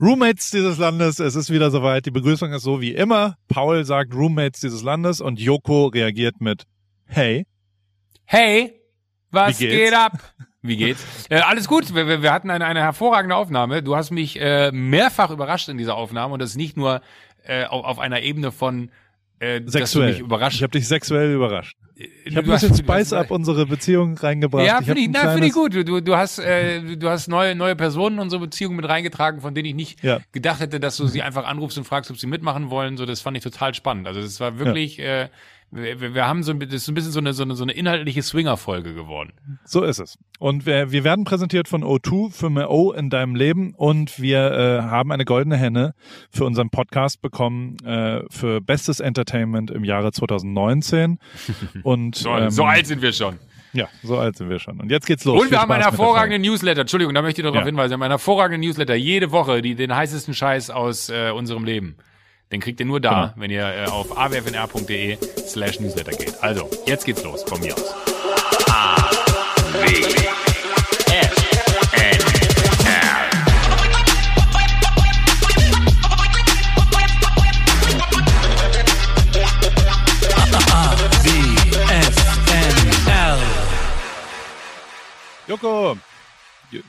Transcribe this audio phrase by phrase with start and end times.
[0.00, 2.04] Roommates dieses Landes, es ist wieder soweit.
[2.06, 3.36] Die Begrüßung ist so wie immer.
[3.48, 6.64] Paul sagt Roommates dieses Landes und Joko reagiert mit
[7.06, 7.46] Hey.
[8.24, 8.80] Hey,
[9.30, 10.12] was geht ab?
[10.62, 11.04] Wie geht's?
[11.30, 11.94] Äh, alles gut.
[11.94, 13.84] Wir, wir- hatten eine, eine hervorragende Aufnahme.
[13.84, 17.02] Du hast mich äh, mehrfach überrascht in dieser Aufnahme und das ist nicht nur
[17.44, 18.90] äh, auf, auf einer Ebene von
[19.38, 20.12] äh, dass Sexuell.
[20.12, 20.56] mich überrascht.
[20.56, 21.76] Ich habe dich sexuell überrascht.
[22.26, 24.66] Ich habe ein bisschen Spice Up unsere Beziehung reingebracht.
[24.66, 25.74] Ja, finde ich, na, finde ich gut.
[25.74, 29.54] Du, du, hast, äh, du hast neue, neue Personen in unsere Beziehung mit reingetragen, von
[29.54, 30.20] denen ich nicht Ja.
[30.32, 32.98] gedacht hätte, dass du sie einfach anrufst und fragst, ob sie mitmachen wollen.
[32.98, 34.06] So, das fand ich total spannend.
[34.06, 35.28] Also das war wirklich, äh,
[35.70, 37.72] wir, wir- haben so ein, das ist ein bisschen so eine, so eine, so eine
[37.72, 39.32] inhaltliche Swinger-Folge geworden.
[39.64, 40.16] So ist es.
[40.38, 44.50] Und wir, wir werden präsentiert von O2 für mehr O in deinem Leben und wir
[44.52, 45.94] äh, haben eine goldene Henne
[46.30, 51.18] für unseren Podcast bekommen äh, für bestes Entertainment im Jahre 2019.
[51.82, 53.38] Und So, ähm, so alt sind wir schon.
[53.72, 54.80] Ja, so alt sind wir schon.
[54.80, 55.42] Und jetzt geht's los.
[55.42, 56.80] Und wir haben einen hervorragenden Newsletter.
[56.82, 57.70] Entschuldigung, da möchte ich noch darauf Ja.
[57.70, 57.90] hinweisen.
[57.90, 61.96] Wir haben einen hervorragenden Newsletter jede Woche, die den heißesten Scheiß aus äh, unserem Leben.
[62.52, 63.32] Den kriegt ihr nur da, Genau.
[63.42, 66.40] wenn ihr äh, auf awfnr.de slash Newsletter geht.
[66.42, 67.94] Also, jetzt geht's los, von mir aus.
[82.06, 83.40] FNL.
[85.48, 85.96] Joko.
[86.70, 86.82] Jo-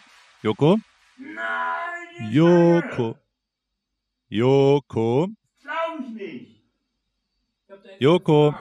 [0.44, 0.78] Joko?
[1.18, 2.32] Nein.
[2.32, 3.16] Joko.
[4.30, 5.28] Joko.
[8.00, 8.54] Joko.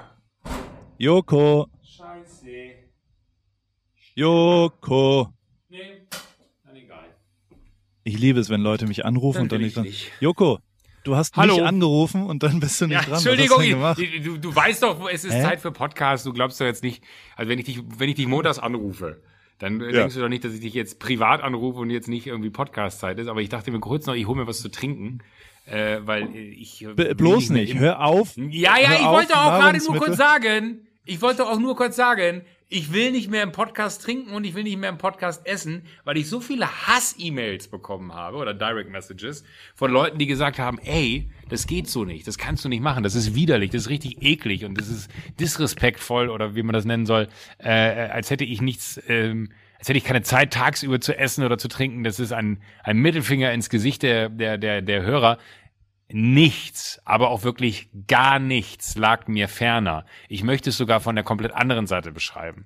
[0.99, 1.67] Joko.
[1.83, 2.47] Scheiße.
[4.15, 5.29] Joko.
[5.69, 5.79] Nee,
[6.65, 7.15] dann egal.
[8.05, 10.13] Ich liebe es, wenn Leute mich anrufen Dann und dann ich nicht.
[10.21, 10.59] Joko,
[11.05, 11.57] du hast Hallo.
[11.57, 13.15] mich angerufen und dann bist du nicht Ja, dran.
[13.15, 15.43] Entschuldigung, ich- du, du weißt doch, es ist Hä?
[15.43, 16.25] Zeit für Podcast.
[16.25, 17.03] Du glaubst doch jetzt nicht,
[17.37, 19.23] also wenn ich dich, wenn ich dich montags anrufe,
[19.59, 22.27] dann äh, denkst du doch nicht, dass ich dich jetzt privat anrufe und jetzt nicht
[22.27, 23.27] irgendwie Podcast-Zeit ist.
[23.29, 25.19] Aber ich dachte mir kurz noch, ich hole mir was zu trinken,
[25.67, 27.73] äh, weil äh, ich äh, B bloß nicht.
[27.73, 28.37] im- Hör auf.
[28.37, 31.97] Ja, ja, ich auf, wollte auch gerade nur kurz sagen, ich wollte auch nur kurz
[31.97, 35.47] sagen, ich will nicht mehr im Podcast trinken und ich will nicht mehr im Podcast
[35.47, 39.45] essen, weil ich so viele Hass-E-Mails bekommen habe oder Direct Messages
[39.77, 43.05] von Leuten, die gesagt haben, ey, das geht so nicht, das kannst du nicht machen,
[43.05, 46.85] das ist widerlich, das ist richtig eklig und das ist disrespektvoll oder wie man das
[46.85, 47.29] nennen soll,
[47.59, 51.59] äh, als hätte ich nichts, ähm, als hätte ich keine Zeit, tagsüber zu essen oder
[51.59, 52.05] zu trinken.
[52.05, 55.39] Das ist ein, ein Mittelfinger ins Gesicht der, der, der, der Hörer.
[56.09, 60.07] Nichts, aber auch wirklich gar nichts lag mir ferner.
[60.29, 62.65] Ich möchte es sogar von der komplett anderen Seite beschreiben.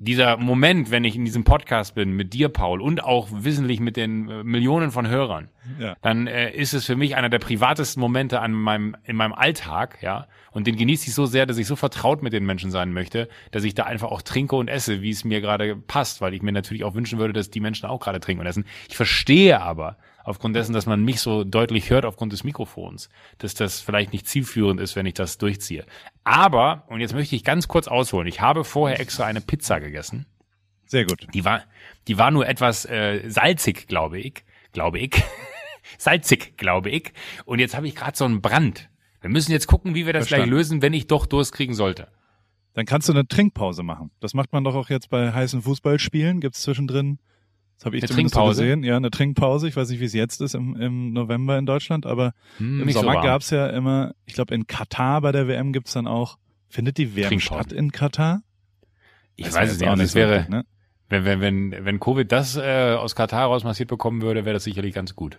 [0.00, 3.96] Dieser Moment, wenn ich in diesem Podcast bin mit dir, Paul, und auch wissentlich mit
[3.96, 5.48] den äh, Millionen von Hörern,
[5.80, 5.96] Ja.
[6.02, 9.98] dann äh, ist es für mich einer der privatesten Momente an meinem, in meinem Alltag,
[10.00, 10.28] ja.
[10.52, 13.28] Und den genieße ich so sehr, dass ich so vertraut mit den Menschen sein möchte,
[13.50, 16.42] dass ich da einfach auch trinke und esse, wie es mir gerade passt, weil ich
[16.42, 18.66] mir natürlich auch wünschen würde, dass die Menschen auch gerade trinken und essen.
[18.88, 23.08] Ich verstehe aber, aufgrund dessen, dass man mich so deutlich hört aufgrund des Mikrofons,
[23.38, 25.84] dass das vielleicht nicht zielführend ist, wenn ich das durchziehe.
[26.24, 30.26] Aber, und jetzt möchte ich ganz kurz ausholen, ich habe vorher extra eine Pizza gegessen.
[30.86, 31.26] Sehr gut.
[31.34, 31.62] Die war,
[32.08, 34.44] die war nur etwas äh, salzig, glaube ich.
[34.72, 35.22] Glaube ich.
[35.98, 37.12] salzig, glaube ich.
[37.44, 38.88] Und jetzt habe ich gerade so einen Brand.
[39.20, 40.50] Wir müssen jetzt gucken, wie wir das Verstanden.
[40.50, 42.08] gleich lösen, wenn ich doch Durst kriegen sollte.
[42.74, 44.10] Dann kannst du eine Trinkpause machen.
[44.20, 46.40] Das macht man doch auch jetzt bei heißen Fußballspielen.
[46.40, 47.18] Gibt's zwischendrin,
[47.78, 48.62] das habe ich Eine zumindest so Trinkpause?
[48.62, 48.82] gesehen.
[48.84, 49.68] Ja, eine Trinkpause.
[49.68, 52.86] Ich weiß nicht, wie es jetzt ist im, im November in Deutschland, aber Hm, im
[52.86, 53.24] nicht so Sommer warm.
[53.24, 57.14] gab's ja immer, ich glaube in Katar bei der WM gibt's dann auch, findet die
[57.16, 58.42] WM statt in Katar?
[59.36, 59.88] Ich Weiß weiß es nicht.
[59.88, 60.64] auch Und es so wäre, richtig, ne?
[61.08, 64.94] wenn, wenn, wenn, wenn Covid das äh, aus Katar rausmassiert bekommen würde, wäre das sicherlich
[64.94, 65.38] ganz gut.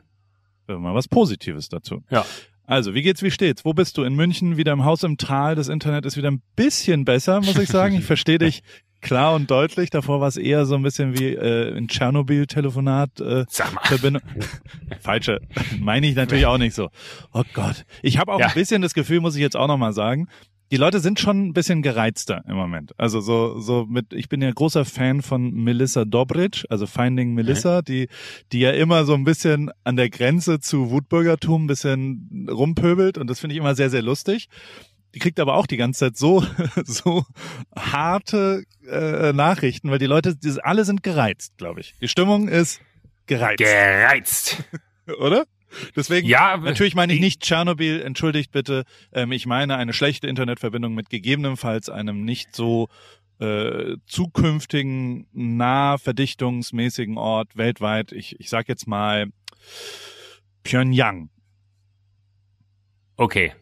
[0.67, 2.03] Mal was Positives dazu.
[2.09, 2.25] Ja.
[2.63, 3.65] Also, wie geht's, wie steht's?
[3.65, 4.03] Wo bist du?
[4.03, 5.55] In München, wieder im Haus im Tal.
[5.55, 7.95] Das Internet ist wieder ein bisschen besser, muss ich sagen.
[7.95, 8.61] Ich verstehe dich
[9.01, 9.89] klar und deutlich.
[9.89, 13.19] Davor war es eher so ein bisschen wie äh, ein Tschernobyl-Telefonat.
[13.19, 13.81] Äh, Sag mal.
[13.85, 14.21] Verbindung.
[15.01, 15.41] Falsche.
[15.79, 16.89] Meine ich natürlich auch nicht so.
[17.33, 17.85] Oh Gott.
[18.01, 18.47] Ich habe auch Ja.
[18.47, 20.27] ein bisschen das Gefühl, muss ich jetzt auch nochmal sagen,
[20.71, 22.91] die Leute sind schon ein bisschen gereizter im Moment.
[22.99, 27.81] Also so, so mit, ich bin ja großer Fan von Melissa Dobrich, also Finding Melissa,
[27.81, 28.07] die,
[28.51, 33.27] die ja immer so ein bisschen an der Grenze zu Wutbürgertum ein bisschen rumpöbelt und
[33.31, 34.47] das finde ich immer sehr, sehr lustig.
[35.15, 36.45] Die kriegt aber auch die ganze Zeit so,
[36.85, 37.25] so
[37.75, 41.95] harte äh, Nachrichten, weil die Leute, die, alle sind gereizt, glaube ich.
[42.01, 42.81] Die Stimmung ist
[43.25, 44.63] gereizt, Gereizt.
[45.19, 45.45] oder?
[45.95, 48.85] Deswegen, Ja, natürlich meine ich nicht Tschernobyl, entschuldigt bitte.
[49.13, 52.87] Ähm, ich meine eine schlechte Internetverbindung mit gegebenenfalls einem nicht so
[53.39, 58.11] äh, zukünftigen nahverdichtungsmäßigen Ort weltweit.
[58.11, 59.27] Ich, ich sag jetzt mal
[60.63, 61.29] Pyongyang.
[63.15, 63.53] Okay.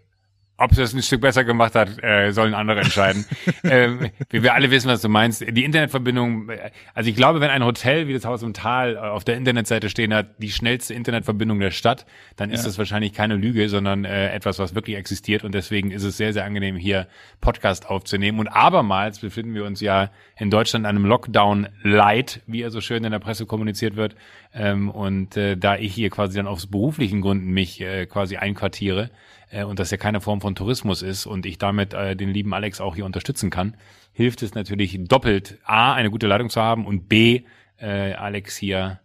[0.59, 3.25] Ob es das ein Stück besser gemacht hat, äh, sollen andere entscheiden.
[3.63, 5.41] ähm, wir, wir alle wissen, was du meinst.
[5.47, 8.97] Die Internetverbindung, äh, also ich glaube, wenn ein Hotel wie das Haus im Tal äh,
[8.97, 12.07] auf der Internetseite stehen hat, die schnellste Internetverbindung der Stadt,
[12.37, 12.67] dann ist Ja.
[12.69, 15.43] das wahrscheinlich keine Lüge, sondern äh, etwas, was wirklich existiert.
[15.43, 17.07] Und deswegen ist es sehr, sehr angenehm, hier
[17.39, 18.39] Podcast aufzunehmen.
[18.39, 22.81] Und abermals befinden wir uns ja in Deutschland in einem Lockdown light, wie er so
[22.81, 24.15] schön in der Presse kommuniziert wird.
[24.55, 29.11] Ähm, und äh, da ich hier quasi dann aus beruflichen Gründen mich äh, quasi einquartiere,
[29.49, 32.53] äh, und das ja keine Form von Tourismus ist und ich damit äh, den lieben
[32.53, 33.75] Alex auch hier unterstützen kann,
[34.13, 37.43] hilft es natürlich doppelt, A, eine gute Leitung zu haben und B,
[37.77, 38.99] äh, Alex hier,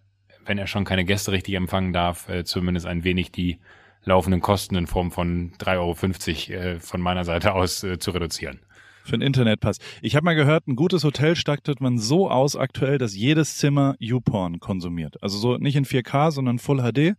[0.44, 3.58] wenn er schon keine Gäste richtig empfangen darf, äh, zumindest ein wenig die
[4.04, 8.60] laufenden Kosten in Form von 3,50 Euro äh, von meiner Seite aus äh, zu reduzieren.
[9.04, 9.78] Für einen Internetpass.
[10.00, 13.96] Ich habe mal gehört, ein gutes Hotel stattet man so aus aktuell, dass jedes Zimmer
[13.99, 15.22] YouPorn konsumiert.
[15.22, 17.16] Also so nicht in 4K, sondern Full HD.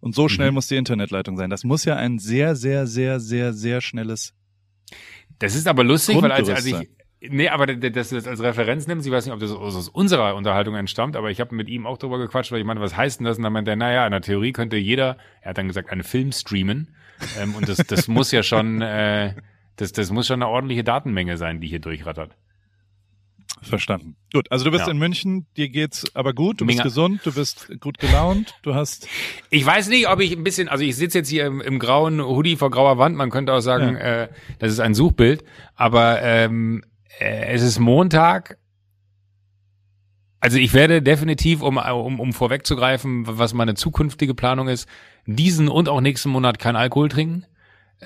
[0.00, 1.50] Und so schnell muss die Internetleitung sein.
[1.50, 4.34] Das muss ja ein sehr, sehr, sehr, sehr, sehr schnelles.
[5.40, 6.88] Das ist aber lustig, weil als, als ich
[7.30, 10.34] Nee, aber dass du das als Referenz nimmst, ich weiß nicht, ob das aus unserer
[10.34, 13.20] Unterhaltung entstammt, aber ich habe mit ihm auch drüber gequatscht, weil ich meinte, was heißt
[13.20, 13.38] denn das?
[13.38, 16.02] Und dann meinte er, naja, in der Theorie könnte jeder, er hat dann gesagt, einen
[16.02, 16.94] Film streamen.
[17.40, 19.34] Ähm, und das, das muss ja schon, äh,
[19.76, 22.36] das, das muss schon eine ordentliche Datenmenge sein, die hier durchrattert.
[23.62, 24.16] Verstanden.
[24.32, 24.90] Gut, also du bist Ja.
[24.92, 26.84] in München, dir geht's aber gut, du bist Mega.
[26.88, 29.06] gesund, du bist gut gelaunt, du hast.
[29.48, 32.20] Ich weiß nicht, ob ich ein bisschen, also ich sitze jetzt hier im, im grauen
[32.20, 34.28] Hoodie vor grauer Wand, man könnte auch sagen, äh,
[34.58, 35.44] das ist ein Suchbild,
[35.76, 36.84] aber ähm,
[37.20, 38.58] äh, es ist Montag.
[40.40, 44.86] Also ich werde definitiv, um, um, um vorwegzugreifen, was meine zukünftige Planung ist,
[45.26, 47.46] diesen und auch nächsten Monat kein Alkohol trinken,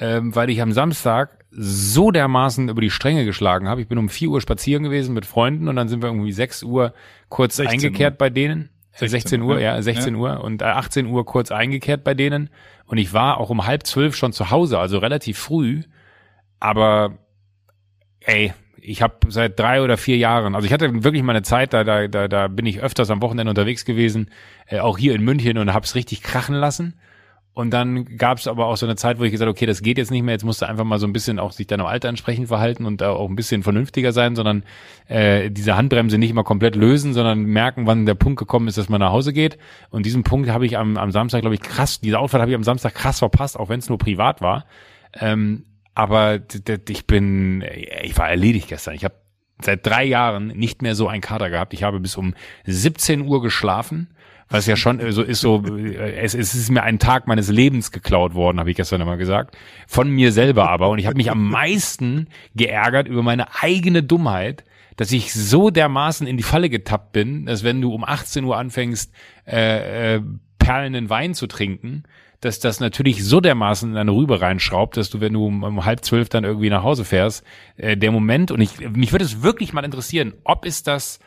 [0.00, 3.81] ähm, weil ich am Samstag so dermaßen über die Stränge geschlagen habe.
[3.81, 6.62] Ich bin um 4 Uhr spazieren gewesen mit Freunden und dann sind wir irgendwie 6
[6.62, 6.93] Uhr
[7.29, 8.71] kurz 16 eingekehrt bei denen.
[8.93, 12.50] 16 16, Uhr, ja, 16 Uhr und äh, 18 Uhr kurz eingekehrt bei denen.
[12.85, 15.83] Und ich war auch um halb zwölf schon zu Hause, also relativ früh.
[16.59, 17.19] Aber
[18.21, 21.73] ey, ich habe seit drei oder vier Jahren, also ich hatte wirklich mal eine Zeit,
[21.73, 24.31] da, da, da, da bin ich öfters am Wochenende unterwegs gewesen,
[24.67, 26.99] äh, auch hier in München und hab's richtig krachen lassen.
[27.59, 30.13] Und dann gab's aber auch so eine Zeit, wo ich gesagt okay, das geht jetzt
[30.13, 32.47] nicht mehr, jetzt musst du einfach mal so ein bisschen auch sich deinem Alter entsprechend
[32.47, 34.63] verhalten und äh, auch ein bisschen vernünftiger sein, sondern
[35.09, 38.89] äh, diese Handbremse nicht immer komplett lösen, sondern merken, wann der Punkt gekommen ist, dass
[38.89, 39.59] man nach Hause geht.
[39.91, 42.55] Und diesen Punkt habe ich am, am Samstag, glaube ich, krass, diese Outfit habe ich
[42.55, 44.65] am Samstag krass verpasst, auch wenn es nur privat war.
[45.15, 45.65] Ähm,
[45.97, 46.39] aber
[46.89, 47.65] ich bin,
[48.05, 48.95] ich war erledigt gestern.
[48.95, 49.17] Ich habe
[49.61, 51.75] seit drei Jahren nicht mehr so einen Kater gehabt.
[51.75, 52.35] Ich habe bis um
[52.67, 54.11] 17 Uhr geschlafen,
[54.49, 57.49] was ja schon äh, so ist so, äh, es, es ist mir ein Tag meines
[57.49, 59.56] Lebens geklaut worden, habe ich gestern immer gesagt.
[59.87, 60.89] Von mir selber aber.
[60.89, 64.65] Und ich habe mich am meisten geärgert über meine eigene Dummheit,
[64.97, 68.56] dass ich so dermaßen in die Falle getappt bin, dass wenn du um 18 Uhr
[68.56, 69.12] anfängst,
[69.47, 70.23] äh, äh,
[70.59, 72.03] perlenden Wein zu trinken,
[72.41, 75.85] dass das natürlich so dermaßen in deine Rübe reinschraubt, dass du, wenn du um, um
[75.85, 77.45] halb zwölf dann irgendwie nach Hause fährst,
[77.77, 81.21] äh, der Moment, und ich, mich würde es wirklich mal interessieren, ob es das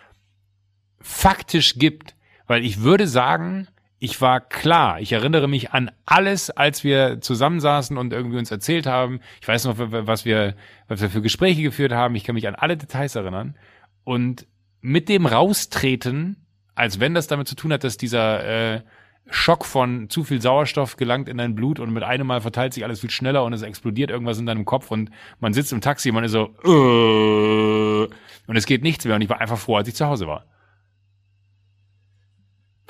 [1.00, 2.16] faktisch gibt,
[2.52, 7.98] weil ich würde sagen, ich war klar, ich erinnere mich an alles, als wir zusammensaßen
[7.98, 9.22] und irgendwie uns erzählt haben.
[9.40, 10.56] Ich weiß noch, was wir,
[10.90, 12.14] was wir für Gespräche geführt haben.
[12.16, 13.56] Ich kann mich an alle Details erinnern.
[14.04, 14.48] Und
[14.82, 16.46] mit dem Raustreten,
[16.76, 18.44] als wenn das damit zu tun hat, dass dieser
[18.76, 18.82] äh,
[19.30, 22.84] Schock von zu viel Sauerstoff gelangt in dein Blut und mit einem Mal verteilt sich
[22.84, 25.10] alles viel schneller und es explodiert irgendwas in deinem Kopf und
[25.40, 28.14] man sitzt im Taxi und man ist so äh,
[28.46, 30.44] und es geht nichts mehr und ich war einfach froh, als ich zu Hause war.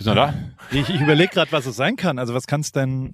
[0.01, 0.33] Bist du da?
[0.71, 2.17] Ich, ich überlege gerade, was es sein kann.
[2.17, 3.13] Also was kann es denn?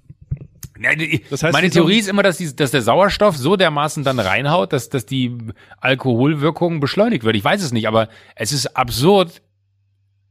[1.28, 4.72] Das heißt, meine Theorie ist immer, dass, die, dass der Sauerstoff so dermaßen dann reinhaut,
[4.72, 5.36] dass, dass die
[5.82, 7.36] Alkoholwirkung beschleunigt wird.
[7.36, 9.42] Ich weiß es nicht, aber es ist absurd,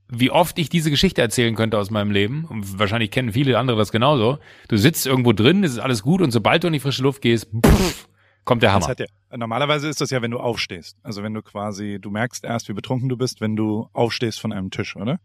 [0.09, 2.45] wie oft ich diese Geschichte erzählen könnte aus meinem Leben.
[2.45, 4.39] Und wahrscheinlich kennen viele andere das genauso.
[4.67, 7.21] Du sitzt irgendwo drin, es ist alles gut und sobald du in die frische Luft
[7.21, 8.07] gehst, pff,
[8.45, 8.95] kommt der Hammer.
[8.97, 9.05] ja,
[9.37, 10.97] normalerweise ist das ja, wenn du aufstehst.
[11.03, 14.51] Also wenn du quasi, du merkst erst, wie betrunken du bist, wenn du aufstehst von
[14.51, 15.19] einem Tisch, oder?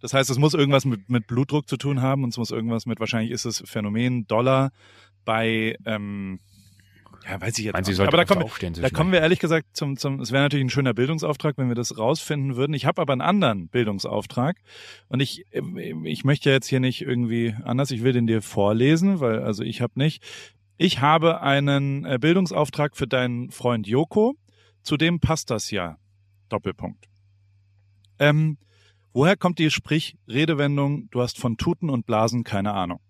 [0.00, 2.86] Das heißt, es muss irgendwas mit, mit Blutdruck zu tun haben und es muss irgendwas
[2.86, 4.70] mit, wahrscheinlich ist es Phänomen Dollar
[5.24, 6.40] bei, ähm,
[7.28, 7.96] ja, weiß ich jetzt ich nicht.
[7.96, 10.64] sollte Aber da kommen, aufstehen da kommen wir ehrlich gesagt zum, zum, es wäre natürlich
[10.64, 12.72] ein schöner Bildungsauftrag, wenn wir das rausfinden würden.
[12.72, 14.56] Ich habe aber einen anderen Bildungsauftrag
[15.08, 15.44] und ich,
[16.04, 19.62] ich möchte ja jetzt hier nicht irgendwie anders, ich will den dir vorlesen, weil, also
[19.62, 20.22] ich habe nicht.
[20.78, 24.36] Ich habe einen äh, Bildungsauftrag für deinen Freund Joko.
[24.82, 25.98] Zudem passt das ja.
[26.48, 27.06] Doppelpunkt.
[28.18, 28.56] Ähm,
[29.12, 33.00] woher kommt die Sprich-Redewendung, du hast von Tuten und Blasen keine Ahnung?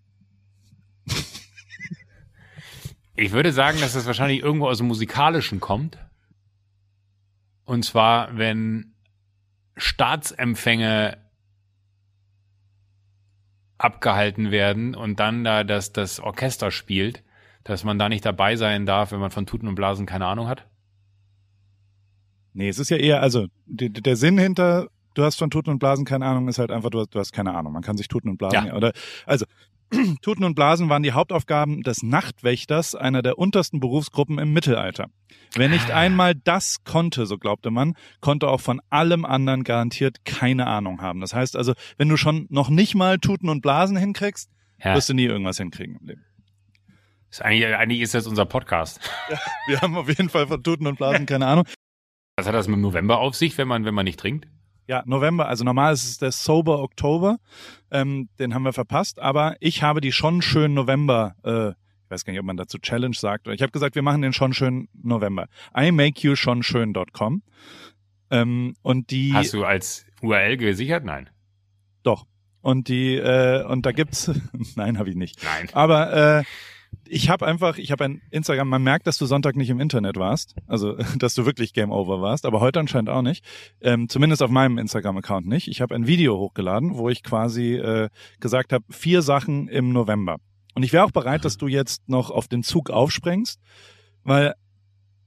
[3.21, 5.99] Ich würde sagen, dass das wahrscheinlich irgendwo aus dem Musikalischen kommt.
[7.67, 8.95] Und zwar, wenn
[9.77, 11.19] Staatsempfänge
[13.77, 17.23] abgehalten werden und dann da das, das Orchester spielt,
[17.63, 20.49] dass man da nicht dabei sein darf, wenn man von Tuten und Blasen keine Ahnung
[20.49, 20.67] hat?
[22.55, 25.79] Nee, es ist ja eher, also die, der Sinn hinter, du hast von Tuten und
[25.79, 27.73] Blasen keine Ahnung, ist halt einfach, du hast, du hast keine Ahnung.
[27.73, 28.75] Man kann sich Tuten und Blasen, Ja.
[28.75, 28.93] oder,
[29.27, 29.47] also
[30.23, 35.07] Tuten und Blasen waren die Hauptaufgaben des Nachtwächters, einer der untersten Berufsgruppen im Mittelalter.
[35.57, 35.97] Wer nicht Ah.
[35.97, 41.21] einmal das konnte, so glaubte man, konnte auch von allem anderen garantiert keine Ahnung haben.
[41.21, 44.49] Das heißt also, wenn du schon noch nicht mal Tuten und Blasen hinkriegst,
[44.83, 44.95] Ja.
[44.95, 46.25] wirst du nie irgendwas hinkriegen im Leben.
[47.29, 49.01] Ist eigentlich, eigentlich ist das unser Podcast.
[49.67, 51.65] Wir haben auf jeden Fall von Tuten und Blasen keine Ahnung.
[52.37, 54.47] Was hat das mit dem November auf sich, wenn man, wenn man nicht trinkt?
[54.91, 57.39] Ja, November, also normal ist es der Sober Oktober,
[57.93, 62.25] ähm, den haben wir verpasst, aber ich habe die schon schön November, äh, ich weiß
[62.25, 64.89] gar nicht, ob man dazu Challenge sagt, ich habe gesagt, wir machen den schon schön
[65.01, 65.47] November.
[65.79, 67.45] I make you schon schön.com.
[68.33, 71.05] Ähm, und die Hast du als URL gesichert?
[71.05, 71.31] Nein.
[72.03, 72.27] doch.
[72.61, 74.29] Und die äh, und da gibt's
[74.75, 75.41] nein, habe ich nicht.
[75.45, 75.69] Nein.
[75.73, 76.45] Aber äh,
[77.11, 80.17] ich habe einfach, ich habe ein Instagram, man merkt, dass du Sonntag nicht im Internet
[80.17, 83.45] warst, also dass du wirklich Game Over warst, aber heute anscheinend auch nicht.
[83.81, 85.69] Ähm, zumindest auf meinem Instagram-Account nicht.
[85.69, 90.37] Ich habe ein Video hochgeladen, wo ich quasi äh, gesagt habe, vier Sachen im November.
[90.75, 93.61] Und ich wäre auch bereit, dass du jetzt noch auf den Zug aufspringst,
[94.23, 94.55] weil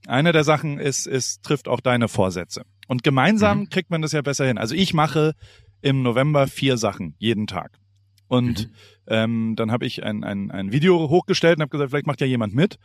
[0.08, 2.64] eine der Sachen ist, ist, trifft auch deine Vorsätze.
[2.88, 3.70] Und gemeinsam Mhm.
[3.70, 4.58] kriegt man das ja besser hin.
[4.58, 5.34] Also ich mache
[5.82, 7.78] im November vier Sachen jeden Tag.
[8.28, 8.74] Und Mhm.
[9.08, 12.28] ähm, dann habe ich ein, ein, ein Video hochgestellt und habe gesagt, vielleicht macht ja
[12.28, 12.78] jemand mit.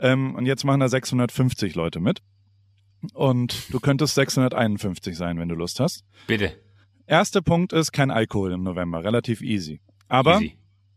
[0.00, 2.20] Ähm, und jetzt machen da 650 Leute mit.
[3.14, 6.04] Und du könntest 651 sein, wenn du Lust hast.
[6.26, 6.52] Bitte.
[7.06, 9.80] Erster Punkt ist kein Alkohol im November, relativ easy.
[10.08, 10.56] Aber Easy.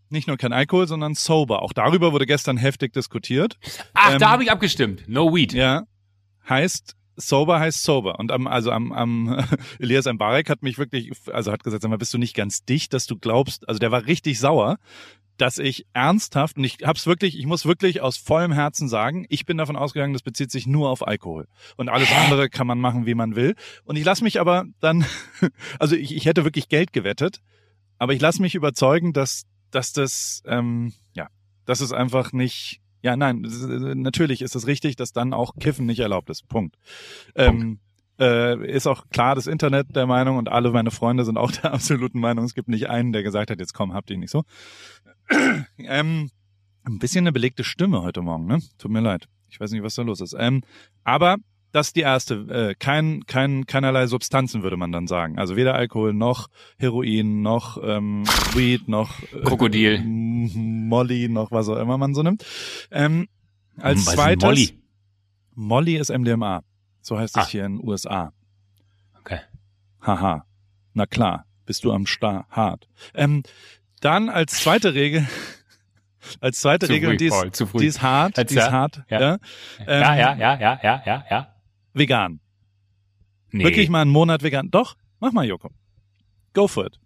[0.09, 1.61] nicht nur kein Alkohol, sondern sober.
[1.61, 3.57] Auch darüber wurde gestern heftig diskutiert.
[3.93, 5.03] Ach, Ähm, da habe ich abgestimmt.
[5.07, 5.53] No weed.
[5.53, 5.83] Ja,
[6.49, 8.19] heißt sober heißt sober.
[8.19, 9.45] Und am, also am, am
[9.79, 12.93] Elias Mbarek hat mich wirklich, also hat gesagt, sag mal, bist du nicht ganz dicht,
[12.93, 14.77] dass du glaubst, also der war richtig sauer,
[15.37, 19.45] dass ich ernsthaft, und ich hab's wirklich, ich muss wirklich aus vollem Herzen sagen, ich
[19.45, 21.47] bin davon ausgegangen, das bezieht sich nur auf Alkohol.
[21.77, 23.55] Und alles andere kann man machen, wie man will.
[23.83, 25.05] Und ich lasse mich aber dann,
[25.79, 27.41] also ich, ich hätte wirklich Geld gewettet,
[27.97, 31.27] aber ich lasse mich überzeugen, dass, dass das, ähm, ja,
[31.65, 33.45] dass es einfach nicht, ja, nein,
[33.95, 36.47] natürlich ist es richtig, dass dann auch Kiffen nicht erlaubt ist.
[36.47, 36.77] Punkt.
[37.35, 37.79] Ähm,
[38.19, 41.73] äh, ist auch klar das Internet der Meinung und alle meine Freunde sind auch der
[41.73, 42.45] absoluten Meinung.
[42.45, 44.43] Es gibt nicht einen, der gesagt hat, jetzt komm, habt ihr nicht so.
[45.77, 46.29] ähm,
[46.83, 48.59] ein bisschen eine belegte Stimme heute Morgen, ne?
[48.77, 49.27] Tut mir leid.
[49.49, 50.35] Ich weiß nicht, was da los ist.
[50.37, 50.61] Ähm,
[51.03, 51.37] aber
[51.71, 52.35] das ist die erste.
[52.71, 55.37] Äh, kein, kein, keinerlei Substanzen würde man dann sagen.
[55.39, 56.47] Also weder Alkohol noch
[56.77, 58.23] Heroin noch ähm,
[58.53, 60.01] Weed noch äh, Krokodil.
[60.03, 62.45] Molly noch was auch immer man so nimmt.
[62.91, 63.27] Ähm,
[63.77, 64.77] als Was zweites Molly?
[65.55, 66.63] Molly ist MDMA.
[67.01, 67.47] So heißt es Ah.
[67.47, 68.31] hier in den USA.
[69.19, 69.39] Okay.
[70.01, 70.45] Haha.
[70.93, 72.87] Na klar, bist du am Star hart.
[73.13, 73.43] Ähm,
[74.01, 75.27] dann als zweite Regel,
[76.41, 79.03] als zweite Zu Regel, früh, die ist, Paul, die ist hart, die Jetzt, ist hart,
[79.09, 79.19] ja.
[79.21, 79.33] Ja.
[79.79, 81.50] Ähm, ja, ja, ja, ja, ja, ja, ja.
[81.93, 82.39] Vegan.
[83.51, 83.63] Nee.
[83.65, 84.69] Wirklich mal einen Monat vegan.
[84.71, 85.69] Doch, mach mal, Joko.
[86.53, 86.99] Go for it.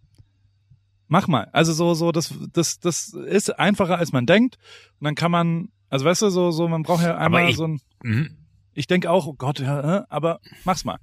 [1.08, 1.48] Mach mal.
[1.54, 4.58] Also so, so, das, das, das ist einfacher als man denkt.
[5.00, 7.68] Und dann kann man, also weißt du, so, so, man braucht ja einmal ich- so
[7.68, 8.38] ein, Mhm.
[8.74, 10.98] ich denke auch, oh Gott, ja, äh, aber mach's mal.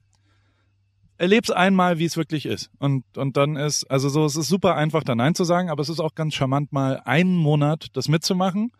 [1.18, 2.70] Erleb's einmal, wie es wirklich ist.
[2.78, 5.80] Und, und dann ist, also so, es ist super einfach, da Nein zu sagen, aber
[5.82, 8.72] es ist auch ganz charmant, mal einen Monat das mitzumachen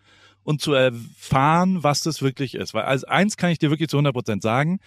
[0.44, 2.74] und zu erfahren, was das wirklich ist.
[2.74, 4.78] Weil als eins kann ich dir wirklich zu 100 Prozent sagen,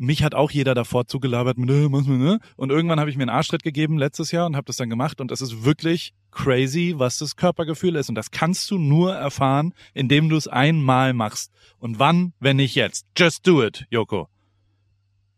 [0.00, 2.38] mich hat auch jeder davor zugelabert mit, äh, ne?
[2.56, 5.20] Und irgendwann habe ich mir einen Arschtritt gegeben letztes Jahr und habe das dann gemacht
[5.20, 8.08] und es ist wirklich crazy, was das Körpergefühl ist.
[8.08, 11.50] Und das kannst du nur erfahren, indem du es einmal machst.
[11.80, 13.06] Und wann, wenn nicht jetzt?
[13.16, 14.28] Just do it, Yoko.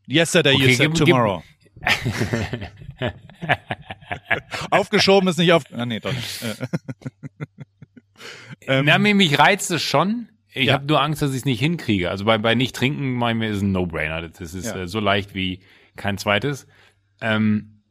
[0.07, 1.43] Yesterday you Okay, said gib- gib- tomorrow.
[4.71, 5.64] Aufgeschoben ist nicht auf.
[5.73, 6.40] Ah, nee, doch nicht.
[8.61, 8.79] Äh.
[8.79, 10.29] Ähm, Na, mich, reizt es schon.
[10.53, 10.75] Ich Ja.
[10.75, 12.11] habe nur Angst, dass ich es nicht hinkriege.
[12.11, 14.29] Also bei, bei nicht trinken, mein mir ist ein No-Brainer.
[14.29, 14.83] Das ist Ja.
[14.83, 15.61] äh, so leicht wie
[15.97, 16.67] kein zweites.
[17.21, 17.83] Ähm,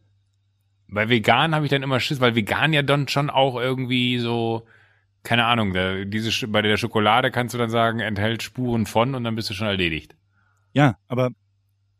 [0.88, 4.66] bei vegan habe ich dann immer Schiss, weil vegan ja dann schon auch irgendwie so,
[5.24, 9.24] keine Ahnung, da, diese, bei der Schokolade kannst du dann sagen, enthält Spuren von und
[9.24, 10.16] dann bist du schon erledigt.
[10.74, 11.30] Ja, aber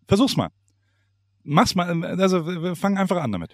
[0.08, 0.50] versuch's mal.
[1.44, 2.04] Mach's mal.
[2.20, 3.54] Also wir wir fangen einfach an damit.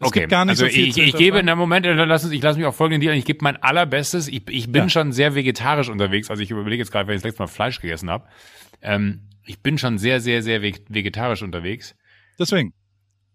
[0.00, 1.46] Es okay, gibt gar nicht also so viel ich, ich gebe, hinterfragen.
[1.46, 4.28] na Moment, lass uns, ich lasse mich auch folgenden dir an, ich gebe mein allerbestes.
[4.28, 4.88] Ich, ich bin Ja.
[4.88, 7.80] schon sehr vegetarisch unterwegs, also ich überlege jetzt gerade, wenn ich das letzte Mal Fleisch
[7.80, 8.26] gegessen habe.
[8.82, 11.94] Ähm, ich bin schon sehr, sehr, sehr veg- vegetarisch unterwegs.
[12.38, 12.72] Deswegen.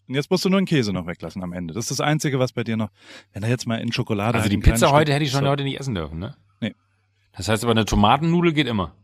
[0.07, 1.73] Und jetzt musst du nur den Käse noch weglassen am Ende.
[1.73, 2.89] Das ist das Einzige, was bei dir noch.
[3.33, 4.37] Wenn er jetzt mal in Schokolade.
[4.37, 6.35] Also die ein Pizza heute Stück- hätte ich schon so, heute nicht essen dürfen, ne?
[6.61, 6.73] Nee.
[7.35, 8.95] Das heißt aber, eine Tomatennudel geht immer.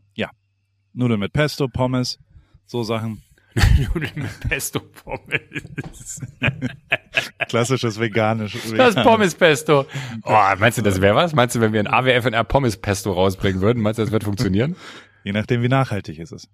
[0.94, 2.18] Nudeln mit Pesto, Pommes,
[2.66, 3.22] so Sachen.
[3.54, 6.20] Nudeln mit Pesto Pommes.
[7.48, 8.72] Klassisches veganisches.
[8.72, 9.86] Das Pommes Pesto.
[10.24, 11.34] Oh, meinst du, das wäre was?
[11.34, 14.76] Meinst du, wenn wir ein AWFNR Pommes Pesto rausbringen würden, meinst du, das wird funktionieren?
[15.24, 16.48] Je nachdem, wie nachhaltig ist es.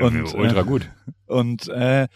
[0.00, 0.88] Und, ultra gut.
[1.26, 2.08] Und äh,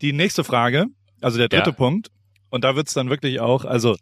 [0.00, 0.86] die nächste Frage,
[1.20, 1.76] also der dritte Ja.
[1.76, 2.10] Punkt,
[2.50, 3.94] und da wird's dann wirklich auch, also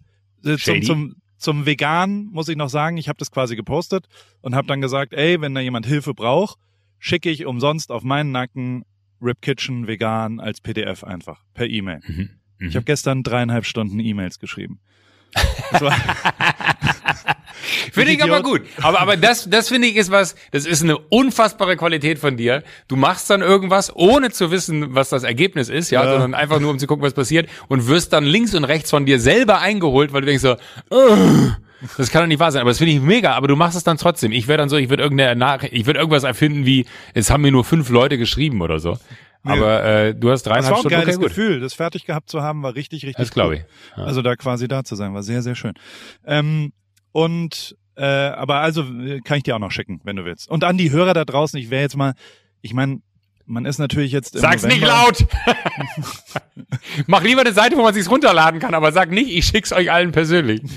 [0.44, 0.80] äh, zum, Shady?
[0.82, 4.06] zum, zum Vegan muss ich noch sagen, ich habe das quasi gepostet
[4.40, 6.58] und habe dann gesagt, ey, wenn da jemand Hilfe braucht,
[6.98, 8.84] schicke ich umsonst auf meinen Nacken
[9.22, 12.00] Rip Kitchen vegan als PDF einfach per E-Mail.
[12.06, 12.30] Mhm.
[12.58, 14.80] Ich habe gestern dreieinhalb Stunden E-Mails geschrieben.
[17.92, 18.62] Finde ich aber gut.
[18.82, 22.62] Aber, aber das, das finde ich ist was, das ist eine unfassbare Qualität von dir.
[22.88, 26.10] Du machst dann irgendwas, ohne zu wissen, was das Ergebnis ist, ja, Ja.
[26.10, 29.06] sondern einfach nur, um zu gucken, was passiert und wirst dann links und rechts von
[29.06, 30.56] dir selber eingeholt, weil du denkst so,
[30.90, 31.56] "Ugh,
[31.96, 32.60] das kann doch nicht wahr sein.
[32.60, 34.32] Aber das finde ich mega, aber du machst es dann trotzdem.
[34.32, 37.42] Ich wäre dann so, ich würde irgendeine Nachricht, ich würde irgendwas erfinden wie, es haben
[37.42, 38.98] mir nur fünf Leute geschrieben oder so.
[39.42, 41.28] Aber äh, du hast das war dreieinhalb ein Stunden, geiles okay.
[41.28, 43.62] Gefühl, das fertig gehabt zu haben, war richtig, richtig Das glaube ich.
[43.96, 44.04] Ja.
[44.04, 45.74] Also da quasi da zu sein, war sehr, sehr schön.
[46.26, 46.72] Ähm,
[47.12, 50.50] und äh, aber also äh, kann ich dir auch noch schicken, wenn du willst.
[50.50, 52.14] Und an die Hörer da draußen, ich wäre jetzt mal,
[52.60, 53.00] ich meine,
[53.46, 55.26] man ist natürlich jetzt im Sag's nicht November- laut!
[57.06, 59.90] Mach lieber eine Seite, wo man sich's runterladen kann, aber sag nicht, ich schick's euch
[59.90, 60.60] allen persönlich.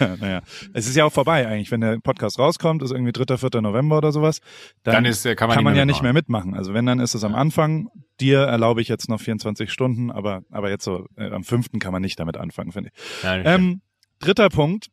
[0.00, 0.42] Ja, naja.
[0.72, 3.60] Es ist ja auch vorbei eigentlich, wenn der Podcast rauskommt, ist irgendwie 3., 4.
[3.60, 4.40] November oder sowas,
[4.84, 6.04] dann, Dann ist, äh, kann man nicht mehr ja nicht mitmachen.
[6.04, 6.54] mehr mitmachen.
[6.54, 7.88] Also wenn, dann ist es am Anfang.
[8.20, 11.66] Dir erlaube ich jetzt noch 24 Stunden, aber, aber jetzt so äh, am 5.
[11.80, 13.22] kann man nicht damit anfangen, finde ich.
[13.24, 13.80] Ja, Ähm,
[14.20, 14.88] dritter Punkt,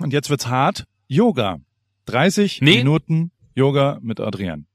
[0.00, 1.58] und jetzt wird's hart, Yoga.
[2.06, 2.78] 30 Nee.
[2.78, 4.66] Minuten Yoga mit Adrian.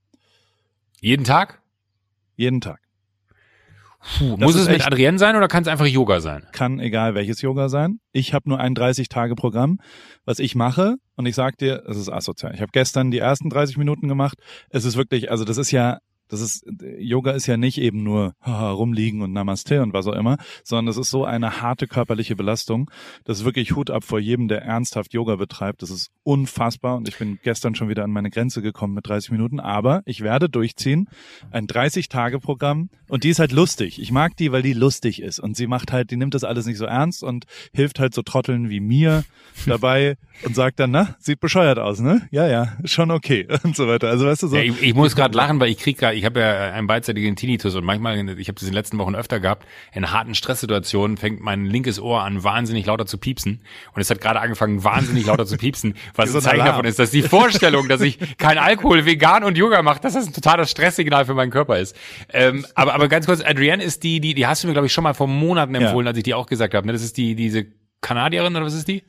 [1.01, 1.60] Jeden Tag?
[2.41, 2.79] Jeden Tag.
[4.17, 6.47] Puh, muss es mit Adrienne sein oder kann es einfach Yoga sein?
[6.53, 7.99] Kann egal welches Yoga sein.
[8.13, 9.77] Ich habe nur ein 30-Tage-Programm,
[10.25, 10.95] was ich mache.
[11.15, 12.55] Und ich sag dir, es ist asozial.
[12.55, 14.39] Ich habe gestern die ersten 30 Minuten gemacht.
[14.71, 15.99] Es ist wirklich, also das ist ja,
[16.31, 16.65] das ist,
[16.97, 20.87] Yoga ist ja nicht eben nur haha, rumliegen und Namaste und was auch immer, sondern
[20.87, 22.89] es ist so eine harte körperliche Belastung.
[23.25, 25.81] Das ist wirklich Hut ab vor jedem, der ernsthaft Yoga betreibt.
[25.81, 29.31] Das ist unfassbar und ich bin gestern schon wieder an meine Grenze gekommen mit 30
[29.31, 29.59] Minuten.
[29.59, 31.09] Aber ich werde durchziehen.
[31.51, 34.01] Ein 30-Tage-Programm und die ist halt lustig.
[34.01, 36.65] Ich mag die, weil die lustig ist und sie macht halt, die nimmt das alles
[36.65, 39.25] nicht so ernst und hilft halt so Trotteln wie mir
[39.65, 42.27] dabei und sagt dann, na, sieht bescheuert aus, ne?
[42.31, 44.07] Ja, ja, schon okay und so weiter.
[44.07, 44.55] Also weißt du so.
[44.55, 47.35] Ja, ich, ich muss gerade lachen, weil ich krieg grad, ich habe ja einen beidseitigen
[47.35, 51.17] Tinnitus und manchmal, ich habe das in den letzten Wochen öfter gehabt, in harten Stresssituationen
[51.17, 53.61] fängt mein linkes Ohr an, wahnsinnig lauter zu piepsen.
[53.93, 56.67] Und es hat gerade angefangen, wahnsinnig lauter zu piepsen, was ein Zeichen Alarm.
[56.67, 60.27] davon ist, dass die Vorstellung, dass ich kein Alkohol, vegan und Yoga mache, dass das
[60.27, 61.95] ein totales Stresssignal für meinen Körper ist.
[62.29, 64.93] Ähm, aber, aber ganz kurz, Adrienne ist die, die, die hast du mir, glaube ich,
[64.93, 66.85] schon mal vor Monaten empfohlen, als ich die auch gesagt habe.
[66.85, 66.93] Ne?
[66.93, 67.65] Das ist die, diese
[68.01, 69.01] Kanadierin oder was ist die?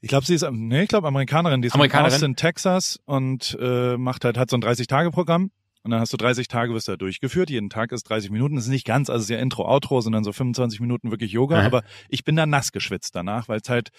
[0.00, 2.22] Ich glaube, sie ist, nee, ich glaube Amerikanerin, die ist Amerikanerin?
[2.22, 5.50] in Texas und äh, macht halt, hat so ein 30-Tage-Programm.
[5.82, 7.50] Und dann hast du 30 Tage, wirst du da durchgeführt.
[7.50, 8.54] Jeden Tag ist 30 Minuten.
[8.54, 11.32] Das ist nicht ganz, also es ist ja Intro, Outro, sondern so 25 Minuten wirklich
[11.32, 11.60] Yoga.
[11.60, 11.66] Mhm.
[11.66, 13.90] Aber ich bin da nass geschwitzt danach, weil es halt,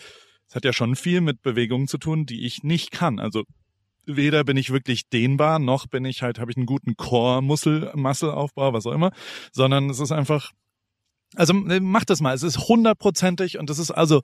[0.48, 3.20] es hat ja schon viel mit Bewegungen zu tun, die ich nicht kann.
[3.20, 3.44] Also
[4.06, 8.74] weder bin ich wirklich dehnbar, noch bin ich halt, habe ich einen guten Core-Muskel, Muskelaufbau,
[8.74, 9.12] was auch immer,
[9.52, 10.52] sondern es ist einfach,
[11.36, 12.34] also äh, mach das mal.
[12.34, 14.22] Es ist hundertprozentig und das ist also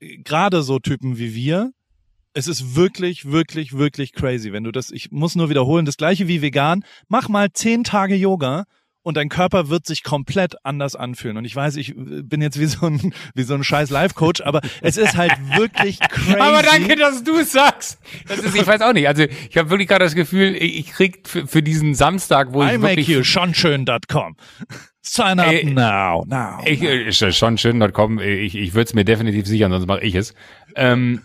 [0.00, 1.72] äh, gerade so Typen wie wir.
[2.32, 6.28] Es ist wirklich, wirklich, wirklich crazy, wenn du das, ich muss nur wiederholen, das gleiche
[6.28, 6.84] wie vegan.
[7.08, 8.64] Mach mal zehn Tage Yoga
[9.02, 11.36] und dein Körper wird sich komplett anders anfühlen.
[11.36, 14.42] Und ich weiß, ich äh, bin jetzt wie so ein, wie so ein scheiß Life-Coach,
[14.42, 16.34] aber es ist halt wirklich crazy.
[16.38, 17.98] Aber danke, dass du es sagst.
[18.28, 19.08] Das ist, ich weiß auch nicht.
[19.08, 22.62] Also ich habe wirklich gerade das Gefühl, ich, ich krieg für, für diesen Samstag, wo
[22.62, 24.36] ich wirklich imakeyousonschön.com.
[25.02, 26.60] Sign up Ey, now, now.
[26.66, 28.18] Ich, äh, ja schon schön.com.
[28.20, 30.34] Ich, ich würde es mir definitiv sichern, sonst mache ich es.
[30.76, 31.22] Ähm,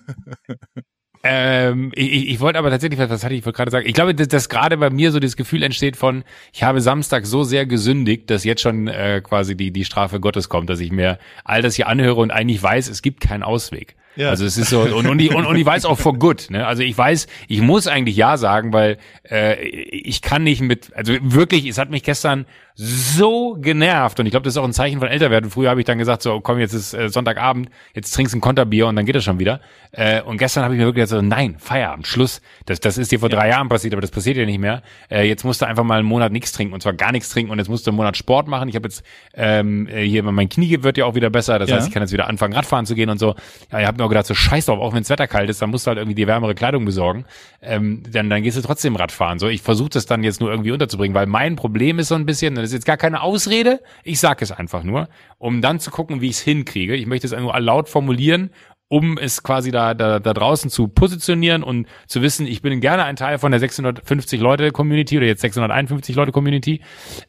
[1.27, 3.87] ähm, ich, ich ich wollte aber tatsächlich, was, hatte ich wollte gerade sagen?
[3.87, 7.25] Ich glaube, dass, dass gerade bei mir so das Gefühl entsteht von, ich habe Samstag
[7.25, 10.91] so sehr gesündigt, dass jetzt schon äh, quasi die, die Strafe Gottes kommt, dass ich
[10.91, 13.95] mir all das hier anhöre und eigentlich weiß, es gibt keinen Ausweg.
[14.15, 14.29] Ja.
[14.29, 16.47] Also es ist so, und, und, ich, und, und ich weiß auch for good.
[16.49, 16.65] Ne?
[16.65, 18.97] Also ich weiß, ich muss eigentlich Ja sagen, weil
[19.29, 22.45] äh, ich kann nicht mit, also wirklich, es hat mich gestern
[22.77, 25.49] so genervt und ich glaube, das ist auch ein Zeichen von Älterwerden.
[25.49, 28.41] Früher habe ich dann gesagt, so komm, jetzt ist äh, Sonntagabend, jetzt trinkst du ein
[28.41, 29.61] Konterbier und dann geht das schon wieder.
[29.93, 32.41] Äh, und gestern habe ich mir wirklich gesagt, so, nein, Feierabend, Schluss.
[32.65, 34.81] Das, das ist dir vor drei Jahren passiert, aber das passiert ja nicht mehr.
[35.09, 37.49] Äh, jetzt musst du einfach mal einen Monat nichts trinken und zwar gar nichts trinken
[37.51, 38.67] und jetzt musst du einen Monat Sport machen.
[38.67, 39.03] Ich habe jetzt
[39.35, 41.77] ähm, äh, hier, mein Knie wird ja auch wieder besser, das Ja.
[41.77, 43.35] heißt, ich kann jetzt wieder anfangen, Radfahren zu gehen und so.
[43.71, 45.61] Ja, ich habe mir auch gedacht, so scheiß drauf, auch wenn es Wetter kalt ist,
[45.61, 47.23] dann musst du halt irgendwie die wärmere Kleidung besorgen.
[47.61, 49.39] Ähm, dann, dann gehst du trotzdem Radfahren.
[49.39, 52.25] So, ich versuche das dann jetzt nur irgendwie unterzubringen, weil mein Problem ist so ein
[52.25, 55.91] bisschen, das ist jetzt gar keine Ausrede, ich sag es einfach nur, um dann zu
[55.91, 56.95] gucken, wie ich es hinkriege.
[56.95, 58.49] Ich möchte es nur laut formulieren,
[58.87, 63.03] um es quasi da, da, da draußen zu positionieren und zu wissen, ich bin gerne
[63.03, 66.81] ein Teil von der 650 Leute Community oder jetzt 651 Leute Community.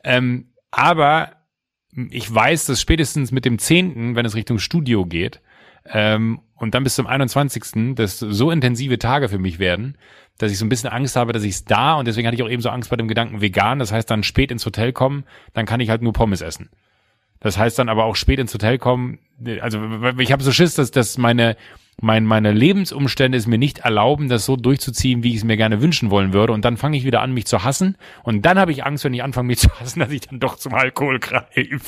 [0.04, 1.32] Ähm, Aber
[2.10, 5.40] ich weiß, dass spätestens mit dem 10., wenn es Richtung Studio geht,
[5.88, 7.94] ähm, und dann bis zum 21.
[7.94, 9.98] das so intensive Tage für mich werden,
[10.38, 12.42] dass ich so ein bisschen Angst habe, dass ich es da und deswegen hatte ich
[12.42, 13.78] auch eben so Angst bei dem Gedanken vegan.
[13.78, 16.68] Das heißt dann spät ins Hotel kommen, dann kann ich halt nur Pommes essen.
[17.40, 19.18] Das heißt dann aber auch spät ins Hotel kommen.
[19.60, 19.80] Also
[20.18, 21.56] ich habe so Schiss, dass, dass meine
[22.00, 25.80] mein, meine Lebensumstände es mir nicht erlauben, das so durchzuziehen, wie ich es mir gerne
[25.80, 26.52] wünschen wollen würde.
[26.52, 27.96] Und dann fange ich wieder an, mich zu hassen.
[28.22, 30.56] Und dann habe ich Angst, wenn ich anfange, mich zu hassen, dass ich dann doch
[30.56, 31.48] zum Alkohol greife.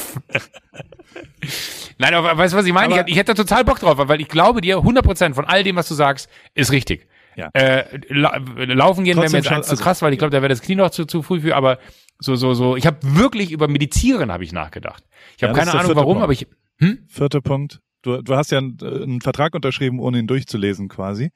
[1.99, 3.03] Nein, aber weißt du, was ich meine?
[3.03, 5.77] Ich, ich, hätte da total Bock drauf, weil ich glaube dir, 100% von all dem,
[5.77, 7.07] was du sagst, ist richtig.
[7.38, 7.51] Ja.
[7.53, 10.48] Äh, la laufen gehen wäre mir jetzt eins zu krass, weil ich glaube, da wäre
[10.48, 11.79] das Knie noch zu, zu früh für, aber
[12.18, 12.77] so, so, so.
[12.77, 15.05] Ich habe wirklich über Meditieren habe ich nachgedacht.
[15.37, 16.24] Ich habe ja, keine Ahnung warum, Punkt.
[16.24, 16.48] aber ich.
[16.79, 16.98] Hm?
[17.07, 17.81] Vierter Punkt.
[18.03, 21.31] Du, du hast ja einen, einen Vertrag unterschrieben, ohne ihn durchzulesen quasi.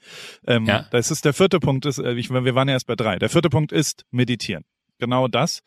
[0.45, 0.87] Ähm, ja.
[0.91, 1.87] Das ist der vierte Punkt.
[1.87, 3.21] Ist, äh, ich, wir waren ja erst bei drei.
[3.21, 4.65] Der vierte Punkt ist meditieren.
[4.99, 5.61] Genau das.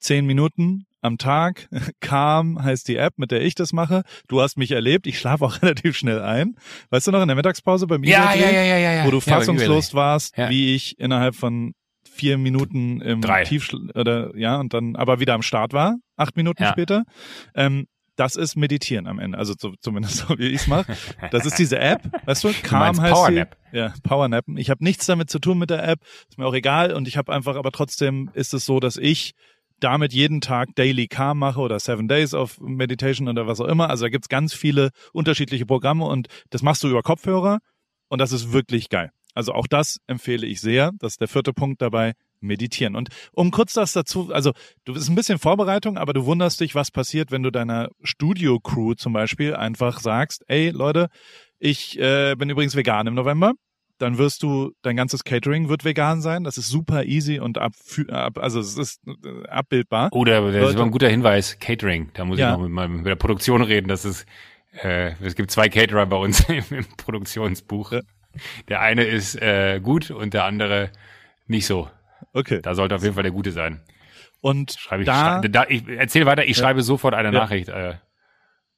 [0.00, 1.68] Zehn Minuten am Tag.
[2.00, 4.02] Calm heißt die App, mit der ich das mache.
[4.28, 5.06] Du hast mich erlebt.
[5.06, 6.56] Ich schlafe auch relativ schnell ein.
[6.90, 9.94] Weißt du noch in der Mittagspause beim ja, ja, ja, ja, ja, wo du fassungslos
[9.94, 10.50] warst, ja.
[10.50, 11.72] wie ich innerhalb von
[12.08, 13.44] vier Minuten im Drei.
[13.44, 16.72] Tiefschlaf oder ja und dann aber wieder am Start war, acht Minuten ja.
[16.72, 17.04] später.
[17.54, 20.96] Ähm, das ist Meditieren am Ende, also so, zumindest so wie ich es mache.
[21.30, 23.56] Das ist diese App, weißt du, Calm heißt Powernap.
[23.70, 23.76] sie.
[23.76, 24.56] Ja, Powernappen.
[24.56, 27.16] Ich habe nichts damit zu tun mit der App, ist mir auch egal und ich
[27.18, 29.34] habe einfach, aber trotzdem ist es so, dass ich
[29.80, 33.90] damit jeden Tag Daily Calm mache oder Seven Days of Meditation oder was auch immer.
[33.90, 37.58] Also da gibt's ganz viele unterschiedliche Programme und das machst du über Kopfhörer
[38.08, 39.10] und das ist wirklich geil.
[39.34, 40.92] Also auch das empfehle ich sehr.
[40.98, 42.96] Das ist der vierte Punkt dabei meditieren.
[42.96, 44.52] Und um kurz das dazu, also
[44.84, 48.94] du bist ein bisschen Vorbereitung, aber du wunderst dich, was passiert, wenn du deiner Studio-Crew
[48.94, 51.08] zum Beispiel einfach sagst, ey Leute,
[51.58, 53.52] ich äh, bin übrigens vegan im November.
[53.98, 56.44] Dann wirst du, dein ganzes Catering wird vegan sein.
[56.44, 57.72] Das ist super easy und ab,
[58.08, 60.12] ab also es ist äh, abbildbar.
[60.12, 62.10] Oder oh, das ist ein guter Hinweis, Catering.
[62.14, 62.50] Da muss ja.
[62.50, 63.88] ich noch mit, meinem, mit der Produktion reden.
[63.88, 64.26] Das ist,
[64.82, 67.92] äh, es gibt zwei Caterer bei uns im, im Produktionsbuch.
[67.92, 68.00] Ja.
[68.68, 70.90] Der eine ist äh, gut und der andere
[71.46, 71.88] nicht so.
[72.32, 72.60] Okay.
[72.60, 73.80] Da sollte auf jeden Fall der Gute sein.
[74.40, 76.64] Und schreibe ich, da, schrei, da, ich erzähl weiter, ich ja.
[76.64, 77.32] schreibe sofort eine.
[77.32, 77.94] Nachricht äh,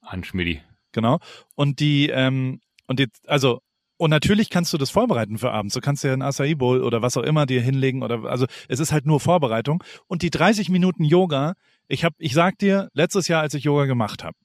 [0.01, 0.61] an Schmidti.
[0.91, 1.19] Genau.
[1.55, 3.61] Und die, ähm, und jetzt, also,
[3.99, 5.73] und natürlich kannst du das vorbereiten für abends.
[5.73, 8.79] Du kannst dir ein Acai Bowl oder was auch immer dir hinlegen oder, also, es
[8.79, 9.83] ist halt nur Vorbereitung.
[10.07, 11.55] Und die 30 Minuten Yoga,
[11.89, 14.37] ich hab, ich sag dir, letztes Jahr, als ich Yoga gemacht habe,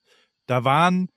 [0.46, 1.08] da waren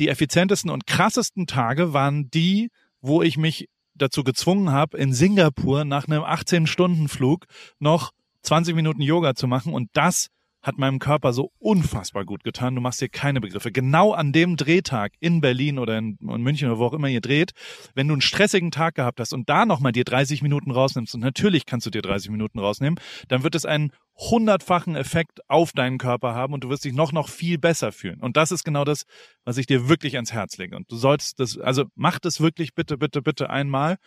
[0.00, 2.70] die effizientesten und krassesten Tage waren die,
[3.00, 7.46] wo ich mich dazu gezwungen habe, in Singapur nach einem 18-Stunden-Flug
[7.78, 8.10] noch
[8.42, 9.72] 20 Minuten Yoga zu machen.
[9.72, 10.26] Und das
[10.66, 12.74] hat meinem Körper so unfassbar gut getan.
[12.74, 13.70] Du machst dir keine Begriffe.
[13.70, 17.52] Genau an dem Drehtag in Berlin oder in, München oder wo auch immer ihr dreht,
[17.94, 21.20] wenn du einen stressigen Tag gehabt hast und da nochmal dir 30 Minuten rausnimmst, und
[21.20, 22.98] natürlich kannst du dir 30 Minuten rausnehmen,
[23.28, 27.12] dann wird es einen hundertfachen Effekt auf deinen Körper haben und du wirst dich noch,
[27.12, 28.20] noch viel besser fühlen.
[28.20, 29.04] Und das ist genau das,
[29.44, 30.74] was ich dir wirklich ans Herz lege.
[30.74, 33.98] Und du sollst das, also mach das wirklich bitte, bitte, bitte einmal.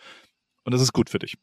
[0.64, 1.36] Und das ist gut für dich.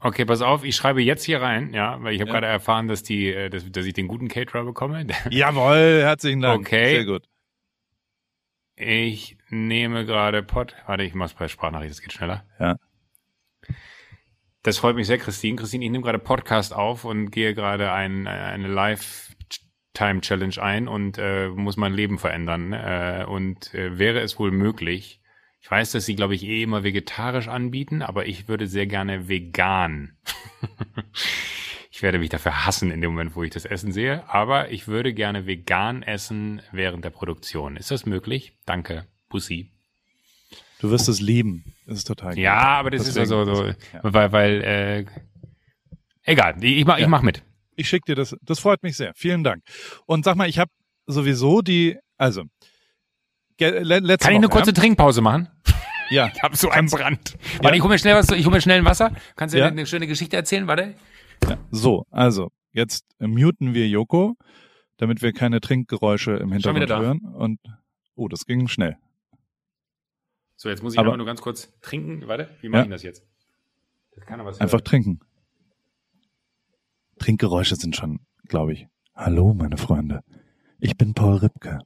[0.00, 2.34] Okay, pass auf, ich schreibe jetzt hier rein, ja, weil ich habe ja.
[2.34, 5.06] gerade erfahren, dass die, äh, dass, dass ich den guten Caterer bekomme.
[5.30, 6.66] Jawohl, herzlichen Dank.
[6.66, 6.96] Okay.
[6.96, 7.28] Sehr gut.
[8.76, 10.76] Ich nehme gerade Pod.
[10.86, 12.44] Warte, ich mach's bei Sprachnachricht, das geht schneller.
[12.60, 12.76] Ja.
[14.62, 15.56] Das freut mich sehr, Christine.
[15.56, 21.48] Christine, ich nehme gerade Podcast auf und gehe gerade ein, eine Lifetime-Challenge ein und äh,
[21.48, 22.72] muss mein Leben verändern.
[22.72, 25.20] Äh, und äh, wäre es wohl möglich,
[25.60, 29.28] ich weiß, dass sie, glaube ich, eh immer vegetarisch anbieten, aber ich würde sehr gerne
[29.28, 30.16] vegan.
[31.90, 34.86] ich werde mich dafür hassen in dem Moment, wo ich das Essen sehe, aber ich
[34.86, 37.76] würde gerne vegan essen während der Produktion.
[37.76, 38.56] Ist das möglich?
[38.66, 39.06] Danke.
[39.28, 39.70] Bussi.
[40.80, 41.74] Du wirst es lieben.
[41.86, 42.38] Das ist total gut.
[42.38, 43.74] Ja, aber das Deswegen ist ja so, so ja.
[44.02, 45.06] weil, weil, äh,
[46.22, 47.04] egal, ich, mach, ja.
[47.04, 47.42] ich mach mit.
[47.74, 48.36] Ich schick dir das.
[48.42, 49.12] Das freut mich sehr.
[49.14, 49.62] Vielen Dank.
[50.06, 50.70] Und sag mal, ich habe
[51.06, 52.44] sowieso die, also
[53.58, 54.74] letzte Kann ich eine kurze ja?
[54.74, 55.48] Trinkpause machen?
[56.10, 56.30] Ja.
[56.34, 57.36] Ich habe so einen Brand.
[57.56, 57.74] Warte, ja.
[57.74, 59.12] ich hole mir schnell was, ich hole mir schnell ein Wasser.
[59.36, 59.66] Kannst du ja.
[59.66, 60.66] eine, schöne Geschichte erzählen?
[60.66, 60.94] Warte.
[61.46, 61.58] Ja.
[61.70, 64.34] So, also, jetzt muten wir Joko,
[64.96, 67.20] damit wir keine Trinkgeräusche im Hintergrund hören.
[67.34, 67.60] Und
[68.14, 68.96] oh, das ging schnell.
[70.56, 72.26] So, jetzt muss ich aber, nur ganz kurz trinken.
[72.26, 72.84] Warte, wie mache ja.
[72.86, 73.26] ich das jetzt?
[74.14, 75.20] Das kann aber Einfach trinken.
[77.18, 78.86] Trinkgeräusche sind schon, glaube ich.
[79.14, 80.22] Hallo, meine Freunde.
[80.80, 81.80] Ich bin Paul Ripke.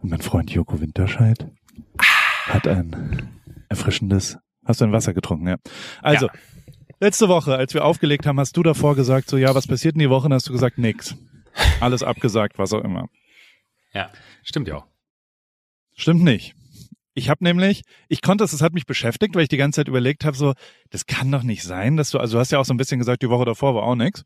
[0.00, 1.46] Und mein Freund Joko Winterscheid
[2.46, 3.28] hat ein
[3.68, 4.38] erfrischendes.
[4.64, 5.56] Hast du ein Wasser getrunken, ja?
[6.02, 6.32] Also, ja.
[7.00, 10.00] letzte Woche, als wir aufgelegt haben, hast du davor gesagt, so, ja, was passiert in
[10.00, 10.26] die Woche?
[10.26, 11.16] Und hast du gesagt, nix.
[11.80, 13.08] Alles abgesagt, was auch immer.
[13.92, 14.10] Ja,
[14.42, 14.86] stimmt ja auch.
[15.96, 16.54] Stimmt nicht.
[17.12, 19.88] Ich habe nämlich, ich konnte es, es hat mich beschäftigt, weil ich die ganze Zeit
[19.88, 20.54] überlegt habe, so,
[20.90, 22.98] das kann doch nicht sein, dass du, also du hast ja auch so ein bisschen
[22.98, 24.24] gesagt, die Woche davor war auch nix.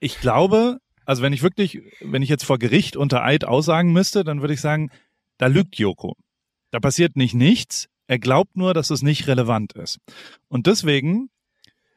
[0.00, 4.24] ich glaube, also wenn ich wirklich, wenn ich jetzt vor Gericht unter Eid aussagen müsste,
[4.24, 4.90] dann würde ich sagen,
[5.38, 6.16] da lügt Joko.
[6.70, 7.88] Da passiert nicht nichts.
[8.06, 9.98] Er glaubt nur, dass es nicht relevant ist.
[10.48, 11.30] Und deswegen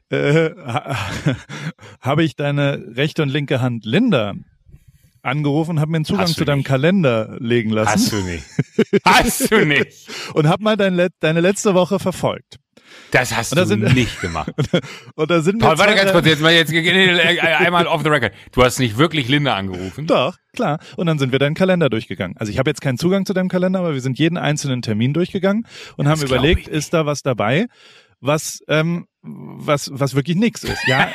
[0.10, 0.52] äh,
[2.02, 4.34] habe ich deine rechte und linke Hand Linda
[5.26, 6.68] angerufen, habe mir einen Zugang zu deinem nicht.
[6.68, 7.94] Kalender legen lassen.
[7.94, 8.46] Hast du nicht.
[9.04, 10.08] Hast du nicht.
[10.34, 12.60] und habe mal dein, deine letzte Woche verfolgt.
[13.12, 14.52] Das hast da du sind, nicht gemacht.
[15.16, 18.34] und da sind Paul, warte ganz kurz, jetzt mal jetzt einmal off the record.
[18.52, 20.06] Du hast nicht wirklich Linda angerufen?
[20.08, 20.80] Doch, klar.
[20.98, 22.36] Und dann sind wir deinen Kalender durchgegangen.
[22.38, 25.14] Also ich habe jetzt keinen Zugang zu deinem Kalender, aber wir sind jeden einzelnen Termin
[25.14, 27.68] durchgegangen und das haben überlegt, ist da was dabei,
[28.20, 30.86] was ähm, was was wirklich nix ist.
[30.88, 31.10] Ja.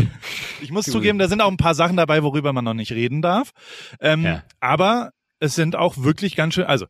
[0.60, 3.22] ich muss zugeben, da sind auch ein paar Sachen dabei, worüber man noch nicht reden
[3.22, 3.50] darf.
[4.00, 4.42] Ähm, ja.
[4.60, 6.86] Aber es sind auch wirklich ganz schön, also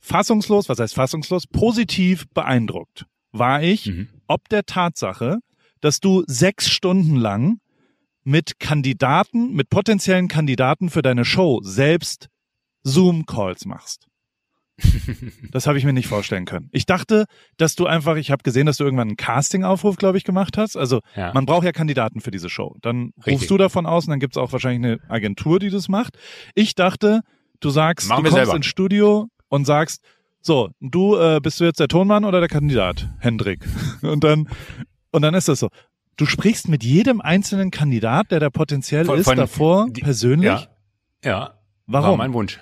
[0.00, 1.46] fassungslos, was heißt fassungslos?
[1.46, 4.08] Positiv beeindruckt war ich, mhm.
[4.26, 5.38] ob der Tatsache,
[5.80, 7.58] dass du sechs Stunden lang
[8.24, 12.28] mit Kandidaten, mit potenziellen Kandidaten für deine Show selbst
[12.82, 14.06] Zoom-Calls machst.
[15.50, 16.68] das habe ich mir nicht vorstellen können.
[16.72, 17.24] Ich dachte,
[17.56, 20.76] dass du einfach, ich habe gesehen, dass du irgendwann einen Casting-Aufruf, glaube ich, gemacht hast.
[20.76, 21.32] Also ja.
[21.32, 22.76] man braucht ja Kandidaten für diese Show.
[22.80, 23.32] Dann Richtig.
[23.32, 26.16] rufst du davon aus und dann gibt es auch wahrscheinlich eine Agentur, die das macht.
[26.54, 27.22] Ich dachte,
[27.60, 28.56] du sagst, Machen du kommst selber.
[28.56, 30.02] ins Studio und sagst,
[30.40, 33.64] so, du äh, bist du jetzt der Tonmann oder der Kandidat, Hendrik?
[34.02, 34.48] Und dann
[35.10, 35.68] und dann ist das so.
[36.16, 40.48] Du sprichst mit jedem einzelnen Kandidat, der da potenziell von, ist, von, davor die, persönlich?
[40.48, 40.68] Ja.
[41.24, 41.60] Ja.
[41.86, 42.10] Warum?
[42.10, 42.58] War mein Wunsch.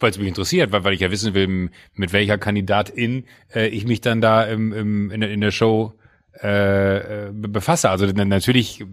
[0.00, 3.84] Weil es mich interessiert, weil, weil ich ja wissen will, mit welcher Kandidatin äh, ich
[3.84, 5.94] mich dann da im, im, in, in der Show
[6.40, 7.90] äh, äh befasse.
[7.90, 8.84] Also natürlich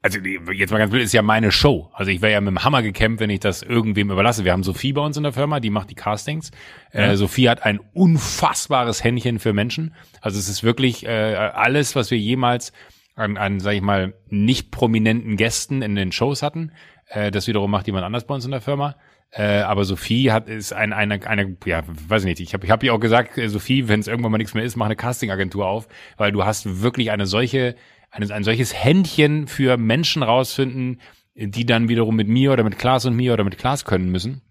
[0.00, 1.90] also jetzt mal ganz blöd, ist ja meine Show.
[1.92, 4.44] Also ich wäre ja mit dem Hammer gekämpft, wenn ich das irgendwem überlasse.
[4.44, 6.52] Wir haben Sophie bei uns in der Firma, die macht die Castings.
[6.92, 7.12] Äh, ja.
[7.12, 9.94] Äh, Sophie hat ein unfassbares Händchen für Menschen.
[10.20, 12.72] Also es ist wirklich äh, alles, was wir jemals
[13.16, 16.70] an, an sag ich mal, nicht prominenten Gästen in den Shows hatten.
[17.08, 18.94] Äh, das wiederum macht jemand anders bei uns in der Firma.
[19.30, 22.40] Äh, aber Sophie hat ist ein, eine, eine, ja, weiß ich nicht.
[22.40, 24.64] Ich habe ich hab ihr auch gesagt, äh, Sophie, wenn es irgendwann mal nichts mehr
[24.64, 27.74] ist, mach eine Castingagentur auf, weil du hast wirklich eine solche
[28.10, 31.00] ein, ein solches Händchen für Menschen rausfinden,
[31.34, 34.42] die dann wiederum mit mir oder mit Klaas und mir oder mit Klaas können müssen.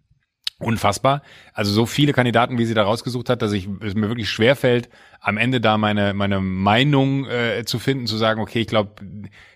[0.60, 1.22] Unfassbar.
[1.54, 4.56] Also so viele Kandidaten, wie sie da rausgesucht hat, dass ich es mir wirklich schwer
[4.56, 4.90] fällt,
[5.20, 8.96] am Ende da meine meine Meinung äh, zu finden, zu sagen, okay, ich glaube,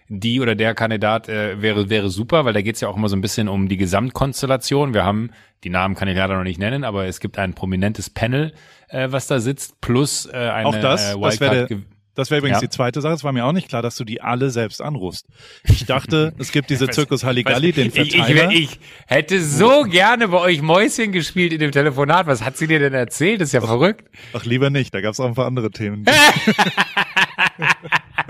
[0.09, 3.09] die oder der Kandidat äh, wäre wäre super, weil da geht es ja auch immer
[3.09, 4.93] so ein bisschen um die Gesamtkonstellation.
[4.93, 5.31] Wir haben
[5.63, 8.53] die Namen kann ich leider noch nicht nennen, aber es gibt ein prominentes Panel,
[8.89, 11.71] äh, was da sitzt, plus äh, eine auch das, äh, Wildcard.
[11.71, 11.79] Das
[12.21, 12.67] das wäre übrigens ja.
[12.67, 13.13] die zweite Sache.
[13.13, 15.25] Es war mir auch nicht klar, dass du die alle selbst anrufst.
[15.63, 18.51] Ich dachte, es gibt diese Zirkus Halligalli, den Verteiler.
[18.51, 22.27] Ich, ich, ich, hätte so gerne bei euch Mäuschen gespielt in dem Telefonat.
[22.27, 23.41] Was hat sie dir denn erzählt?
[23.41, 24.09] Das ist ja ach, verrückt.
[24.33, 24.93] Ach, lieber nicht.
[24.93, 26.05] Da gab es auch ein paar andere Themen.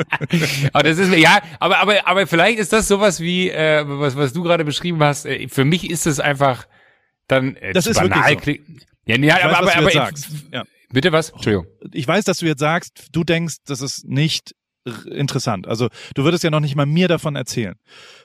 [0.73, 4.33] aber das ist ja, aber aber aber vielleicht ist das sowas wie äh, was was
[4.33, 5.25] du gerade beschrieben hast.
[5.25, 6.67] Äh, für mich ist es einfach
[7.27, 8.29] dann äh, das ist banal.
[8.29, 8.73] Wirklich so.
[9.05, 10.11] Ja, ja, aber, weiß, aber, aber, aber
[10.51, 10.63] ja.
[10.91, 11.29] Bitte was?
[11.29, 11.67] Entschuldigung.
[11.93, 14.53] Ich weiß, dass du jetzt sagst, du denkst, das ist nicht
[15.05, 15.67] interessant.
[15.67, 17.75] Also du würdest ja noch nicht mal mir davon erzählen,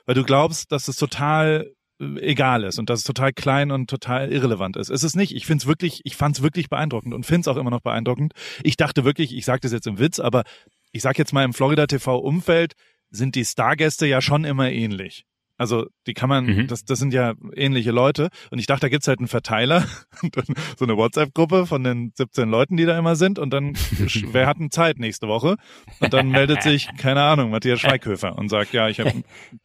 [0.05, 3.89] weil du glaubst, dass es total äh, egal ist und dass es total klein und
[3.89, 4.89] total irrelevant ist.
[4.89, 5.35] Es ist nicht.
[5.35, 7.81] Ich finde es wirklich, ich fand es wirklich beeindruckend und finde es auch immer noch
[7.81, 8.33] beeindruckend.
[8.63, 10.43] Ich dachte wirklich, ich sage das jetzt im Witz, aber
[10.91, 12.73] ich sag jetzt mal im Florida TV Umfeld
[13.09, 15.25] sind die Stargäste ja schon immer ähnlich.
[15.57, 16.67] Also die kann man, mhm.
[16.67, 18.29] das, das sind ja ähnliche Leute.
[18.51, 19.85] Und ich dachte, da gibt's halt einen Verteiler,
[20.77, 23.39] so eine WhatsApp-Gruppe von den 17 Leuten, die da immer sind.
[23.39, 23.73] Und dann,
[24.31, 25.57] wer hat denn Zeit nächste Woche?
[25.99, 29.11] Und dann meldet sich, keine Ahnung, Matthias Schweighöfer und sagt, ja, ich hab,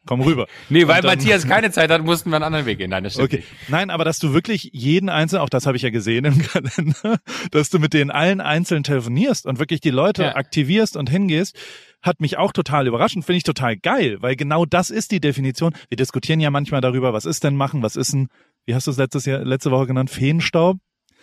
[0.07, 0.47] komm rüber.
[0.71, 2.91] Nee, weil dann, Matthias keine Zeit hat, mussten wir einen anderen Weg gehen.
[2.91, 3.37] Nein, das stimmt okay.
[3.37, 3.69] Nicht.
[3.69, 7.19] Nein, aber dass du wirklich jeden einzelnen, auch das habe ich ja gesehen im Kalender,
[7.51, 10.37] dass du mit denen allen einzeln telefonierst und wirklich die Leute ja.
[10.37, 11.59] aktivierst und hingehst
[12.03, 15.21] hat mich auch total überrascht und finde ich total geil, weil genau das ist die
[15.21, 15.73] Definition.
[15.89, 18.29] Wir diskutieren ja manchmal darüber, was ist denn machen, was ist ein,
[18.65, 20.79] wie hast du es letztes Jahr, letzte Woche genannt, Feenstaub?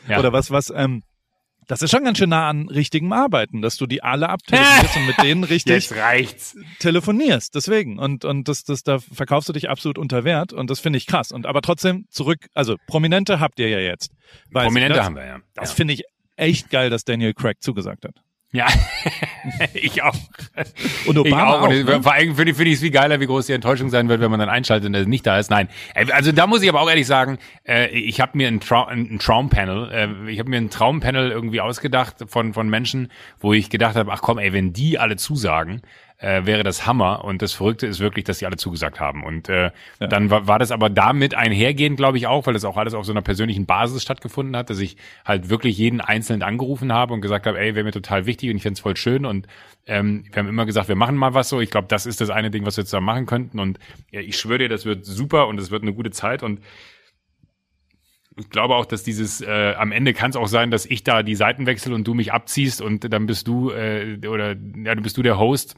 [0.07, 0.19] Ja.
[0.19, 1.03] Oder was, was, ähm,
[1.69, 5.05] das ist schon ganz schön nah an richtigem Arbeiten, dass du die alle abtelefonierst und
[5.05, 5.87] mit denen richtig
[6.79, 7.53] telefonierst.
[7.53, 7.99] Deswegen.
[7.99, 11.05] Und, und das, das, da verkaufst du dich absolut unter Wert und das finde ich
[11.05, 11.31] krass.
[11.31, 14.11] Und aber trotzdem zurück, also Prominente habt ihr ja jetzt.
[14.51, 15.39] Prominente das, haben wir, ja.
[15.53, 15.75] Das ja.
[15.75, 16.05] finde ich
[16.37, 18.15] echt geil, dass Daniel Craig zugesagt hat.
[18.51, 18.67] Ja,
[19.73, 20.15] ich auch.
[21.05, 21.61] Und Obama ich auch.
[21.61, 22.03] auch ne?
[22.03, 24.39] Vor allem finde ich es viel geiler, wie groß die Enttäuschung sein wird, wenn man
[24.39, 25.49] dann einschaltet und er nicht da ist.
[25.49, 25.69] Nein,
[26.11, 29.19] also da muss ich aber auch ehrlich sagen, äh, ich habe mir ein, Trau ein
[29.19, 33.95] Traumpanel, äh, ich habe mir ein Traumpanel irgendwie ausgedacht von von Menschen, wo ich gedacht
[33.95, 35.81] habe, ach komm, ey, wenn die alle zusagen,
[36.19, 37.23] äh, wäre das Hammer.
[37.23, 39.23] Und das Verrückte ist wirklich, dass die alle zugesagt haben.
[39.23, 40.07] Und äh, ja.
[40.07, 43.05] dann war, war das aber damit einhergehend, glaube ich auch, weil das auch alles auf
[43.05, 47.21] so einer persönlichen Basis stattgefunden hat, dass ich halt wirklich jeden Einzelnen angerufen habe und
[47.21, 49.25] gesagt habe, ey, wäre mir total wichtig und ich fände es voll schön.
[49.25, 49.47] Und
[49.87, 51.61] ähm, wir haben immer gesagt, wir machen mal was so.
[51.61, 53.59] Ich glaube, das ist das eine Ding, was wir zusammen machen könnten.
[53.59, 53.79] Und
[54.11, 56.43] ja, ich schwöre dir, das wird super und es wird eine gute Zeit.
[56.43, 56.59] Und
[58.37, 61.23] ich glaube auch, dass dieses äh, am Ende kann es auch sein, dass ich da
[61.23, 65.01] die Seiten wechsle und du mich abziehst und dann bist du äh, oder ja, du
[65.01, 65.75] bist du der Host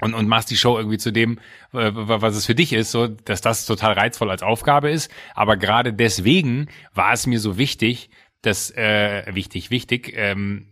[0.00, 1.38] und, und machst die Show irgendwie zu dem,
[1.72, 5.10] äh, was es für dich ist, so dass das total reizvoll als Aufgabe ist.
[5.34, 8.10] Aber gerade deswegen war es mir so wichtig,
[8.42, 10.68] dass äh, wichtig, wichtig, ähm,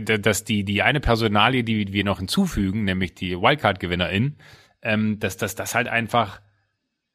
[0.00, 4.36] dass die die eine Personalie, die wir noch hinzufügen, nämlich die Wildcard-Gewinnerin,
[4.82, 6.40] ähm, dass, dass das halt einfach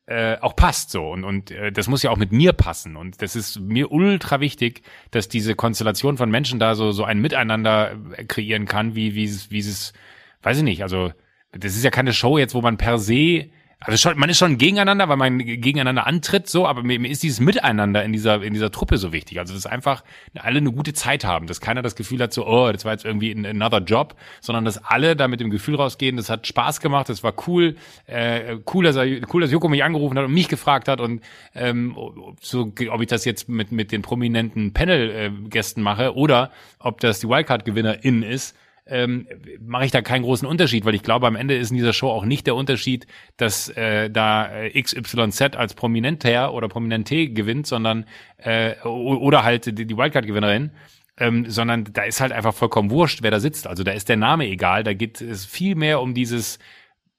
[0.05, 3.21] äh, auch passt so und und äh, das muss ja auch mit mir passen und
[3.21, 7.95] das ist mir ultra wichtig, dass diese Konstellation von Menschen da so so ein Miteinander
[8.17, 9.93] äh, kreieren kann, wie wie es wie es
[10.41, 11.13] weiß ich nicht, also
[11.57, 13.49] das ist ja keine Show jetzt, wo man per se
[13.85, 17.21] also schon, man ist schon gegeneinander, weil man gegeneinander antritt, so, aber mir, mir ist
[17.21, 19.39] dieses Miteinander in dieser, in dieser Truppe so wichtig.
[19.39, 20.03] Also, dass einfach
[20.39, 23.03] alle eine gute Zeit haben, dass keiner das Gefühl hat, so, oh, das war jetzt
[23.03, 27.09] irgendwie another Job, sondern dass alle da mit dem Gefühl rausgehen, das hat Spaß gemacht,
[27.09, 30.47] das war cool, äh, cool, dass er, cool, dass Joko mich angerufen hat und mich
[30.47, 31.21] gefragt hat und
[31.53, 31.97] ähm,
[32.39, 37.19] so, ob ich das jetzt mit, mit den prominenten Panel-Gästen äh, mache oder ob das
[37.19, 39.27] die Wildcard-Gewinnerin ist ähm,
[39.61, 42.09] mache ich da keinen großen Unterschied, weil ich glaube, am Ende ist in dieser Show
[42.09, 48.05] auch nicht der Unterschied, dass äh, da äh, XYZ als Prominenter oder Prominente gewinnt, sondern
[48.37, 50.71] äh, oder halt die, die Wildcard-Gewinnerin.
[51.15, 53.67] Ähm, sondern da ist halt einfach vollkommen wurscht, wer da sitzt.
[53.67, 54.83] Also da ist der Name egal.
[54.83, 56.57] Da geht es viel mehr um dieses,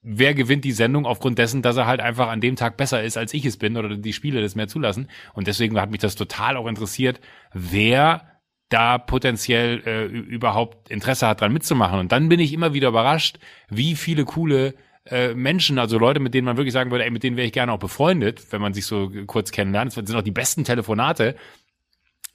[0.02, 3.16] wer gewinnt die Sendung aufgrund dessen, dass er halt einfach an dem Tag besser ist,
[3.16, 5.08] als ich es bin oder die Spiele das mehr zulassen.
[5.32, 7.20] Und deswegen hat mich das total auch interessiert,
[7.52, 8.33] wer
[8.68, 11.98] da potenziell äh, überhaupt Interesse hat, dran mitzumachen.
[11.98, 14.74] Und dann bin ich immer wieder überrascht, wie viele coole
[15.06, 17.52] äh, Menschen, also Leute, mit denen man wirklich sagen würde, ey, mit denen wäre ich
[17.52, 19.96] gerne auch befreundet, wenn man sich so kurz kennenlernt.
[19.96, 21.36] Das sind auch die besten Telefonate,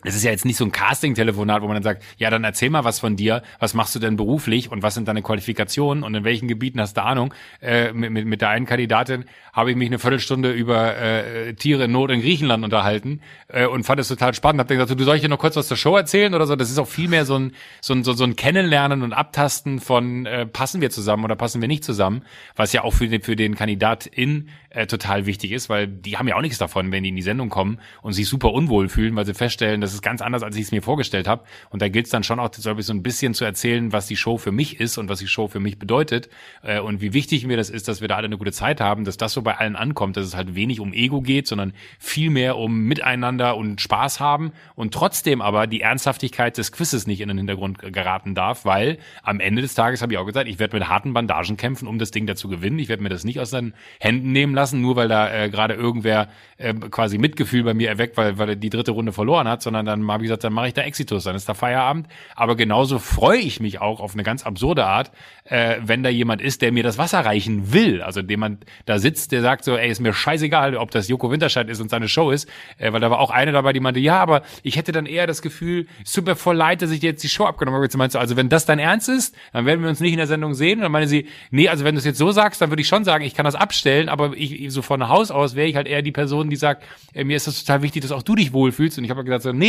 [0.06, 2.70] es ist ja jetzt nicht so ein Casting-Telefonat, wo man dann sagt, ja, dann erzähl
[2.70, 6.16] mal was von dir, was machst du denn beruflich und was sind deine Qualifikationen und
[6.16, 7.34] in welchen Gebieten hast du Ahnung?
[7.62, 11.84] Äh, mit, mit, mit der einen Kandidatin habe ich mich eine Viertelstunde über äh, Tiere
[11.84, 14.62] in Not in Griechenland unterhalten äh, und fand es total spannend.
[14.62, 16.56] Hab dann gesagt, du soll ich dir noch kurz was zur Show erzählen oder so?
[16.56, 19.82] Das ist auch viel mehr so ein, so ein, so, so ein Kennenlernen und Abtasten
[19.82, 22.24] von äh, passen wir zusammen oder passen wir nicht zusammen,
[22.56, 26.28] was ja auch für den, für den Kandidatin äh, total wichtig ist, weil die haben
[26.30, 29.16] ja auch nichts davon, wenn die in die Sendung kommen und sich super unwohl fühlen,
[29.16, 31.44] weil sie feststellen, das ist ganz anders, als ich es mir vorgestellt habe.
[31.70, 34.38] Und da gilt es dann schon auch, so ein bisschen zu erzählen, was die Show
[34.38, 36.30] für mich ist und was die Show für mich bedeutet
[36.64, 39.04] äh, und wie wichtig mir das ist, dass wir da alle eine gute Zeit haben,
[39.06, 42.30] dass das so bei allen ankommt, dass es halt wenig um Ego geht, sondern viel
[42.30, 47.30] mehr um Miteinander und Spaß haben und trotzdem aber die Ernsthaftigkeit des Quizzes nicht in
[47.30, 50.78] den Hintergrund geraten darf, weil am Ende des Tages habe ich auch gesagt, ich werde
[50.78, 52.80] mit harten Bandagen kämpfen, um das Ding dazu gewinnen.
[52.80, 55.74] Ich werde mir das nicht aus seinen Händen nehmen lassen, nur weil da äh, gerade
[55.74, 59.62] irgendwer äh, quasi Mitgefühl bei mir erweckt, weil, weil er die dritte Runde verloren hat,
[59.62, 62.08] sondern dann habe ich gesagt, dann mache ich da Exitus, dann ist da Feierabend.
[62.36, 65.12] Aber genauso freue ich mich auch auf eine ganz absurde Art,
[65.46, 68.02] äh, wenn da jemand ist, der mir das Wasser reichen will.
[68.02, 71.70] Also jemand da sitzt, der sagt so, ey, ist mir scheißegal, ob das Joko Winterscheid
[71.70, 74.20] ist und seine Show ist, äh, weil da war auch eine dabei, die meinte, ja,
[74.20, 75.88] aber ich hätte dann eher das Gefühl,
[76.30, 77.86] mir voll leid, dass ich dir jetzt die Show abgenommen habe.
[77.86, 80.18] Jetzt meinst du, also wenn das dein Ernst ist, dann werden wir uns nicht in
[80.18, 80.80] der Sendung sehen.
[80.80, 82.88] Und dann meine sie, nee, also wenn du es jetzt so sagst, dann würde ich
[82.88, 85.88] schon sagen, ich kann das abstellen, aber ich so von Haus aus wäre ich halt
[85.88, 88.54] eher die Person, die sagt, äh, mir ist das total wichtig, dass auch du dich
[88.54, 88.98] wohlfühlst.
[88.98, 89.69] Und ich habe gesagt so, nee,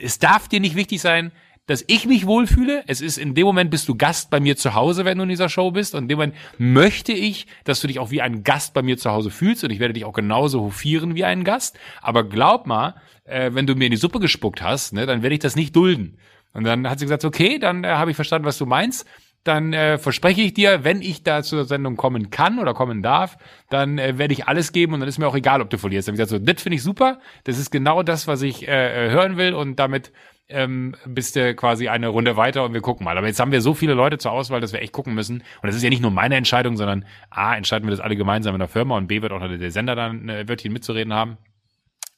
[0.00, 1.32] es darf dir nicht wichtig sein,
[1.66, 2.84] dass ich mich wohlfühle.
[2.86, 5.30] Es ist in dem Moment bist du Gast bei mir zu Hause, wenn du in
[5.30, 5.94] dieser Show bist.
[5.94, 8.98] Und in dem Moment möchte ich, dass du dich auch wie ein Gast bei mir
[8.98, 9.64] zu Hause fühlst.
[9.64, 11.78] Und ich werde dich auch genauso hofieren wie einen Gast.
[12.02, 15.34] Aber glaub mal, äh, wenn du mir in die Suppe gespuckt hast, ne, dann werde
[15.34, 16.18] ich das nicht dulden.
[16.52, 19.06] Und dann hat sie gesagt, okay, dann äh, habe ich verstanden, was du meinst
[19.44, 23.36] dann äh, verspreche ich dir, wenn ich da zur Sendung kommen kann oder kommen darf,
[23.68, 26.08] dann äh, werde ich alles geben und dann ist mir auch egal, ob du verlierst.
[26.08, 28.66] Dann habe ich gesagt, so, das finde ich super, das ist genau das, was ich
[28.66, 30.12] äh, äh, hören will und damit
[30.48, 33.16] ähm, bist du quasi eine Runde weiter und wir gucken mal.
[33.16, 35.36] Aber jetzt haben wir so viele Leute zur Auswahl, dass wir echt gucken müssen.
[35.36, 38.54] Und das ist ja nicht nur meine Entscheidung, sondern A, entscheiden wir das alle gemeinsam
[38.54, 41.38] in der Firma und B, wird auch noch der Sender dann äh, Wörtchen mitzureden haben.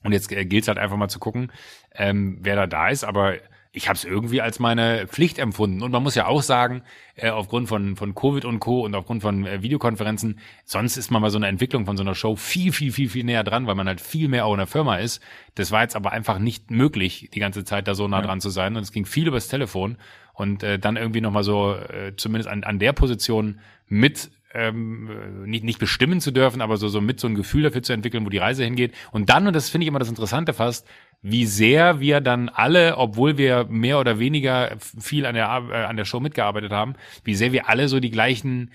[0.02, 1.52] Und jetzt äh, gilt es halt einfach mal zu gucken,
[1.94, 3.04] ähm, wer da da ist.
[3.04, 3.34] Aber
[3.76, 5.82] ich habe es irgendwie als meine Pflicht empfunden.
[5.82, 6.82] Und man muss ja auch sagen,
[7.14, 8.86] äh, aufgrund von, von Covid und Co.
[8.86, 12.14] und aufgrund von äh, Videokonferenzen, sonst ist man bei so einer Entwicklung von so einer
[12.14, 14.66] Show viel, viel, viel, viel näher dran, weil man halt viel mehr auch in der
[14.66, 15.22] Firma ist.
[15.56, 18.48] Das war jetzt aber einfach nicht möglich, die ganze Zeit da so nah dran zu
[18.48, 18.76] sein.
[18.76, 19.98] Und es ging viel übers Telefon.
[20.32, 25.64] Und äh, dann irgendwie nochmal so, äh, zumindest an, an der Position mit ähm, nicht,
[25.64, 28.30] nicht bestimmen zu dürfen, aber so, so mit so ein Gefühl dafür zu entwickeln, wo
[28.30, 28.94] die Reise hingeht.
[29.12, 30.88] Und dann, und das finde ich immer das Interessante fast,
[31.28, 35.96] wie sehr wir dann alle, obwohl wir mehr oder weniger viel an der, äh, an
[35.96, 38.70] der Show mitgearbeitet haben, wie sehr wir alle so die gleichen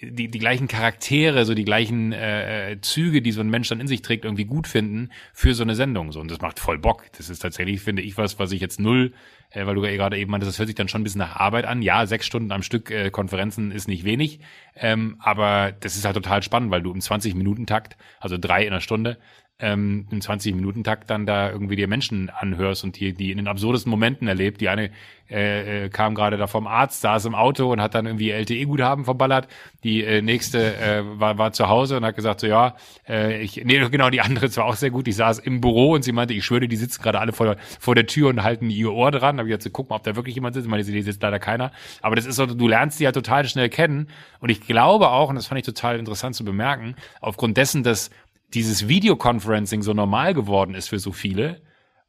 [0.00, 3.80] die, die gleichen Charaktere, so die gleichen äh, äh, Züge, die so ein Mensch dann
[3.80, 6.12] in sich trägt, irgendwie gut finden für so eine Sendung.
[6.12, 7.06] So und das macht voll Bock.
[7.16, 9.12] Das ist tatsächlich, finde ich, was, was ich jetzt null,
[9.50, 11.64] äh, weil du gerade eben meintest, das hört sich dann schon ein bisschen nach Arbeit
[11.64, 11.82] an.
[11.82, 14.38] Ja, sechs Stunden am Stück äh, Konferenzen ist nicht wenig,
[14.76, 18.62] ähm, aber das ist halt total spannend, weil du im 20 Minuten Takt, also drei
[18.62, 19.18] in einer Stunde,
[19.60, 23.90] ähm, im 20-Minuten-Takt dann da irgendwie dir Menschen anhörst und die, die in den absurdesten
[23.90, 24.60] Momenten erlebt.
[24.60, 24.90] Die eine
[25.30, 29.04] äh, äh, kam gerade da vom Arzt, saß im Auto und hat dann irgendwie LTE-Guthaben
[29.04, 29.48] verballert.
[29.82, 32.76] Die äh, nächste äh, war, war zu Hause und hat gesagt so, ja,
[33.08, 35.06] äh, ich, nee, genau, die andere war auch sehr gut.
[35.08, 37.56] Die saß im Büro und sie meinte, ich schwöre, die sitzen gerade alle vor der,
[37.80, 39.36] vor der Tür und halten ihr Ohr dran.
[39.36, 40.66] Da habe ich jetzt zu gucken, ob da wirklich jemand sitzt.
[40.66, 41.72] Ich meine, die sitzt leider keiner.
[42.00, 44.08] Aber das ist so, du lernst die ja total schnell kennen.
[44.40, 48.10] Und ich glaube auch, und das fand ich total interessant zu bemerken, aufgrund dessen, dass
[48.54, 51.60] dieses Videoconferencing so normal geworden ist für so viele,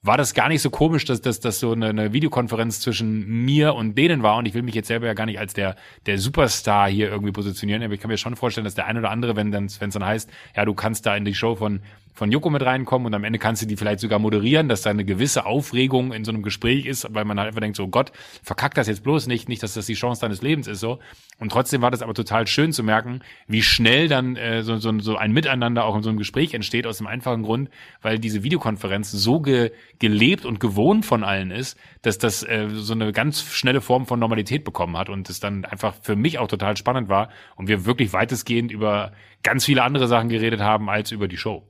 [0.02, 3.76] war das gar nicht so komisch, dass das dass so eine, eine Videokonferenz zwischen mir
[3.76, 4.38] und denen war.
[4.38, 5.76] Und ich will mich jetzt selber ja gar nicht als der,
[6.06, 9.12] der Superstar hier irgendwie positionieren, aber ich kann mir schon vorstellen, dass der ein oder
[9.12, 11.82] andere, wenn wenn es dann heißt, ja, du kannst da in die Show von
[12.20, 14.90] von Joko mit reinkommen und am Ende kannst du die vielleicht sogar moderieren, dass da
[14.90, 18.12] eine gewisse Aufregung in so einem Gespräch ist, weil man halt einfach denkt, so Gott,
[18.44, 21.00] verkack das jetzt bloß nicht, nicht, dass das die Chance deines Lebens ist so.
[21.40, 25.00] Und trotzdem war das aber total schön zu merken, wie schnell dann äh, so, so,
[25.00, 27.70] so ein Miteinander auch in so einem Gespräch entsteht, aus dem einfachen Grund,
[28.02, 32.92] weil diese Videokonferenz so ge, gelebt und gewohnt von allen ist, dass das äh, so
[32.92, 36.50] eine ganz schnelle Form von Normalität bekommen hat und es dann einfach für mich auch
[36.50, 41.14] total spannend war und wir wirklich weitestgehend über ganz viele andere Sachen geredet haben als
[41.14, 41.69] über die Show.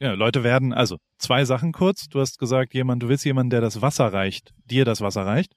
[0.00, 2.08] Ja, Leute werden, also zwei Sachen kurz.
[2.08, 5.54] Du hast gesagt, jemand, du willst jemanden, der das Wasser reicht, dir das Wasser reicht.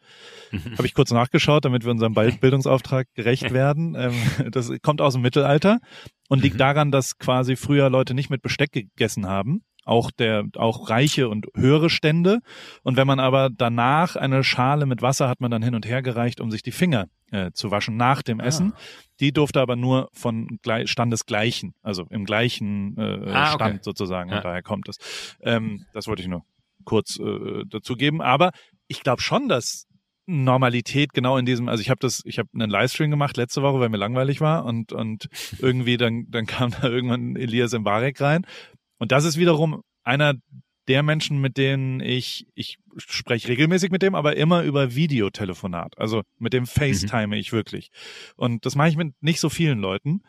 [0.78, 3.96] Habe ich kurz nachgeschaut, damit wir unserem Bildungsauftrag gerecht werden.
[3.98, 4.14] Ähm,
[4.52, 5.80] das kommt aus dem Mittelalter
[6.30, 6.60] und liegt mhm.
[6.60, 11.48] daran, dass quasi früher Leute nicht mit Besteck gegessen haben, auch der auch reiche und
[11.56, 12.40] höhere Stände.
[12.84, 16.02] Und wenn man aber danach eine Schale mit Wasser hat man dann hin und her
[16.02, 18.46] gereicht, um sich die Finger äh, zu waschen nach dem ah.
[18.46, 18.74] Essen.
[19.20, 23.84] Die durfte aber nur von Standesgleichen, also im gleichen äh, ah, Stand okay.
[23.84, 24.30] sozusagen.
[24.30, 24.38] Ja.
[24.38, 24.98] Und daher kommt es.
[25.42, 26.44] Ähm, das wollte ich nur
[26.86, 28.22] kurz äh, dazu geben.
[28.22, 28.52] Aber
[28.88, 29.88] ich glaube schon, dass
[30.26, 33.80] Normalität genau in diesem, also ich habe das, ich habe einen Livestream gemacht letzte Woche,
[33.80, 35.30] weil mir langweilig war und und
[35.60, 38.46] irgendwie dann dann kam da irgendwann Elias Mbarek rein
[38.98, 40.36] und das ist wiederum einer
[40.88, 45.98] der Menschen, mit denen ich, ich spreche regelmäßig mit dem, aber immer über Videotelefonat.
[45.98, 47.34] Also mit dem FaceTime mhm.
[47.34, 47.90] ich wirklich.
[48.36, 50.22] Und das mache ich mit nicht so vielen Leuten.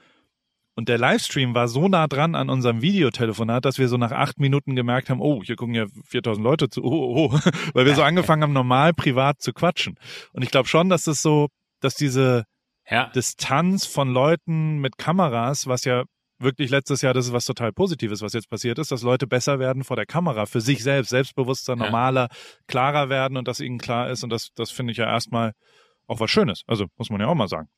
[0.75, 4.39] Und der Livestream war so nah dran an unserem Videotelefonat, dass wir so nach acht
[4.39, 7.39] Minuten gemerkt haben, oh, hier gucken ja 4000 Leute zu, oh, oh, oh.
[7.75, 9.97] weil wir so angefangen haben, normal privat zu quatschen.
[10.33, 11.49] Und ich glaube schon, dass das so,
[11.81, 12.45] dass diese
[12.89, 13.09] ja.
[13.09, 16.05] Distanz von Leuten mit Kameras, was ja
[16.39, 19.59] wirklich letztes Jahr, das ist was total Positives, was jetzt passiert ist, dass Leute besser
[19.59, 22.37] werden vor der Kamera, für sich selbst, selbstbewusster, normaler, ja.
[22.67, 24.25] klarer werden und dass ihnen klar ist.
[24.25, 25.53] Und das, das finde ich ja erstmal
[26.09, 26.63] auch was Schönes.
[26.67, 27.69] Also muss man ja auch mal sagen.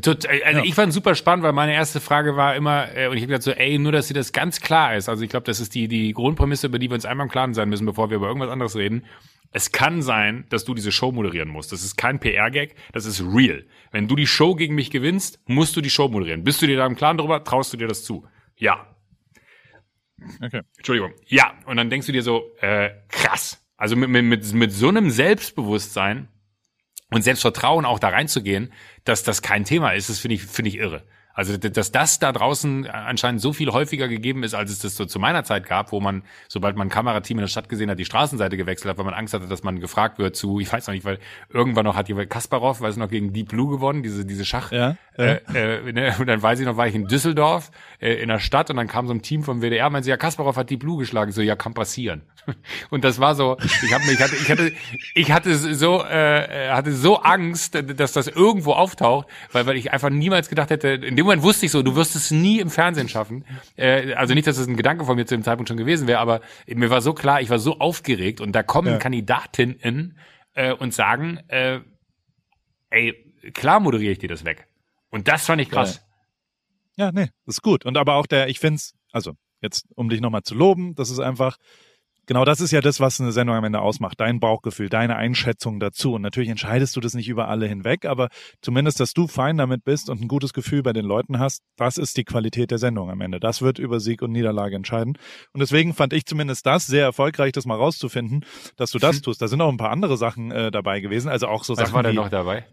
[0.00, 0.64] Total, äh, also ja.
[0.64, 3.42] ich fand super spannend, weil meine erste Frage war immer, äh, und ich habe gesagt
[3.42, 5.08] so, ey, nur dass dir das ganz klar ist.
[5.08, 7.54] Also ich glaube, das ist die, die Grundprämisse, über die wir uns einmal im Klaren
[7.54, 9.04] sein müssen, bevor wir über irgendwas anderes reden.
[9.52, 11.72] Es kann sein, dass du diese Show moderieren musst.
[11.72, 13.64] Das ist kein PR-Gag, das ist real.
[13.90, 16.44] Wenn du die Show gegen mich gewinnst, musst du die Show moderieren.
[16.44, 17.42] Bist du dir da im Klaren drüber?
[17.44, 18.26] Traust du dir das zu?
[18.56, 18.94] Ja.
[20.42, 20.62] Okay.
[20.76, 21.12] Entschuldigung.
[21.26, 21.54] Ja.
[21.66, 23.62] Und dann denkst du dir so, äh, krass.
[23.76, 26.28] Also mit, mit, mit, mit so einem Selbstbewusstsein
[27.10, 28.72] und Selbstvertrauen auch da reinzugehen,
[29.04, 31.06] dass das kein Thema ist, das finde ich, finde ich irre.
[31.36, 35.04] Also, dass das da draußen anscheinend so viel häufiger gegeben ist, als es das so
[35.04, 37.98] zu meiner Zeit gab, wo man, sobald man ein Kamerateam in der Stadt gesehen hat,
[37.98, 40.86] die Straßenseite gewechselt hat, weil man Angst hatte, dass man gefragt wird zu, ich weiß
[40.86, 41.18] noch nicht, weil
[41.50, 44.72] irgendwann noch hat jemand Kasparov, weiß noch, gegen Deep Blue gewonnen, diese, diese Schach.
[44.72, 44.96] Ja.
[45.18, 46.16] Äh, äh, ne?
[46.18, 47.70] Und dann weiß ich noch, war ich in Düsseldorf,
[48.00, 50.56] äh, in der Stadt, und dann kam so ein Team vom WDR, meinte, ja, Kasparov
[50.56, 51.32] hat Deep Blue geschlagen.
[51.32, 52.22] So, ja, kann passieren.
[52.90, 54.72] Und das war so, ich habe ich hatte, ich hatte,
[55.14, 60.10] ich hatte so, äh, hatte so Angst, dass das irgendwo auftaucht, weil, weil ich einfach
[60.10, 63.08] niemals gedacht hätte, in dem Moment wusste ich so, du wirst es nie im Fernsehen
[63.08, 63.44] schaffen.
[63.76, 66.18] Äh, also nicht, dass es ein Gedanke von mir zu dem Zeitpunkt schon gewesen wäre,
[66.18, 68.98] aber mir war so klar, ich war so aufgeregt und da kommen ja.
[68.98, 70.18] Kandidatinnen
[70.54, 71.80] äh, und sagen, äh,
[72.90, 73.14] ey,
[73.52, 74.66] klar moderiere ich dir das weg.
[75.10, 76.02] Und das fand ich krass.
[76.96, 77.84] Ja, ja nee, ist gut.
[77.84, 81.20] Und aber auch der, ich find's, also jetzt, um dich nochmal zu loben, das ist
[81.20, 81.56] einfach,
[82.26, 84.20] Genau, das ist ja das, was eine Sendung am Ende ausmacht.
[84.20, 86.14] Dein Bauchgefühl, deine Einschätzung dazu.
[86.14, 88.28] Und natürlich entscheidest du das nicht über alle hinweg, aber
[88.60, 91.98] zumindest, dass du fein damit bist und ein gutes Gefühl bei den Leuten hast, das
[91.98, 93.38] ist die Qualität der Sendung am Ende.
[93.38, 95.16] Das wird über Sieg und Niederlage entscheiden.
[95.52, 98.44] Und deswegen fand ich zumindest das sehr erfolgreich, das mal rauszufinden,
[98.76, 99.40] dass du das tust.
[99.40, 101.28] Da sind auch ein paar andere Sachen äh, dabei gewesen.
[101.28, 101.94] Also auch so was Sachen.
[101.94, 102.66] war denn noch dabei?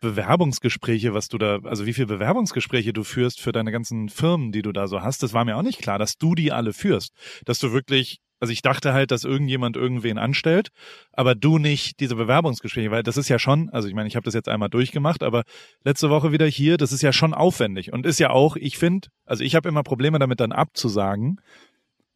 [0.00, 4.62] Bewerbungsgespräche, was du da, also wie viele Bewerbungsgespräche du führst für deine ganzen Firmen, die
[4.62, 7.12] du da so hast, das war mir auch nicht klar, dass du die alle führst.
[7.46, 10.70] Dass du wirklich, also ich dachte halt, dass irgendjemand irgendwen anstellt,
[11.12, 14.24] aber du nicht diese Bewerbungsgespräche, weil das ist ja schon, also ich meine, ich habe
[14.24, 15.44] das jetzt einmal durchgemacht, aber
[15.84, 19.10] letzte Woche wieder hier, das ist ja schon aufwendig und ist ja auch, ich finde,
[19.24, 21.40] also ich habe immer Probleme damit dann abzusagen,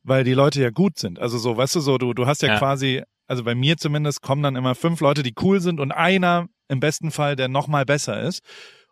[0.03, 1.20] weil die Leute ja gut sind.
[1.20, 2.59] Also so, weißt du, so, du, du hast ja, ja.
[2.59, 6.49] quasi, also bei mir zumindest kommen dann immer fünf Leute, die cool sind und einer
[6.66, 8.43] im besten Fall, der noch mal besser ist.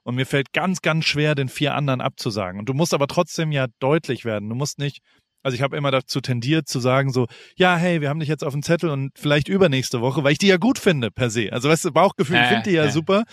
[0.04, 2.60] Und mir fällt ganz, ganz schwer, den vier anderen abzusagen.
[2.60, 4.50] Und du musst aber trotzdem ja deutlich werden.
[4.50, 5.00] Du musst nicht,
[5.44, 7.26] also ich habe immer dazu tendiert zu sagen so,
[7.56, 10.38] ja, hey, wir haben dich jetzt auf dem Zettel und vielleicht übernächste Woche, weil ich
[10.38, 11.52] die ja gut finde per se.
[11.52, 12.90] Also weißt du, Bauchgefühl, ich finde die ja äh.
[12.90, 13.24] super.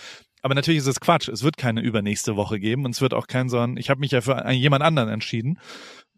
[0.42, 1.28] Aber natürlich ist es Quatsch.
[1.28, 4.00] Es wird keine übernächste Woche geben und es wird auch kein so ein, ich habe
[4.00, 5.58] mich ja für jemand anderen entschieden.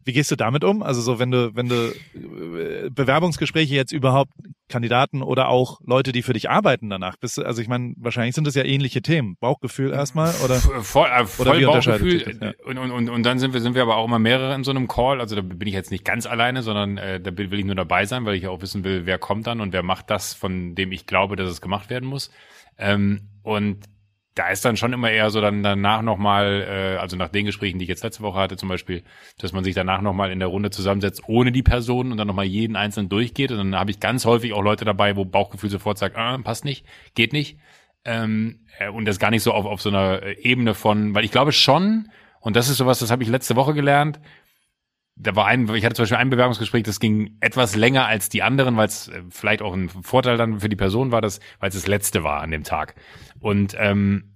[0.04, 0.82] Wie gehst du damit um?
[0.82, 4.32] Also so, wenn du, wenn du äh, Bewerbungsgespräche jetzt überhaupt
[4.68, 8.34] Kandidaten oder auch Leute, die für dich arbeiten danach, bist du, also ich meine, wahrscheinlich
[8.34, 9.36] sind das ja ähnliche Themen.
[9.40, 10.56] Bauchgefühl erstmal oder?
[10.56, 12.38] Voll, äh, voll oder wie Bauchgefühl.
[12.40, 12.52] Ja?
[12.64, 14.70] und, und, und, und dann sind wir, sind wir aber auch immer mehrere in so
[14.70, 15.20] einem Call.
[15.20, 18.04] Also da bin ich jetzt nicht ganz alleine, sondern äh, da will ich nur dabei
[18.04, 20.92] sein, weil ich auch wissen will, wer kommt dann und wer macht das, von dem
[20.92, 22.30] ich glaube, dass es gemacht werden muss.
[22.78, 23.84] Ähm, und
[24.34, 27.78] da ist dann schon immer eher so dann danach nochmal, äh, also nach den Gesprächen,
[27.78, 29.04] die ich jetzt letzte Woche hatte zum Beispiel,
[29.38, 32.44] dass man sich danach nochmal in der Runde zusammensetzt ohne die Person und dann nochmal
[32.44, 33.52] jeden einzelnen durchgeht.
[33.52, 36.64] Und dann habe ich ganz häufig auch Leute dabei, wo Bauchgefühl sofort sagt, ah, passt
[36.64, 37.58] nicht, geht nicht.
[38.04, 41.30] Ähm, äh, und das gar nicht so auf, auf so einer Ebene von, weil ich
[41.30, 42.10] glaube schon,
[42.40, 44.20] und das ist sowas, das habe ich letzte Woche gelernt,
[45.16, 48.42] da war ein, ich hatte zum Beispiel ein Bewerbungsgespräch, das ging etwas länger als die
[48.42, 51.68] anderen, weil es äh, vielleicht auch ein Vorteil dann für die Person war, dass, weil
[51.68, 52.96] es das letzte war an dem Tag.
[53.40, 54.34] Und ähm,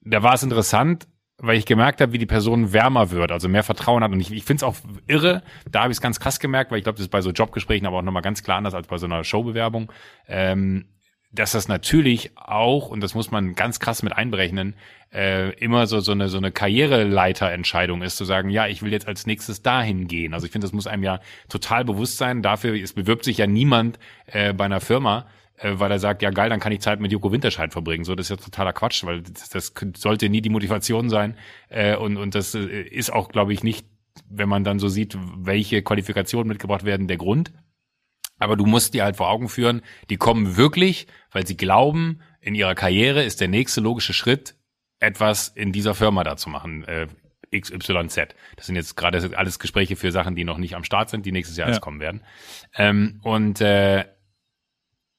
[0.00, 1.08] da war es interessant,
[1.38, 4.12] weil ich gemerkt habe, wie die Person wärmer wird, also mehr Vertrauen hat.
[4.12, 4.76] Und ich, ich finde es auch
[5.08, 7.30] irre, da habe ich es ganz krass gemerkt, weil ich glaube, das ist bei so
[7.30, 9.90] Jobgesprächen aber auch nochmal ganz klar anders als bei so einer Showbewerbung.
[10.28, 10.86] Ähm,
[11.32, 14.74] dass das natürlich auch, und das muss man ganz krass mit einberechnen,
[15.12, 19.08] äh, immer so, so eine, so eine Karriereleiterentscheidung ist, zu sagen, ja, ich will jetzt
[19.08, 20.34] als nächstes dahin gehen.
[20.34, 22.42] Also ich finde, das muss einem ja total bewusst sein.
[22.42, 25.26] Dafür, es bewirbt sich ja niemand äh, bei einer Firma,
[25.56, 28.04] äh, weil er sagt, ja geil, dann kann ich Zeit mit Joko Winterscheid verbringen.
[28.04, 31.36] So, das ist ja totaler Quatsch, weil das, das sollte nie die Motivation sein.
[31.70, 33.86] Äh, und, und das äh, ist auch, glaube ich, nicht,
[34.28, 37.52] wenn man dann so sieht, welche Qualifikationen mitgebracht werden, der Grund.
[38.42, 42.54] Aber du musst dir halt vor Augen führen, die kommen wirklich, weil sie glauben, in
[42.54, 44.56] ihrer Karriere ist der nächste logische Schritt,
[44.98, 46.84] etwas in dieser Firma da zu machen.
[46.84, 47.06] Äh,
[47.54, 48.34] XYZ.
[48.56, 51.32] Das sind jetzt gerade alles Gespräche für Sachen, die noch nicht am Start sind, die
[51.32, 51.72] nächstes Jahr ja.
[51.72, 52.22] erst kommen werden.
[52.74, 54.06] Ähm, und äh,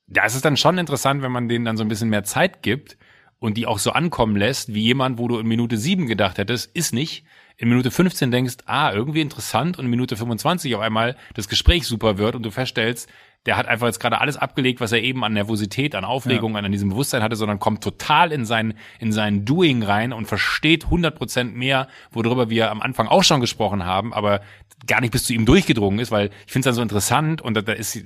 [0.08, 2.64] da ist es dann schon interessant, wenn man denen dann so ein bisschen mehr Zeit
[2.64, 2.98] gibt
[3.40, 6.76] und die auch so ankommen lässt, wie jemand, wo du in Minute sieben gedacht hättest,
[6.76, 7.26] ist nicht,
[7.64, 11.88] in Minute 15 denkst, ah, irgendwie interessant und in Minute 25 auf einmal das Gespräch
[11.88, 13.10] super wird und du feststellst,
[13.46, 16.60] der hat einfach jetzt gerade alles abgelegt, was er eben an Nervosität, an Aufregung, ja.
[16.60, 20.84] an diesem Bewusstsein hatte, sondern kommt total in sein, in sein Doing rein und versteht
[20.84, 24.42] 100 Prozent mehr, worüber wir am Anfang auch schon gesprochen haben, aber
[24.86, 27.54] gar nicht bis zu ihm durchgedrungen ist, weil ich finde es dann so interessant und
[27.54, 27.98] da, da ist,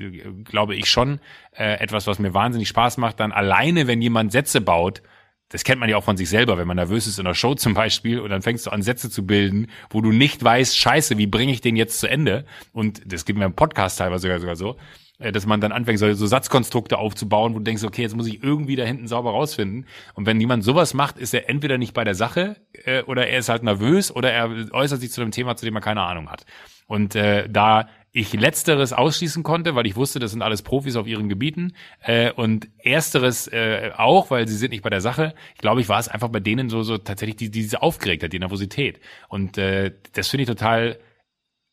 [0.45, 1.19] glaube ich, schon
[1.57, 5.01] äh, etwas, was mir wahnsinnig Spaß macht, dann alleine, wenn jemand Sätze baut,
[5.49, 7.55] das kennt man ja auch von sich selber, wenn man nervös ist in einer Show
[7.55, 11.17] zum Beispiel und dann fängst du an Sätze zu bilden, wo du nicht weißt, scheiße,
[11.17, 12.45] wie bringe ich den jetzt zu Ende?
[12.73, 14.77] Und das gibt mir im Podcast teilweise sogar, sogar so,
[15.19, 18.27] äh, dass man dann anfängt, so, so Satzkonstrukte aufzubauen, wo du denkst, okay, jetzt muss
[18.27, 19.85] ich irgendwie da hinten sauber rausfinden.
[20.15, 23.39] Und wenn jemand sowas macht, ist er entweder nicht bei der Sache äh, oder er
[23.39, 26.29] ist halt nervös oder er äußert sich zu einem Thema, zu dem er keine Ahnung
[26.29, 26.45] hat.
[26.87, 31.07] Und äh, da ich letzteres ausschließen konnte, weil ich wusste, das sind alles Profis auf
[31.07, 35.33] ihren Gebieten äh, und ersteres äh, auch, weil sie sind nicht bei der Sache.
[35.55, 38.39] Ich glaube, ich war es einfach bei denen so so tatsächlich die, diese Aufgeregtheit, die
[38.39, 38.99] Nervosität
[39.29, 40.99] und äh, das finde ich total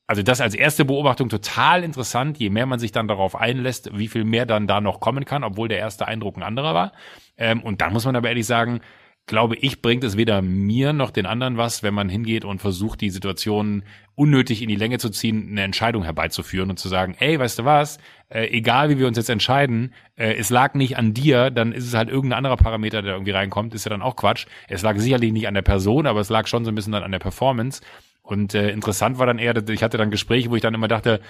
[0.07, 4.09] also das als erste Beobachtung total interessant, je mehr man sich dann darauf einlässt, wie
[4.09, 6.93] viel mehr dann da noch kommen kann, obwohl der erste Eindruck ein anderer war.
[7.39, 8.81] Ähm, und dann muss man aber ehrlich sagen,
[9.27, 13.01] glaube ich, bringt es weder mir noch den anderen was, wenn man hingeht und versucht,
[13.01, 17.39] die Situation unnötig in die Länge zu ziehen, eine Entscheidung herbeizuführen und zu sagen, ey,
[17.39, 17.99] weißt du was,
[18.29, 21.87] äh, egal wie wir uns jetzt entscheiden, äh, es lag nicht an dir, dann ist
[21.87, 24.47] es halt irgendein anderer Parameter, der irgendwie reinkommt, ist ja dann auch Quatsch.
[24.69, 27.03] Es lag sicherlich nicht an der Person, aber es lag schon so ein bisschen dann
[27.03, 27.81] an der Performance.
[28.25, 31.21] Und äh, interessant war dann eher, ich hatte dann Gespräche, wo ich dann immer dachte,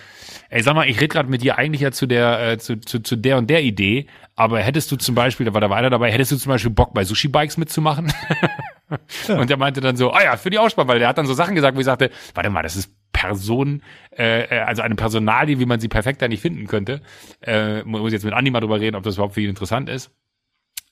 [0.49, 3.01] ey, sag mal, ich rede gerade mit dir eigentlich ja zu der, äh, zu, zu,
[3.01, 6.13] zu der und der Idee, aber hättest du zum Beispiel, da war da weiter dabei,
[6.13, 8.13] hättest du zum Beispiel Bock bei Sushi Bikes mitzumachen?
[9.29, 9.41] ja.
[9.41, 11.35] Und der meinte dann so, ah ja, für die Aussprache, weil der hat dann so
[11.35, 13.83] Sachen gesagt, wo ich sagte, warte mal, das ist Person,
[14.17, 17.01] äh, äh also eine Personalie, wie man sie perfekt da nicht finden könnte.
[17.41, 20.13] Äh, muss jetzt mit Andi mal drüber reden, ob das überhaupt für ihn interessant ist.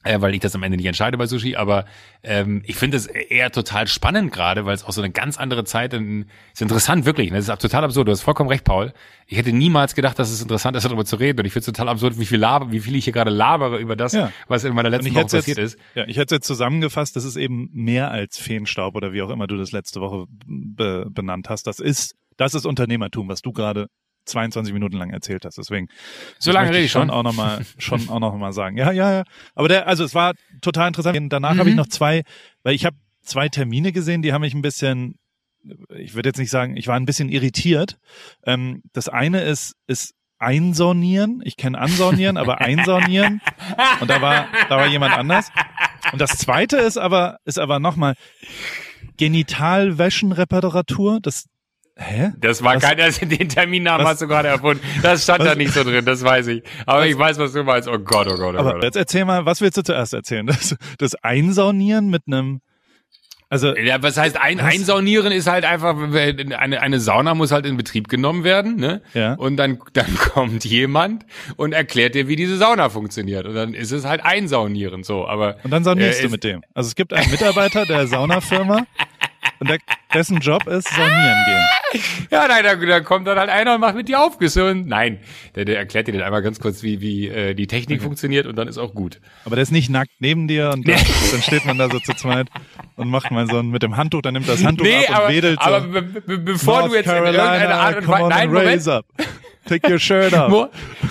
[0.05, 1.85] Äh, weil ich das am Ende nicht entscheide bei Sushi, aber
[2.23, 5.65] ähm, ich finde es eher total spannend gerade, weil es auch so eine ganz andere
[5.65, 7.31] Zeit in, ist interessant, wirklich.
[7.31, 7.37] Ne?
[7.39, 8.09] Das ist total absurd.
[8.09, 8.93] Du hast vollkommen recht, Paul.
[9.27, 11.41] Ich hätte niemals gedacht, dass es interessant ist, darüber zu reden.
[11.41, 13.79] Und ich finde es total absurd, wie viel laber, wie viel ich hier gerade labere
[13.79, 14.33] über das, Ja.
[14.49, 15.79] was in meiner letzten Woche passiert jetzt, ist.
[15.95, 19.47] Ja, ich hätte jetzt zusammengefasst, das ist eben mehr als Feenstaub oder wie auch immer
[19.47, 21.67] du das letzte Woche be benannt hast.
[21.67, 23.89] Das ist, das ist Unternehmertum, was du gerade
[24.25, 25.59] 22 Minuten lang erzählt hast.
[25.59, 25.89] Deswegen
[26.39, 27.11] So lange rede ich schon schon.
[27.11, 28.77] auch noch mal schon auch noch mal sagen.
[28.77, 29.25] Ja, ja, ja.
[29.55, 31.33] Aber der, also es war total interessant.
[31.33, 31.59] Danach Mhm.
[31.59, 32.23] habe ich noch zwei,
[32.63, 35.17] weil ich habe zwei Termine gesehen, die haben mich ein bisschen,
[35.97, 37.99] ich würde jetzt nicht sagen, ich war ein bisschen irritiert.
[38.45, 41.41] Ähm, das eine ist ist einsornieren.
[41.45, 43.41] Ich kenne ansornieren, aber einsornieren.
[44.01, 45.51] Und da war da war jemand anders.
[46.13, 48.15] Und das zweite ist aber ist aber noch mal
[49.19, 51.21] Genitalwäschenreparatur.
[51.21, 51.47] Das
[52.03, 52.33] hä?
[52.39, 54.83] Das war Was- keiner, den Terminnamen was- hast du gerade erfunden.
[55.03, 56.63] Das stand was- da nicht so drin, das weiß ich.
[56.87, 57.89] Aber ich weiß, was du meinst.
[57.89, 58.85] Oh Gott, oh Gott, oh Aber Gott.
[58.85, 60.47] jetzt erzähl mal, was willst du zuerst erzählen?
[60.47, 62.61] Das, das Einsaunieren mit einem,
[63.49, 64.65] also Ja, was heißt ein, Was?
[64.65, 69.03] einsaunieren ist halt einfach, eine, eine Sauna muss halt in Betrieb genommen werden, ne?
[69.13, 69.35] Ja.
[69.35, 71.27] Und dann, dann kommt jemand
[71.57, 73.45] und erklärt dir, wie diese Sauna funktioniert.
[73.47, 75.27] Und dann ist es halt einsaunieren, so.
[75.29, 76.63] Aber und dann saunierst äh, du mit dem.
[76.73, 78.87] Also es gibt einen Mitarbeiter der Saunafirma
[79.61, 79.79] und der,
[80.15, 82.03] dessen Job ist saunieren gehen.
[82.31, 85.19] Ja, nein, da, da kommt dann halt einer und macht mit dir Aufgüsse und nein,
[85.55, 88.57] der, der erklärt dir dann einmal ganz kurz, wie, wie äh, die Technik funktioniert und
[88.57, 89.21] dann ist auch gut.
[89.45, 92.15] Aber der ist nicht nackt neben dir und dann, dann steht man da so zu
[92.15, 92.49] zweit
[92.97, 95.29] und macht mal so ein, mit dem Handtuch, dann nimmt das Handtuch ab und aber,
[95.29, 95.71] wedelt so.
[95.71, 98.93] aber be be bevor North du jetzt in irgendeine Art und Weise, nein, Moment, raise
[98.93, 99.07] up.
[99.69, 100.49] Take your shirt off.
[100.49, 100.69] Mo-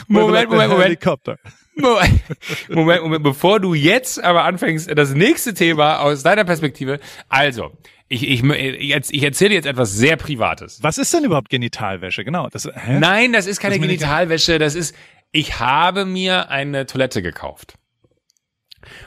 [0.08, 1.38] Moment, Moment, Moment, Helicopter.
[1.76, 2.22] Moment,
[2.70, 7.00] Moment, Moment, bevor du jetzt aber anfängst, das nächste Thema aus deiner Perspektive.
[7.30, 7.72] Also,
[8.12, 10.84] ich, ich, jetzt, ich erzähle jetzt etwas sehr Privates.
[10.84, 12.26] Was ist denn überhaupt Genitalwäsche?
[12.26, 12.50] Genau.
[12.50, 13.00] Das, hä?
[13.00, 14.94] Nein, das ist keine Das Genitalwäsche, das ist,
[15.32, 17.76] ich habe mir eine Toilette gekauft.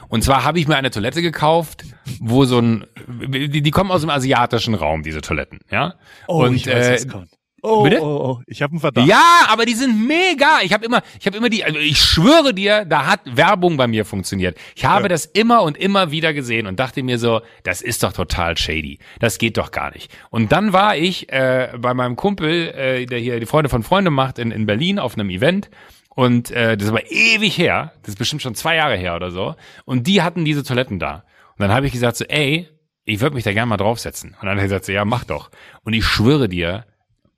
[0.07, 1.83] Und zwar habe ich mir eine Toilette gekauft,
[2.19, 5.95] wo so ein, die, die kommen aus dem asiatischen Raum, diese Toiletten, ja.
[6.27, 7.29] Oh, und ich weiß, äh, kommt.
[7.65, 8.01] Oh, bitte?
[8.01, 8.05] oh,
[8.37, 8.41] oh.
[8.47, 9.07] Ich habe einen Verdacht.
[9.07, 10.59] Ja, aber die sind mega.
[10.63, 13.87] Ich habe immer, ich habe immer die, also ich schwöre dir, da hat Werbung bei
[13.87, 14.57] mir funktioniert.
[14.75, 15.07] Ich habe Ja.
[15.09, 18.99] das immer und immer wieder gesehen und dachte mir so, das ist doch total shady.
[19.19, 20.11] Das geht doch gar nicht.
[20.29, 24.13] Und dann war ich äh, bei meinem Kumpel, äh, der hier die Freunde von Freunden
[24.13, 25.69] macht in, in Berlin auf einem Event.
[26.09, 29.55] Und äh, das war ewig her, das ist bestimmt schon zwei Jahre her oder so.
[29.83, 31.25] Und die hatten diese Toiletten da.
[31.57, 32.69] Und dann habe ich gesagt so, ey,
[33.03, 34.29] ich würde mich da gerne mal draufsetzen.
[34.31, 35.51] Und dann hat er gesagt so, ja, mach doch.
[35.83, 36.85] Und ich schwöre dir,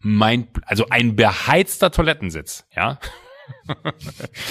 [0.08, 3.00] mein, also ein beheizter Toilettensitz, ja.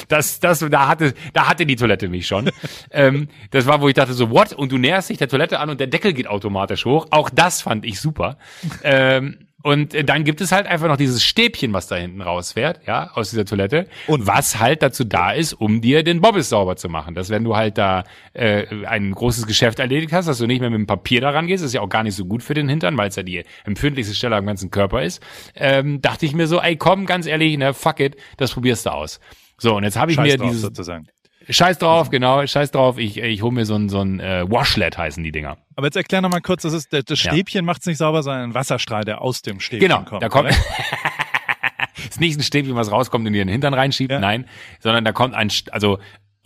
[0.08, 2.50] Das, das, da hatte, da hatte die Toilette mich schon.
[2.90, 4.54] ähm, das war, wo ich dachte so, what?
[4.54, 7.06] Und du näherst dich der Toilette an und der Deckel geht automatisch hoch.
[7.10, 8.38] Auch das fand ich super.
[8.82, 12.86] Ähm, und äh, dann gibt es halt einfach noch dieses Stäbchen, was da hinten rausfährt,
[12.86, 13.88] ja, aus dieser Toilette.
[14.06, 17.16] Und was halt dazu da ist, um dir den Bobbes sauber zu machen.
[17.16, 20.70] Dass wenn du halt da äh, ein großes Geschäft erledigt hast, dass du nicht mehr
[20.70, 22.96] mit dem Papier daran gehst, ist ja auch gar nicht so gut für den Hintern,
[22.96, 25.20] weil es ja die empfindlichste Stelle am ganzen Körper ist.
[25.56, 28.90] Ähm, dachte ich mir so, ey, komm, ganz ehrlich, ne, fuck it, das probierst du
[28.90, 29.18] aus.
[29.58, 31.08] So, und jetzt habe ich Scheiß mir drauf, dieses sozusagen.
[31.48, 34.98] Scheiß drauf, genau, scheiß drauf, ich, ich hol mir so ein, so ein äh, Washlet
[34.98, 35.58] heißen die Dinger.
[35.76, 37.32] Aber jetzt erklär noch mal kurz, das ist, das das Ja.
[37.32, 40.22] Stäbchen macht's nicht sauber, sondern ein Wasserstrahl, der aus dem Stäbchen Genau, kommt.
[40.22, 40.50] da kommt.
[42.08, 44.18] ist nicht ein Stäbchen, was rauskommt und in den Hintern reinschiebt, Ja.
[44.18, 44.46] nein,
[44.80, 45.98] sondern da kommt ein, also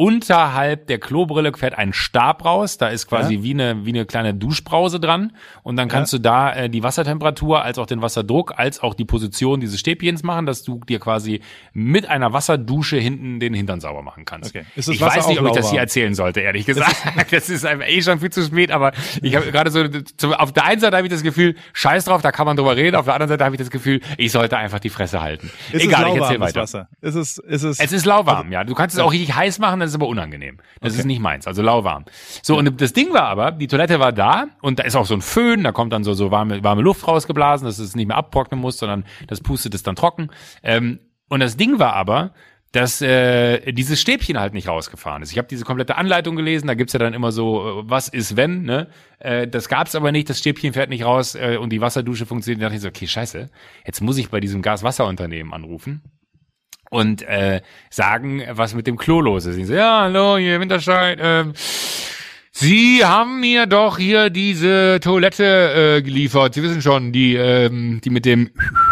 [0.05, 3.43] unterhalb der Klobrille fährt ein Stab raus, da ist quasi Ja.
[3.43, 5.33] wie eine wie eine kleine Duschbrause dran
[5.63, 9.05] und dann kannst du da äh, die Wassertemperatur als auch den Wasserdruck als auch die
[9.05, 11.43] Position dieses Stäbchens machen, dass du dir quasi
[11.75, 14.51] mit einer Wasserdusche hinten den Hintern sauber machen kannst.
[14.57, 14.65] Okay.
[14.75, 16.97] Ist das ich Wasser weiß nicht, ob ich das hier erzählen sollte, ehrlich gesagt.
[17.31, 20.65] Das ist einfach eh schon viel zu spät, aber ich habe gerade so auf der
[20.65, 23.13] einen Seite habe ich das Gefühl, scheiß drauf, da kann man drüber reden, auf der
[23.13, 25.51] anderen Seite habe ich das Gefühl, ich sollte einfach die Fresse halten.
[25.73, 26.63] Ist Egal, ich erzähl weiter.
[26.63, 26.89] Wasser?
[27.03, 28.65] Ist es, ist es, Es ist lauwarm, ja.
[28.65, 30.59] Du kannst es auch richtig heiß machen, ist aber unangenehm.
[30.81, 32.05] Das ist nicht meins, also lauwarm.
[32.43, 35.15] So, und das Ding war aber, die Toilette war da und da ist auch so
[35.15, 38.17] ein Föhn, da kommt dann so, so warme, warme Luft rausgeblasen, dass es nicht mehr
[38.17, 40.31] abtrocknen muss, sondern das pustet es dann trocken.
[40.63, 42.33] Ähm, und das Ding war aber,
[42.73, 45.33] dass äh, dieses Stäbchen halt nicht rausgefahren ist.
[45.33, 48.37] Ich habe diese komplette Anleitung gelesen, da gibt's ja dann immer so, äh, was ist
[48.37, 48.87] wenn, ne?
[49.19, 52.63] Äh, das gab's aber nicht, das Stäbchen fährt nicht raus äh, und die Wasserdusche funktioniert.
[52.63, 53.51] Da dachte ich so, okay, scheiße,
[53.85, 56.03] jetzt muss ich bei diesem Gaswasserunternehmen anrufen
[56.91, 59.67] und äh, sagen, was mit dem Klo los ist.
[59.67, 61.55] So, ja, hallo, hier Winterscheid, ähm,
[62.53, 66.53] Sie haben mir doch hier diese Toilette äh, geliefert.
[66.53, 68.51] Sie wissen schon, die, ähm, die mit dem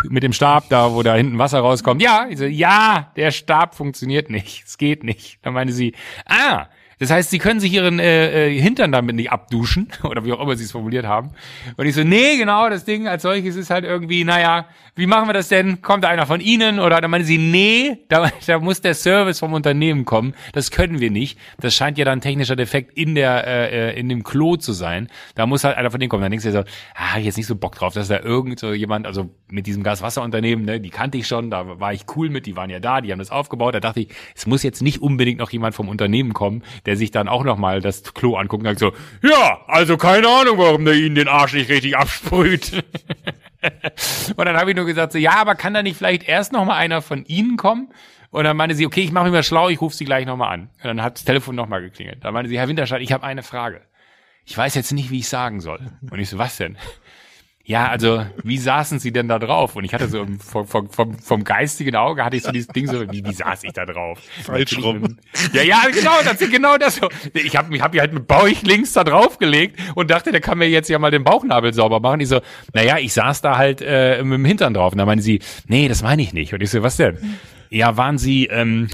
[0.08, 2.00] mit dem Stab da, wo da hinten Wasser rauskommt.
[2.00, 4.64] Ja, ich so, ja, der Stab funktioniert nicht.
[4.64, 5.40] Es geht nicht.
[5.42, 5.92] Dann meine sie,
[6.24, 6.68] ah,
[6.98, 10.40] Das heißt, sie können sich ihren äh, äh, Hintern damit nicht abduschen oder wie auch
[10.40, 11.30] immer sie es formuliert haben.
[11.76, 14.66] Und ich so, nee, genau, das Ding als solches ist halt irgendwie, naja,
[14.98, 15.80] wie machen wir das denn?
[15.80, 16.80] Kommt da einer von Ihnen?
[16.80, 20.34] Oder dann meinen sie, nee, da, da muss der Service vom Unternehmen kommen.
[20.52, 21.38] Das können wir nicht.
[21.60, 25.08] Das scheint ja dann technischer Defekt in der äh, äh in dem Klo zu sein.
[25.36, 26.22] Da muss halt einer von denen kommen.
[26.22, 28.72] Dann denkst du dir so, ah, jetzt nicht so Bock drauf, dass da irgend so
[28.72, 32.46] jemand, also mit diesem Gaswasserunternehmen, ne, die kannte ich schon, da war ich cool mit,
[32.46, 33.76] die waren ja da, die haben das aufgebaut.
[33.76, 37.10] Da dachte ich, es muss jetzt nicht unbedingt noch jemand vom Unternehmen kommen, der sich
[37.10, 40.94] dann auch nochmal das Klo anguckt und sagt so, ja, also keine Ahnung, warum der
[40.94, 42.82] Ihnen den Arsch nicht richtig absprüht.
[44.36, 46.64] und dann habe ich nur gesagt, so, ja, aber kann da nicht vielleicht erst noch
[46.64, 47.92] mal einer von Ihnen kommen?
[48.30, 50.38] Und dann meinte sie, okay, ich mache mich mal schlau, ich rufe Sie gleich noch
[50.38, 50.70] mal an.
[50.78, 52.24] Und dann hat das Telefon noch mal geklingelt.
[52.24, 53.82] Dann meinte sie, Herr Winterscheid, ich habe eine Frage.
[54.46, 55.90] Ich weiß jetzt nicht, wie ich sagen soll.
[56.10, 56.78] Und ich so, was denn?
[57.68, 59.76] Ja, also wie saßen Sie denn da drauf?
[59.76, 62.86] Und ich hatte so vom, vom, vom, vom geistigen Auge hatte ich so dieses Ding
[62.86, 64.18] so, wie, wie saß ich da drauf?
[64.42, 65.18] Falsch rum.
[65.52, 67.10] Ja, ja, genau, das ist genau das so.
[67.34, 70.70] Ich habe mich hab halt mit Bauch links da draufgelegt und dachte, der kann mir
[70.70, 72.20] jetzt ja mal den Bauchnabel sauber machen.
[72.20, 72.40] Ich so,
[72.72, 74.92] naja, ich saß da halt äh, mit dem Hintern drauf.
[74.92, 76.54] Und dann meinte sie, nee, das meine ich nicht.
[76.54, 77.18] Und ich so, was denn?
[77.68, 78.88] Ja, waren Sie, ähm,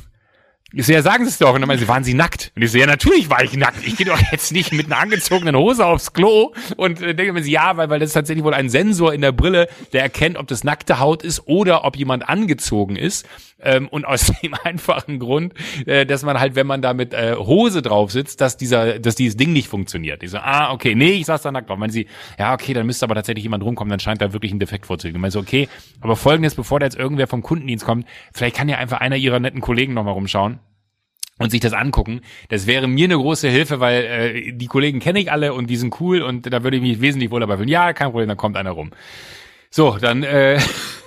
[0.75, 1.55] ich so, ja, sagen Sie es doch.
[1.55, 2.53] Und dann meinen sie, waren Sie nackt?
[2.57, 3.87] Und ich so, ja, natürlich war ich nackt.
[3.87, 6.53] Ich gehe doch jetzt nicht mit einer angezogenen Hose aufs Klo.
[6.77, 9.33] Und äh, denke mir, ja, weil, weil das ist tatsächlich wohl ein Sensor in der
[9.33, 13.27] Brille, der erkennt, ob das nackte Haut ist oder ob jemand angezogen ist.
[13.65, 15.55] Ähm, und aus dem einfachen Grund,
[15.87, 19.15] äh, dass man halt, wenn man da mit äh, Hose drauf sitzt, dass dieser, dass
[19.15, 20.23] dieses Ding nicht funktioniert.
[20.23, 21.79] Ich so, ah, okay, nee, ich saß da nackt drauf.
[21.79, 22.07] Meinen sie,
[22.39, 25.19] ja, okay, dann müsste aber tatsächlich jemand rumkommen, dann scheint da wirklich ein Defekt vorzulegen.
[25.19, 25.69] Ich meine so, okay,
[26.01, 29.41] aber folgendes, bevor da jetzt irgendwer vom Kundendienst kommt, vielleicht kann ja einfach einer ihrer
[29.41, 30.61] netten Kollegen nochmal rumschauen
[31.39, 32.21] und sich das angucken.
[32.49, 35.77] Das wäre mir eine große Hilfe, weil äh, die Kollegen kenne ich alle und die
[35.77, 37.69] sind cool und da würde ich mich wesentlich wohler bei fühlen.
[37.69, 38.91] Ja, kein Problem, dann kommt einer rum.
[39.71, 40.61] So, dann äh,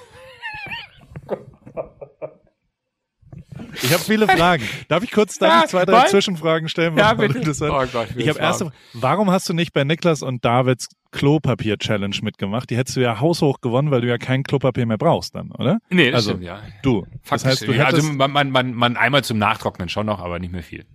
[3.82, 4.64] Ich habe viele Fragen.
[4.88, 6.08] Darf ich kurz darf ich zwei, drei weil?
[6.10, 6.98] Zwischenfragen stellen?
[6.98, 7.40] Ja, bitte.
[7.62, 12.70] Oh Gott, ich habe erste, warum hast du nicht bei Niklas und Davids Klopapier-Challenge mitgemacht?
[12.70, 15.80] Die hättest du ja haushoch gewonnen, weil du ja kein Klopapier mehr brauchst dann, oder?
[15.90, 16.62] nee, das also, stimmt, ja.
[16.84, 17.02] Du.
[17.02, 20.06] Faktisch, das heißt, du ja, hättest, also man, man, man, man einmal zum Nachtrocknen schon
[20.06, 20.86] noch, aber nicht mehr viel.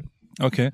[0.41, 0.71] okay.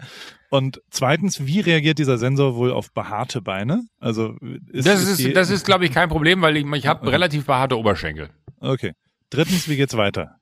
[0.51, 3.83] Und zweitens, wie reagiert dieser Sensor wohl auf behaarte Beine?
[4.01, 4.35] Also
[4.73, 7.11] ist, Das ist, ist, das ist, glaube ich, kein Problem, weil ich, ich habe Okay.
[7.11, 8.31] relativ behaarte Oberschenkel.
[8.61, 8.93] okay.
[9.31, 10.37] Drittens, wie geht's weiter?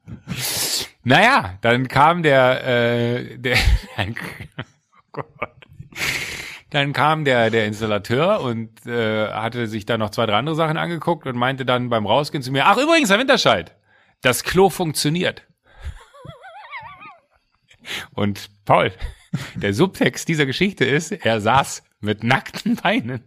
[1.09, 3.57] Naja, dann kam der, äh, der,
[3.97, 5.29] oh Gott.
[6.71, 10.77] Dann kam der, der Installateur und äh, hatte sich da noch zwei, drei andere Sachen
[10.77, 13.77] angeguckt und meinte dann beim Rausgehen zu mir, ach übrigens, Herr Winterscheid,
[14.21, 15.47] das Klo funktioniert.
[18.13, 18.91] Und Paul,
[19.55, 23.23] der Subtext dieser Geschichte ist, er saß mit nackten Beinen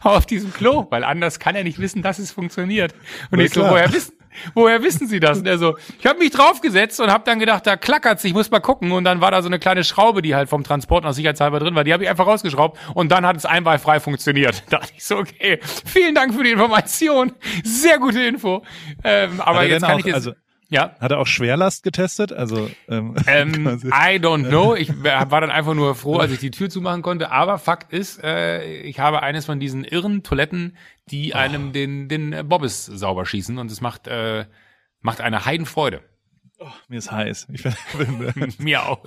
[0.00, 2.94] auf diesem Klo, weil anders kann er nicht wissen, dass es funktioniert.
[3.30, 3.72] Und Na ich so, klar.
[3.72, 4.14] woher wissen,
[4.54, 5.38] woher wissen Sie das?
[5.38, 8.50] Und er so, ich habe mich draufgesetzt und habe dann gedacht, da klackert's, ich muss
[8.50, 8.92] mal gucken.
[8.92, 11.74] Und dann war da so eine kleine Schraube, die halt vom Transport noch sicherheitshalber drin
[11.74, 11.84] war.
[11.84, 14.62] Die habe ich einfach rausgeschraubt und dann hat es einwandfrei funktioniert.
[14.72, 17.32] Da dachte ich so, okay, vielen Dank für die Information.
[17.62, 18.62] Sehr gute Info.
[19.04, 20.14] Ähm, aber Hat er jetzt kann auch, ich jetzt...
[20.14, 20.32] also
[20.72, 20.96] ja.
[21.00, 22.32] hat er auch Schwerlast getestet?
[22.32, 24.74] Also ähm, Ähm, I don't know.
[24.74, 27.30] Ich war dann einfach nur froh, als ich die Tür zumachen konnte.
[27.30, 30.76] Aber Fakt ist, äh, ich habe eines von diesen irren Toiletten,
[31.10, 33.58] die einem den, den Bobbes sauber schießen.
[33.58, 34.46] Und es macht, äh,
[35.00, 36.00] macht eine Heidenfreude.
[36.88, 37.48] mir ist heiß.
[37.52, 39.04] Ich bin, Mir auch.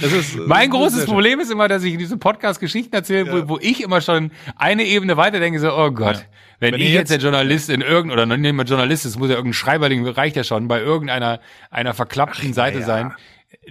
[0.00, 1.04] Das ist, Mein das ist großes.
[1.06, 4.30] Problem ist immer, dass ich in diesem Podcast Geschichten erzähle, wo, wo ich immer schon
[4.56, 6.22] eine Ebene weiter denke, so, oh Gott, Ja.
[6.60, 9.34] wenn, Wenn ich jetzt der Journalist in irgendein, oder nicht mal Journalist, es muss ja
[9.34, 11.40] irgendein Schreiberling, reicht ja schon, bei irgendeiner
[11.70, 12.86] einer verklappten Seite ja.
[12.86, 13.12] sein,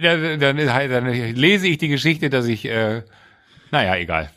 [0.00, 3.02] dann, dann, dann lese ich die Geschichte, dass ich, äh,
[3.70, 4.30] naja, egal.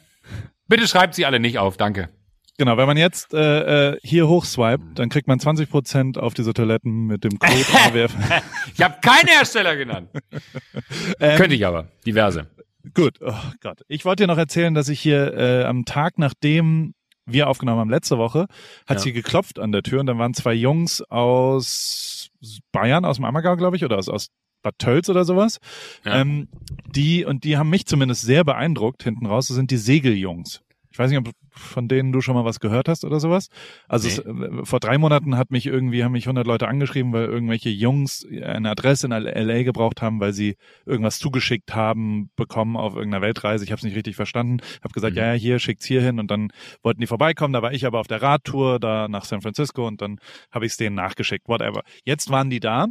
[0.68, 2.10] Bitte schreibt sie alle nicht auf, danke.
[2.58, 7.06] Genau, wenn man jetzt äh, äh, hier hochswipet, dann kriegt man 20% auf diese Toiletten
[7.06, 7.54] mit dem Code
[8.06, 8.16] AWF.
[8.74, 10.10] Ich habe keine Hersteller genannt.
[11.20, 12.48] Ähm, Könnte ich aber, diverse.
[12.94, 13.82] Gut, oh Gott.
[13.88, 16.94] Ich wollte dir noch erzählen, dass ich hier äh, am Tag, nachdem
[17.26, 18.42] wir aufgenommen haben, letzte Woche,
[18.88, 19.00] hat Ja.
[19.00, 22.30] sie geklopft an der Tür und dann waren zwei Jungs aus
[22.72, 24.28] Bayern, aus dem Ammergau, glaube ich, oder aus, aus
[24.62, 25.60] Bad Tölz oder sowas.
[26.04, 26.22] Ja.
[26.22, 26.50] Ähm,
[26.88, 30.62] die, und die haben mich zumindest sehr beeindruckt hinten raus, das sind die Segeljungs.
[30.96, 33.50] Ich weiß nicht, ob von denen du schon mal was gehört hast oder sowas.
[33.90, 37.26] Also es, äh, vor drei Monaten hat mich irgendwie, haben mich 100 Leute angeschrieben, weil
[37.26, 42.96] irgendwelche Jungs eine Adresse in LA gebraucht haben, weil sie irgendwas zugeschickt haben, bekommen auf
[42.96, 43.66] irgendeiner Weltreise.
[43.66, 44.62] Ich habe es nicht richtig verstanden.
[44.82, 45.20] Habe gesagt, Mhm.
[45.20, 46.18] ja, ja, hier, schickt's hier hin.
[46.18, 46.48] Und dann
[46.82, 47.52] wollten die vorbeikommen.
[47.52, 50.20] Da war ich aber auf der Radtour da nach San Francisco und dann
[50.50, 51.82] habe ich es denen nachgeschickt, whatever.
[52.06, 52.88] Jetzt waren die da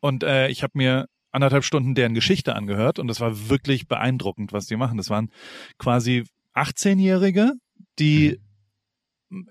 [0.00, 4.52] und äh, ich habe mir anderthalb Stunden deren Geschichte angehört und das war wirklich beeindruckend,
[4.52, 4.96] was die machen.
[4.98, 5.30] Das waren
[5.78, 6.24] quasi
[6.60, 7.52] 18-Jährige,
[7.98, 8.38] die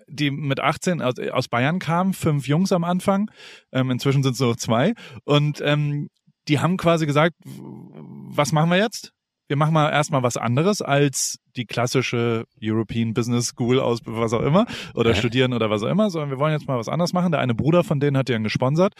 [0.07, 3.29] die mit 18 aus, aus Bayern kamen, fünf Jungs am Anfang,
[3.71, 4.93] ähm, inzwischen sind es nur zwei
[5.23, 6.09] und ähm,
[6.47, 9.11] die haben quasi gesagt, was machen wir jetzt?
[9.49, 14.41] Wir machen mal erstmal was anderes als die klassische European Business School aus was auch
[14.41, 15.15] immer oder Ja.
[15.15, 17.31] studieren oder was auch immer, sondern wir wollen jetzt mal was anderes machen.
[17.31, 18.93] Der eine Bruder von denen hat die dann gesponsert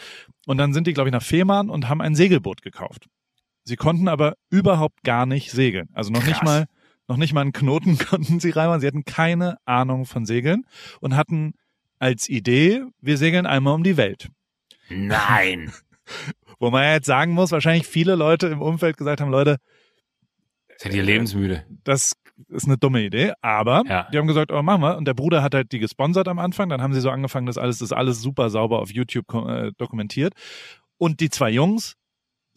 [0.46, 3.06] und dann sind die, glaube ich, nach Fehmarn und haben ein Segelboot gekauft.
[3.64, 5.88] Sie konnten aber überhaupt gar nicht segeln.
[5.92, 6.44] Also noch nicht Krass.
[6.44, 6.66] mal,
[7.08, 8.80] noch nicht mal einen Knoten konnten sie reinmachen.
[8.80, 10.64] Sie hatten keine Ahnung von Segeln
[11.00, 11.54] und hatten
[11.98, 14.28] als Idee, wir segeln einmal um die Welt.
[14.88, 15.72] Nein.
[16.60, 19.56] Wo man ja jetzt sagen muss, wahrscheinlich viele Leute im Umfeld gesagt haben, Leute,
[20.76, 21.64] Seid ihr lebensmüde?
[21.84, 22.12] das
[22.48, 24.08] ist eine dumme Idee, aber Ja.
[24.12, 24.96] die haben gesagt, oh, machen wir.
[24.96, 26.68] Und der Bruder hat halt die gesponsert am Anfang.
[26.68, 29.72] Dann haben sie so angefangen, das alles, das ist alles super sauber auf YouTube äh,
[29.76, 30.34] dokumentiert.
[30.98, 31.94] Und die zwei Jungs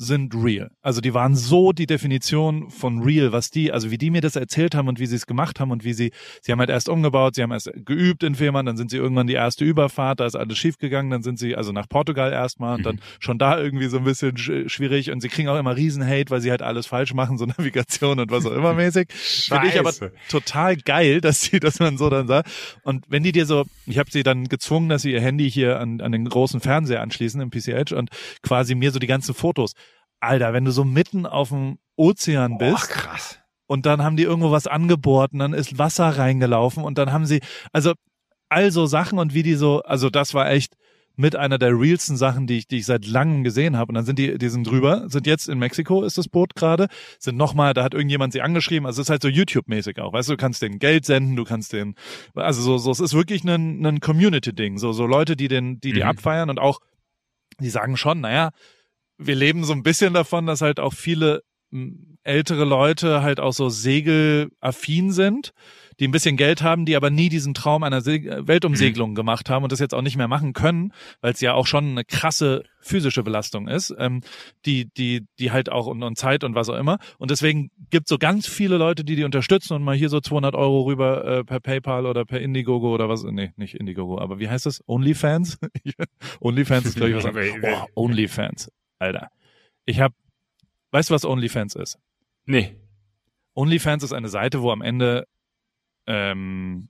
[0.01, 0.71] sind real.
[0.81, 4.35] Also die waren so die Definition von real, was die, also wie die mir das
[4.35, 6.89] erzählt haben und wie sie es gemacht haben und wie sie, sie haben halt erst
[6.89, 10.25] umgebaut, sie haben erst geübt in Fehmarn, dann sind sie irgendwann die erste Überfahrt, da
[10.25, 13.59] ist alles schief gegangen, dann sind sie also nach Portugal erstmal und dann schon da
[13.59, 16.49] irgendwie so ein bisschen sch schwierig und sie kriegen auch immer riesen Hate, weil sie
[16.49, 19.07] halt alles falsch machen, so Navigation und was auch immer mäßig.
[19.11, 19.93] Finde ich aber
[20.29, 22.49] total geil, dass sie, dass man so dann sagt.
[22.81, 25.79] Und wenn die dir so, ich habe sie dann gezwungen, dass sie ihr Handy hier
[25.79, 28.09] an, an den großen Fernseher anschließen im PCH und
[28.41, 29.73] quasi mir so die ganzen Fotos.
[30.21, 33.39] Alter, wenn du so mitten auf dem Ozean Ach, bist krass.
[33.67, 37.25] und dann haben die irgendwo was angebohrt und dann ist Wasser reingelaufen und dann haben
[37.25, 37.41] sie,
[37.73, 37.93] also
[38.49, 40.75] all so Sachen und wie die so, also das war echt
[41.17, 43.89] mit einer der realsten Sachen, die ich, die ich seit langem gesehen habe.
[43.89, 46.87] Und dann sind die, die sind drüber, sind jetzt in Mexiko, ist das Boot gerade,
[47.19, 50.29] sind nochmal, da hat irgendjemand sie angeschrieben, also es ist halt so YouTube-mäßig auch, weißt
[50.29, 51.95] du, du kannst denen Geld senden, du kannst den,
[52.33, 55.91] also so, so, es ist wirklich ein, ein Community-Ding, so, so Leute, die den, die,
[55.91, 56.07] die Mhm.
[56.07, 56.79] abfeiern und auch,
[57.59, 58.51] die sagen schon, naja,
[59.21, 61.43] wir leben so ein bisschen davon, dass halt auch viele
[62.23, 65.53] ältere Leute halt auch so segelaffin sind,
[65.99, 69.63] die ein bisschen Geld haben, die aber nie diesen Traum einer Se Weltumsegelung gemacht haben
[69.63, 70.91] und das jetzt auch nicht mehr machen können,
[71.21, 74.21] weil es ja auch schon eine krasse physische Belastung ist, ähm,
[74.65, 76.97] die, die, die halt auch und, und Zeit und was auch immer.
[77.17, 80.55] Und deswegen gibt so ganz viele Leute, die die unterstützen und mal hier so 200
[80.55, 84.49] Euro rüber äh, per PayPal oder per Indiegogo oder was, nee, nicht Indiegogo, aber wie
[84.49, 84.81] heißt das?
[84.87, 85.59] OnlyFans?
[86.39, 87.31] OnlyFans ist, glaube ich, was.
[87.95, 88.69] Oh, OnlyFans.
[89.01, 89.29] Alter.
[89.85, 90.13] Ich habe,
[90.91, 91.97] weißt du, was OnlyFans ist?
[92.45, 92.75] Nee.
[93.53, 95.27] OnlyFans ist eine Seite, wo am Ende,
[96.07, 96.89] ähm,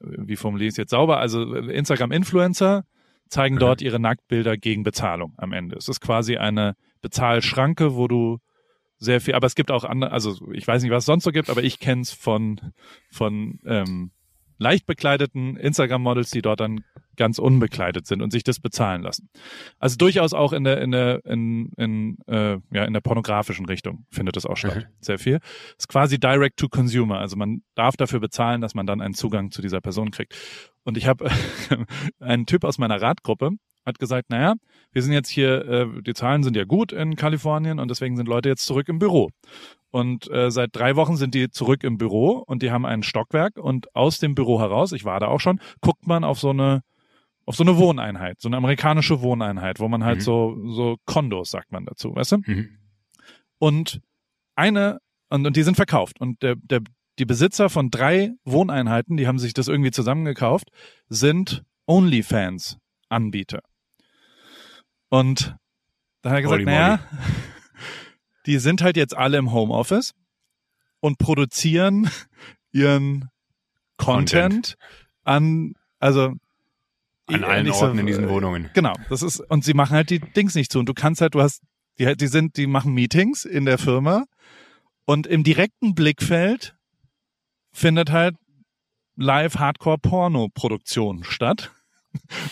[0.00, 2.84] wie formuliere ich es jetzt sauber, also Instagram-Influencer
[3.28, 3.60] zeigen Mhm.
[3.60, 5.76] dort ihre Nacktbilder gegen Bezahlung am Ende.
[5.76, 8.38] Es ist quasi eine Bezahlschranke, wo du
[8.98, 11.32] sehr viel, aber es gibt auch andere, also ich weiß nicht, was es sonst so
[11.32, 12.60] gibt, aber ich kenne es von,
[13.10, 14.12] von ähm,
[14.58, 16.84] leicht bekleideten Instagram-Models, die dort dann
[17.16, 19.28] ganz unbekleidet sind und sich das bezahlen lassen.
[19.78, 24.06] Also durchaus auch in der in der in, in äh, ja in der pornografischen Richtung
[24.10, 24.76] findet es auch statt.
[24.76, 24.94] Mhm.
[25.00, 25.40] Sehr viel.
[25.78, 27.18] Ist quasi direct to consumer.
[27.18, 30.34] Also man darf dafür bezahlen, dass man dann einen Zugang zu dieser Person kriegt.
[30.84, 31.30] Und ich habe
[32.20, 33.50] einen Typ aus meiner Radgruppe
[33.86, 34.54] hat gesagt, naja,
[34.92, 38.28] wir sind jetzt hier, äh, die Zahlen sind ja gut in Kalifornien und deswegen sind
[38.28, 39.30] Leute jetzt zurück im Büro.
[39.90, 43.56] Und äh, seit drei Wochen sind die zurück im Büro und die haben ein Stockwerk
[43.56, 46.80] und aus dem Büro heraus, ich war da auch schon, guckt man auf so eine
[47.46, 50.22] auf so eine Wohneinheit, so eine amerikanische Wohneinheit, wo man halt Mhm.
[50.22, 52.36] so so Kondos sagt man dazu, weißt du?
[52.46, 52.78] Mhm.
[53.58, 54.00] Und
[54.54, 56.80] eine und, und die sind verkauft und der der
[57.18, 60.68] die Besitzer von drei Wohneinheiten, die haben sich das irgendwie zusammengekauft,
[61.08, 62.78] sind OnlyFans
[63.08, 63.60] Anbieter.
[65.08, 65.54] Und
[66.22, 66.98] da hat er gesagt, Holy naja,
[68.46, 70.12] die sind halt jetzt alle im Homeoffice
[71.00, 72.10] und produzieren
[72.72, 73.28] ihren
[73.96, 74.76] Content, Content.
[75.22, 76.34] an, also
[77.26, 78.70] An äh, allen nicht so- Orten in diesen Wohnungen.
[78.74, 81.34] Genau, das ist und sie machen halt die Dings nicht zu und du kannst halt,
[81.34, 81.62] du hast
[81.98, 84.24] die die sind, die machen Meetings in der Firma
[85.06, 86.74] und im direkten Blickfeld
[87.72, 88.36] findet halt
[89.16, 91.70] live Hardcore Porno Produktion statt.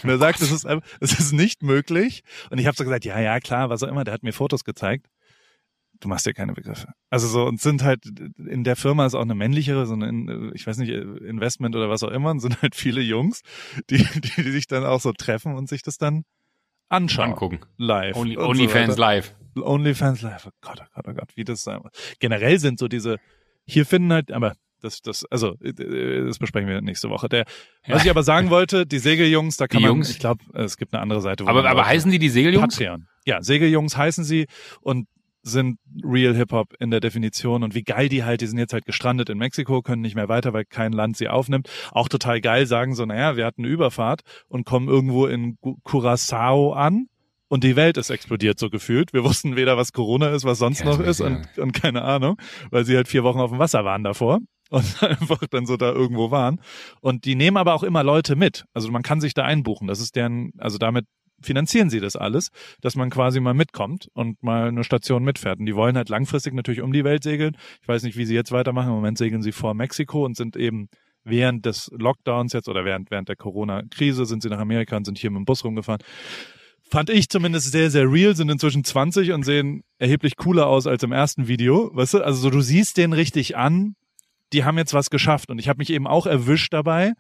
[0.03, 0.67] Und er sagt, es ist
[1.01, 4.03] es ist nicht möglich und ich habe so gesagt, ja, ja, klar, was auch immer,
[4.05, 5.07] der hat mir Fotos gezeigt.
[6.03, 6.89] Du machst dir keine Begriffe.
[7.11, 8.05] Also so und sind halt
[8.39, 12.03] in der Firma ist auch eine männlichere, so ein ich weiß nicht Investment oder was
[12.03, 13.43] auch immer, und sind halt viele Jungs,
[13.89, 16.25] die, die, die sich dann auch so treffen und sich das dann
[16.89, 17.31] anschauen.
[17.31, 17.61] Angucken.
[17.79, 18.17] Live.
[18.17, 19.01] Only, so OnlyFans weiter.
[19.01, 19.35] live.
[19.55, 20.47] OnlyFans live.
[20.47, 21.93] Oh Gott, oh Gott, oh Gott, wie das sein muss.
[22.19, 23.19] Generell sind so diese,
[23.65, 27.29] hier finden halt, aber das, das, also, das besprechen wir nächste Woche.
[27.29, 27.45] Der,
[27.87, 28.05] was Ja.
[28.07, 30.11] ich aber sagen wollte, die Segeljungs, da kann Die man, Jungs?
[30.11, 31.45] ich glaube, es gibt eine andere Seite.
[31.45, 32.77] wo Aber, aber heißen die die Segeljungs?
[32.77, 33.07] Patreon.
[33.25, 34.47] Ja, Segeljungs heißen sie
[34.81, 35.07] und
[35.43, 38.87] sind Real Hip-Hop in der Definition und wie geil die halt, die sind jetzt halt
[38.87, 41.69] gestrandet in Mexiko, können nicht mehr weiter, weil kein Land sie aufnimmt.
[41.91, 46.73] Auch total geil, sagen so, naja, wir hatten eine Überfahrt und kommen irgendwo in Curacao
[46.73, 47.07] an
[47.49, 49.13] und die Welt ist explodiert, so gefühlt.
[49.13, 52.39] Wir wussten weder, was Corona ist, was sonst Ja, noch ist und, und keine Ahnung,
[52.71, 54.39] weil sie halt vier Wochen auf dem Wasser waren davor
[54.71, 56.61] und einfach dann so da irgendwo waren.
[57.03, 58.65] Und die nehmen aber auch immer Leute mit.
[58.73, 59.87] Also man kann sich da einbuchen.
[59.87, 61.05] Das ist deren, also damit
[61.43, 65.59] finanzieren sie das alles, dass man quasi mal mitkommt und mal eine Station mitfährt.
[65.59, 67.57] Und die wollen halt langfristig natürlich um die Welt segeln.
[67.81, 68.89] Ich weiß nicht, wie sie jetzt weitermachen.
[68.89, 70.89] Im Moment segeln sie vor Mexiko und sind eben
[71.25, 75.19] während des Lockdowns jetzt oder während, während der Corona-Krise sind sie nach Amerika und sind
[75.19, 76.03] hier mit dem Bus rumgefahren.
[76.91, 81.03] Fand ich zumindest sehr, sehr real, sind inzwischen 20 und sehen erheblich cooler aus als
[81.03, 81.91] im ersten Video.
[81.95, 83.95] Weißt du, also so, du siehst den richtig an,
[84.53, 85.51] die haben jetzt was geschafft.
[85.51, 87.13] Und ich habe mich eben auch erwischt dabei.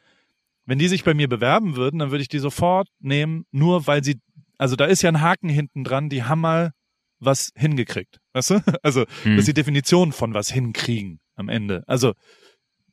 [0.64, 4.04] Wenn die sich bei mir bewerben würden, dann würde ich die sofort nehmen, nur weil
[4.04, 4.20] sie,
[4.58, 6.72] also da ist ja ein Haken hinten dran, die haben mal
[7.18, 8.20] was hingekriegt.
[8.32, 8.62] Weißt du?
[8.82, 9.36] Also, hm.
[9.36, 11.84] das ist die Definition von was hinkriegen am Ende.
[11.86, 12.14] Also,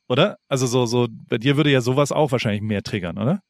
[0.07, 0.38] oder?
[0.47, 3.41] Also so, so, bei dir würde ja sowas auch wahrscheinlich mehr triggern, oder?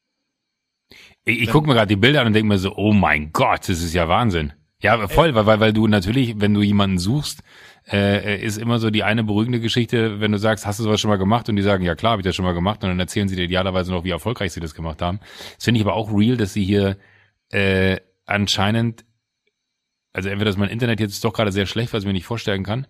[1.24, 3.68] Ich, ich gucke mir gerade die Bilder an und denke mir so, oh mein Gott,
[3.68, 4.52] das ist ja Wahnsinn.
[4.82, 7.42] Ja, voll, weil, weil, weil du natürlich, wenn du jemanden suchst,
[7.90, 11.10] äh, ist immer so die eine beruhigende Geschichte, wenn du sagst, hast du sowas schon
[11.10, 11.48] mal gemacht?
[11.48, 12.82] Und die sagen, ja klar, habe ich das schon mal gemacht.
[12.82, 15.20] Und dann erzählen sie dir idealerweise noch, wie erfolgreich sie das gemacht haben.
[15.56, 16.96] Das finde ich aber auch real, dass sie hier
[17.50, 19.04] äh, anscheinend,
[20.12, 22.64] also entweder ist mein Internet jetzt doch gerade sehr schlecht, was ich mir nicht vorstellen
[22.64, 22.86] kann,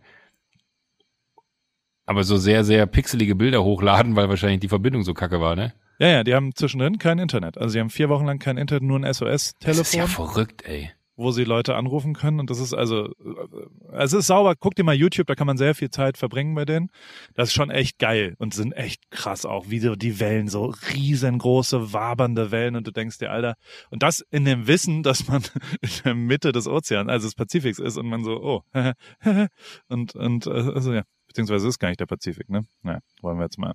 [2.06, 5.74] aber so sehr, sehr pixelige Bilder hochladen, weil wahrscheinlich die Verbindung so kacke war, ne?
[5.98, 7.58] Ja, ja, die haben zwischendrin kein Internet.
[7.58, 9.52] Also sie haben vier Wochen lang kein Internet, nur ein SOS-Telefon.
[9.60, 10.90] Das ist ja verrückt, ey
[11.20, 12.40] wo sie Leute anrufen können.
[12.40, 14.54] Und das ist also, äh, es ist sauber.
[14.58, 16.88] Guck dir mal YouTube, da kann man sehr viel Zeit verbringen bei denen.
[17.34, 20.74] Das ist schon echt geil und sind echt krass auch, wie so die Wellen, so
[20.92, 22.76] riesengroße, wabernde Wellen.
[22.76, 23.54] Und du denkst dir, Alter,
[23.90, 25.42] und das in dem Wissen, dass man
[25.80, 28.62] in der Mitte des Ozeans, also des Pazifiks ist und man so, oh,
[29.88, 32.64] und, und, äh, also ja, beziehungsweise ist gar nicht der Pazifik, ne?
[32.82, 33.74] Naja, wollen wir jetzt mal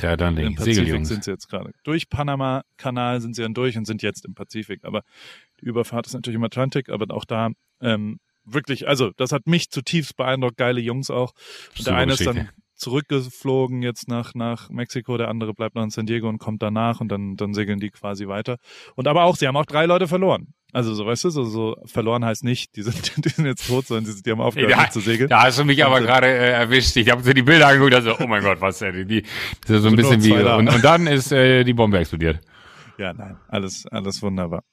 [0.00, 1.72] der dann Im Pazifik sind sie jetzt gerade.
[1.82, 4.84] Durch Panama-Kanal sind sie dann durch und sind jetzt im Pazifik.
[4.84, 5.02] Aber
[5.60, 9.70] die Überfahrt ist natürlich im Atlantik, aber auch da ähm, wirklich, also das hat mich
[9.70, 11.32] zutiefst beeindruckt, geile Jungs auch.
[11.78, 15.90] Und der eine ist dann zurückgeflogen jetzt nach, nach Mexiko, der andere bleibt noch in
[15.90, 18.56] San Diego und kommt danach und dann, dann segeln die quasi weiter.
[18.94, 20.54] Und aber auch, sie haben auch drei Leute verloren.
[20.72, 23.86] Also so, weißt du, so, so verloren heißt nicht, die sind, die sind jetzt tot,
[23.86, 25.28] sondern die, die haben aufgehört ja, zu segeln.
[25.30, 26.96] Da hast du mich aber gerade äh, erwischt.
[26.96, 29.08] Ich habe so die Bilder angeguckt, also oh mein Gott, was denn?
[29.08, 29.22] Die,
[29.62, 32.40] das ist so ein bisschen wie und, und dann ist äh, die Bombe explodiert.
[32.98, 34.64] Ja, nein, alles, alles wunderbar.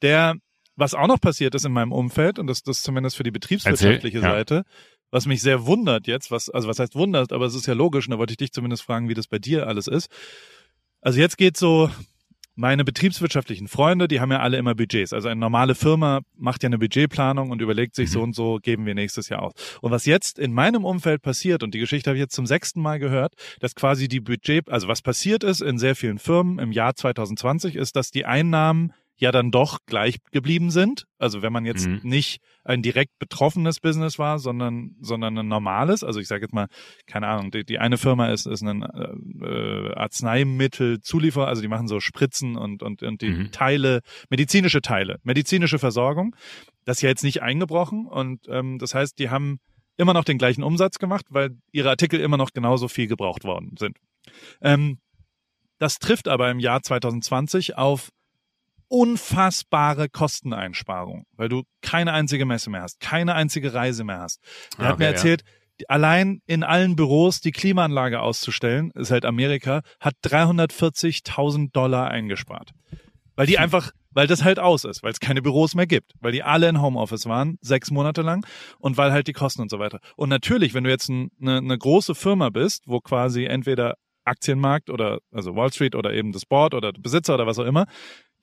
[0.00, 0.34] Der,
[0.76, 4.18] was auch noch passiert ist in meinem Umfeld, und das, das zumindest für die betriebswirtschaftliche
[4.18, 4.36] Erzähl, ja.
[4.36, 4.64] Seite,
[5.12, 8.08] was mich sehr wundert jetzt, was, also was heißt wundert, aber es ist ja logisch,
[8.08, 10.08] und da wollte ich dich zumindest fragen, wie das bei dir alles ist.
[11.00, 11.90] Also jetzt geht so,
[12.54, 15.12] meine betriebswirtschaftlichen Freunde, die haben ja alle immer Budgets.
[15.12, 18.12] Also eine normale Firma macht ja eine Budgetplanung und überlegt sich, mhm.
[18.12, 19.52] so und so geben wir nächstes Jahr aus.
[19.80, 22.80] Und was jetzt in meinem Umfeld passiert, und die Geschichte habe ich jetzt zum sechsten
[22.80, 26.72] Mal gehört, dass quasi die Budget, also was passiert ist in sehr vielen Firmen im
[26.72, 31.04] Jahr 2020, ist, dass die Einnahmen ja dann doch gleich geblieben sind.
[31.18, 32.00] Also wenn man jetzt mhm.
[32.02, 36.02] nicht ein direkt betroffenes Business war, sondern sondern ein normales.
[36.02, 36.66] Also ich sage jetzt mal,
[37.06, 42.00] keine Ahnung, die, die eine Firma ist ist ein äh, Arzneimittelzulieferer, also die machen so
[42.00, 43.52] Spritzen und und und die mhm.
[43.52, 46.34] Teile, medizinische Teile, medizinische Versorgung.
[46.84, 49.58] Das ist ja jetzt nicht eingebrochen und ähm, das heißt, die haben
[49.96, 53.74] immer noch den gleichen Umsatz gemacht, weil ihre Artikel immer noch genauso viel gebraucht worden
[53.78, 53.98] sind.
[54.60, 54.98] Ähm,
[55.78, 58.10] das trifft aber im Jahr 2020 auf
[58.92, 64.38] unfassbare Kosteneinsparung, weil du keine einzige Messe mehr hast, keine einzige Reise mehr hast.
[64.76, 65.44] Er hat mir erzählt,
[65.80, 65.86] ja.
[65.88, 72.72] allein in allen Büros die Klimaanlage auszustellen, ist halt Amerika, hat 340.000 Dollar eingespart.
[73.34, 73.62] Weil die hm.
[73.62, 76.68] einfach, weil das halt aus ist, weil es keine Büros mehr gibt, weil die alle
[76.68, 78.44] in Homeoffice waren, sechs Monate lang
[78.78, 80.00] und weil halt die Kosten und so weiter.
[80.16, 84.90] Und natürlich, wenn du jetzt ein, eine, eine große Firma bist, wo quasi entweder Aktienmarkt
[84.90, 87.86] oder also Wall Street oder eben das Board oder Besitzer oder was auch immer,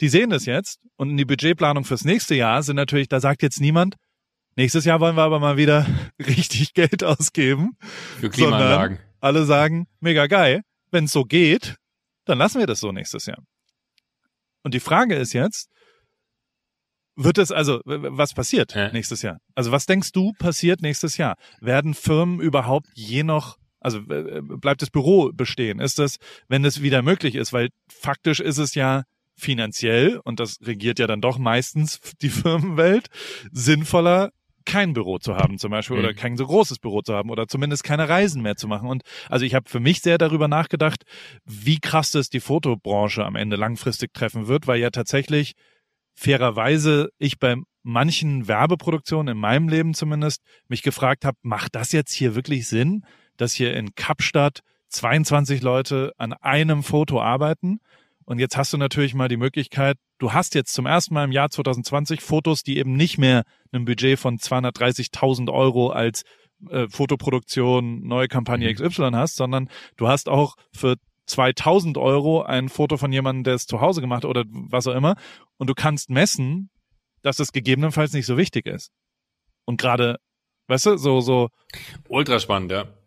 [0.02, 3.44] die sehen das jetzt und in die Budgetplanung fürs nächste Jahr sind natürlich, da sagt
[3.44, 3.96] jetzt niemand,
[4.56, 5.86] nächstes Jahr wollen wir aber mal wieder
[6.20, 7.78] richtig Geld ausgeben.
[8.20, 9.00] Für Klimaanlagen.
[9.20, 11.76] Alle sagen, mega geil, wenn es so geht,
[12.26, 13.44] dann lassen wir das so nächstes Jahr.
[14.64, 15.70] Und die Frage ist jetzt,
[17.16, 18.92] wird es also, was passiert ja.
[18.94, 19.40] nächstes Jahr?
[19.56, 21.36] Also was denkst du passiert nächstes Jahr?
[21.60, 25.80] Werden Firmen überhaupt je noch also bleibt das Büro bestehen?
[25.80, 27.54] Ist das, wenn es wieder möglich ist?
[27.54, 29.04] Weil faktisch ist es ja
[29.40, 33.08] finanziell, und das regiert ja dann doch meistens die Firmenwelt,
[33.52, 34.32] sinnvoller,
[34.66, 36.04] kein Büro zu haben zum Beispiel mhm.
[36.04, 38.88] oder kein so großes Büro zu haben oder zumindest keine Reisen mehr zu machen.
[38.88, 41.04] Und also ich habe für mich sehr darüber nachgedacht,
[41.44, 45.54] wie krass das die Fotobranche am Ende langfristig treffen wird, weil ja tatsächlich
[46.14, 52.14] fairerweise ich bei manchen Werbeproduktionen in meinem Leben zumindest mich gefragt habe, macht das jetzt
[52.14, 53.06] hier wirklich Sinn,
[53.38, 54.60] dass hier in Kapstadt
[54.90, 57.80] 22 Leute an einem Foto arbeiten?
[58.30, 61.32] Und jetzt hast du natürlich mal die Möglichkeit, du hast jetzt zum ersten Mal im
[61.32, 66.22] Jahr 2020 Fotos, die eben nicht mehr ein Budget von 230.000 Euro als
[66.70, 68.76] äh, Fotoproduktion, neue Kampagne mhm.
[68.76, 69.68] XY hast, sondern
[69.98, 74.24] du hast auch für 2000 Euro ein Foto von jemandem, der es zu Hause gemacht
[74.24, 75.16] hat oder was auch immer.
[75.58, 76.70] und du kannst messen,
[77.24, 78.92] dass es gegebenenfalls nicht so wichtig ist.
[79.66, 80.18] Und gerade,
[80.68, 81.50] weißt du, so, so
[82.08, 82.99] Ultra spannend, ja.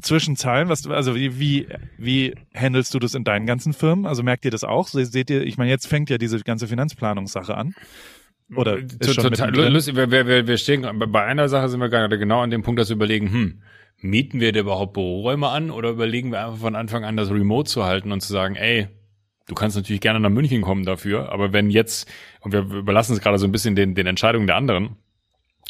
[0.00, 4.06] Zwischen Zahlen, was, also wie, wie, wie handelst du das in deinen ganzen Firmen?
[4.06, 4.88] Also merkt ihr das auch?
[4.88, 7.74] Se- Seht ihr, ich meine, jetzt fängt ja diese ganze Finanzplanungssache an.
[8.56, 11.78] Oder ist Zu- schon total lustig, wir, wir, wir wir stehen bei einer Sache sind
[11.80, 13.62] wir gerade genau an dem Punkt, dass wir überlegen, hm,
[14.00, 17.70] mieten wir dir überhaupt Büroräume an oder überlegen wir einfach von Anfang an das Remote
[17.70, 18.88] zu halten und zu sagen, ey,
[19.46, 22.08] du kannst natürlich gerne nach München kommen dafür, aber wenn jetzt,
[22.40, 24.96] und wir überlassen es gerade so ein bisschen den, den Entscheidungen der anderen,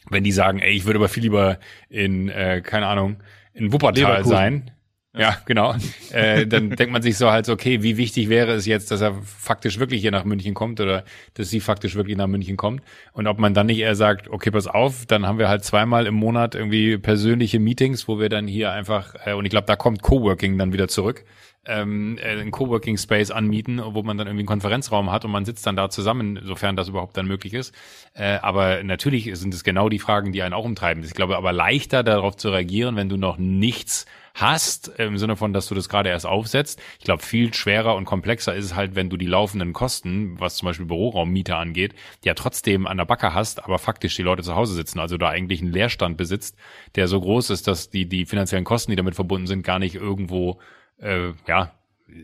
[0.09, 1.59] wenn die sagen, ey, ich würde aber viel lieber
[1.91, 3.17] in, äh, keine Ahnung,
[3.55, 4.31] in Wuppertal Leverkusen.
[4.31, 4.71] sein.
[5.13, 5.75] Ja, genau.
[6.13, 9.01] äh, dann denkt man sich so halt so, okay, wie wichtig wäre es jetzt, dass
[9.01, 12.83] er faktisch wirklich hier nach München kommt oder dass sie faktisch wirklich nach München kommt.
[13.13, 16.07] Und ob man dann nicht eher sagt, okay, pass auf, dann haben wir halt zweimal
[16.07, 19.75] im Monat irgendwie persönliche Meetings, wo wir dann hier einfach, äh, und ich glaube, da
[19.75, 21.25] kommt Coworking dann wieder zurück,
[21.67, 25.45] ähm, äh, einen Coworking Space anmieten, wo man dann irgendwie einen Konferenzraum hat und man
[25.45, 27.75] sitzt dann da zusammen, sofern das überhaupt dann möglich ist.
[28.15, 31.05] Äh, aber natürlich sind es genau die Fragen, die einen auch umtreiben.
[31.05, 35.53] Ich glaube aber leichter darauf zu reagieren, wenn du noch nichts hast, im Sinne von,
[35.53, 36.81] dass du das gerade erst aufsetzt.
[36.99, 40.57] Ich glaube, viel schwerer und komplexer ist es halt, wenn du die laufenden Kosten, was
[40.57, 41.95] zum Beispiel Büroraummiete angeht,
[42.25, 45.01] ja trotzdem an der Backe hast, aber faktisch die Leute zu Hause sitzen.
[45.01, 46.57] Also da eigentlich einen Leerstand besitzt,
[46.95, 49.97] der so groß ist, dass die, die finanziellen Kosten, die damit verbunden sind, gar nicht
[49.97, 50.59] irgendwo
[51.01, 51.73] äh, ja,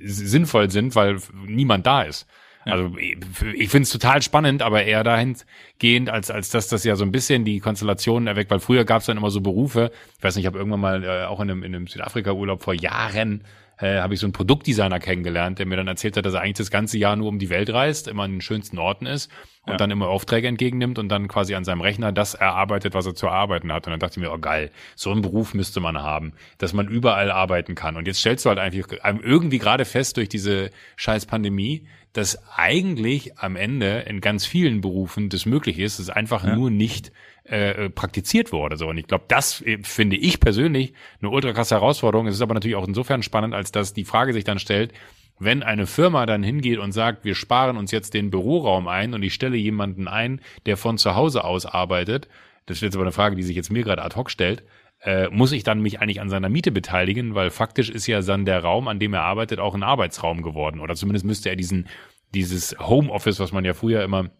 [0.04, 2.26] sinnvoll sind, weil niemand da ist.
[2.64, 7.04] Also ich, finde es total spannend, aber eher dahingehend, als, als dass das ja so
[7.04, 10.34] ein bisschen die Konstellationen erweckt, weil früher gab es dann immer so Berufe, ich weiß
[10.34, 13.44] nicht, ich habe irgendwann mal äh, auch in einem, in einem Südafrika-Urlaub vor Jahren
[13.78, 16.56] äh, habe ich so einen Produktdesigner kennengelernt, der mir dann erzählt hat, dass er eigentlich
[16.56, 19.30] das ganze Jahr nur um die Welt reist, immer an den schönsten Orten ist
[19.66, 19.76] und Ja.
[19.76, 23.26] dann immer Aufträge entgegennimmt und dann quasi an seinem Rechner das erarbeitet, was er zu
[23.26, 23.86] erarbeiten hat.
[23.86, 26.88] Und dann dachte ich mir, oh geil, so einen Beruf müsste man haben, dass man
[26.88, 27.96] überall arbeiten kann.
[27.96, 33.38] Und jetzt stellst du halt einfach irgendwie gerade fest durch diese scheiß Pandemie, dass eigentlich
[33.38, 37.12] am Ende in ganz vielen Berufen das möglich ist, es einfach nur nicht
[37.48, 38.76] äh, praktiziert wurde.
[38.76, 42.26] So und ich glaube, das äh, finde ich persönlich eine ultra krasse Herausforderung.
[42.26, 44.92] Es ist aber natürlich auch insofern spannend, als dass die Frage sich dann stellt,
[45.38, 49.22] wenn eine Firma dann hingeht und sagt, wir sparen uns jetzt den Büroraum ein und
[49.22, 52.28] ich stelle jemanden ein, der von zu Hause aus arbeitet,
[52.66, 54.64] das ist jetzt aber eine Frage, die sich jetzt mir gerade ad hoc stellt,
[55.02, 58.44] äh, muss ich dann mich eigentlich an seiner Miete beteiligen, weil faktisch ist ja dann
[58.44, 60.80] der Raum, an dem er arbeitet, auch ein Arbeitsraum geworden.
[60.80, 61.88] Oder zumindest müsste er diesen,
[62.34, 64.30] dieses Homeoffice, was man ja früher immer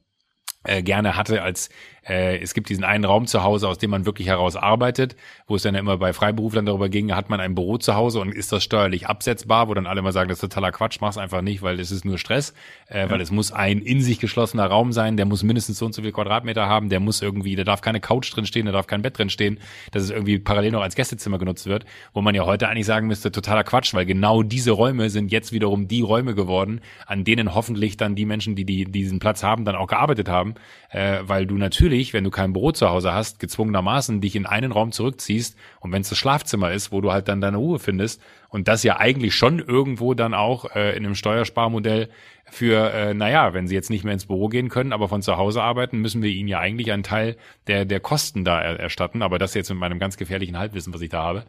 [0.65, 1.69] äh, gerne hatte, als
[2.09, 5.57] äh, es gibt diesen einen Raum zu Hause, aus dem man wirklich heraus arbeitet, wo
[5.57, 8.35] es dann ja immer bei Freiberuflern darüber ging, hat man ein Büro zu Hause und
[8.35, 11.43] ist das steuerlich absetzbar, wo dann alle immer sagen, das ist totaler Quatsch, mach's einfach
[11.43, 12.55] nicht, weil es ist nur Stress,
[12.89, 15.95] äh, weil es muss ein in sich geschlossener Raum sein, der muss mindestens so und
[15.95, 18.87] so viel Quadratmeter haben, der muss irgendwie, da darf keine Couch drin stehen, da darf
[18.87, 19.59] kein Bett drin stehen,
[19.93, 23.07] dass es irgendwie parallel noch als Gästezimmer genutzt wird, wo man ja heute eigentlich sagen
[23.07, 27.55] müsste, totaler Quatsch, weil genau diese Räume sind jetzt wiederum die Räume geworden, an denen
[27.55, 30.55] hoffentlich dann die Menschen, die, die diesen Platz haben, dann auch gearbeitet haben,
[30.91, 34.73] äh, weil du natürlich, wenn du kein Büro zu Hause hast, gezwungenermaßen dich in einen
[34.73, 38.23] Raum zurückziehst und wenn es das Schlafzimmer ist, wo du halt dann deine Ruhe findest
[38.49, 42.09] und das ja eigentlich schon irgendwo dann auch äh, in einem Steuersparmodell
[42.49, 45.37] für, äh, naja, wenn sie jetzt nicht mehr ins Büro gehen können, aber von zu
[45.37, 47.37] Hause arbeiten, müssen wir ihnen ja eigentlich einen Teil
[47.67, 49.23] der, der Kosten da er, erstatten.
[49.23, 51.45] Aber das jetzt mit meinem ganz gefährlichen Halbwissen, was ich da habe,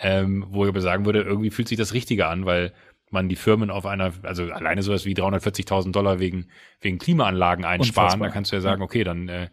[0.00, 2.72] ähm, wo ich aber sagen würde, irgendwie fühlt sich das Richtige an, weil
[3.12, 6.46] man die Firmen auf einer, also alleine sowas wie 340.000 Dollar wegen,
[6.80, 8.28] wegen Klimaanlagen einsparen, Unfassbar.
[8.28, 9.48] da kannst du ja sagen, okay, dann äh,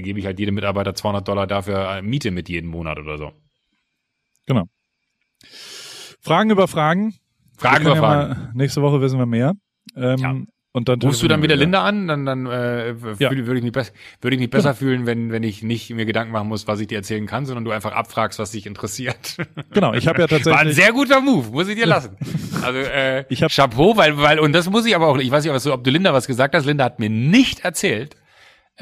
[0.00, 3.32] gebe ich halt jedem Mitarbeiter 200 Dollar dafür äh, Miete mit jeden Monat oder so.
[4.46, 4.64] Genau.
[6.20, 7.14] Fragen über Fragen.
[7.56, 8.32] Fragen über Fragen.
[8.32, 9.54] Ja nächste Woche wissen wir mehr.
[9.96, 10.34] Ähm, Ja.
[10.74, 12.08] Und dann Rufst du dann wieder Linda an?
[12.08, 13.30] Dann, dann äh, Ja.
[13.30, 16.32] würde, ich mich, bess- würde ich mich besser fühlen, wenn, wenn ich nicht mir Gedanken
[16.32, 19.36] machen muss, was ich dir erzählen kann, sondern du einfach abfragst, was dich interessiert.
[19.72, 20.76] Genau, ich habe ja War ein tatsächlich.
[20.76, 22.16] sehr guter Move, muss ich dir lassen.
[22.62, 25.44] Also äh, Ich hab- Chapeau, weil, weil, und das muss ich aber auch, ich weiß
[25.44, 26.64] nicht, ob du Linda was gesagt hast.
[26.64, 28.16] Linda hat mir nicht erzählt,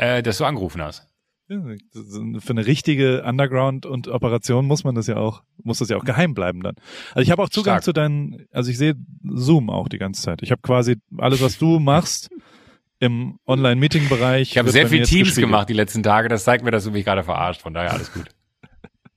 [0.01, 1.07] äh, dass du angerufen hast.
[1.49, 6.05] Für eine richtige Underground und Operation muss man das ja auch, muss das ja auch
[6.05, 6.77] geheim bleiben dann.
[7.13, 7.85] Also ich habe auch Zugang Stark.
[7.85, 8.95] zu deinen, also ich sehe
[9.25, 10.43] Zoom auch die ganze Zeit.
[10.43, 12.31] Ich habe quasi alles, was du machst
[13.01, 14.53] im Online-Meeting-Bereich.
[14.53, 15.49] Ich habe sehr viel Teams gespiegelt.
[15.49, 16.29] gemacht die letzten Tage.
[16.29, 17.61] Das zeigt mir, dass du mich gerade verarscht.
[17.61, 18.29] Von daher alles gut.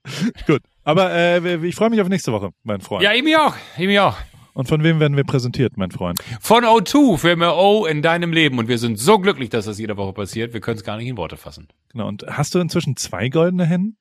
[0.48, 0.62] Gut.
[0.84, 3.04] Aber äh, ich freue mich auf nächste Woche, mein Freund.
[3.04, 3.56] Ja, ich mich auch.
[3.78, 4.18] Ich mich auch.
[4.54, 6.20] Und von wem werden wir präsentiert, mein Freund?
[6.40, 8.60] Von O2 für mehr O in deinem Leben.
[8.60, 10.54] Und wir sind so glücklich, dass das jede Woche passiert.
[10.54, 11.68] Wir können es gar nicht in Worte fassen.
[11.92, 12.08] Genau.
[12.08, 13.98] Und hast du inzwischen zwei goldene Hennen?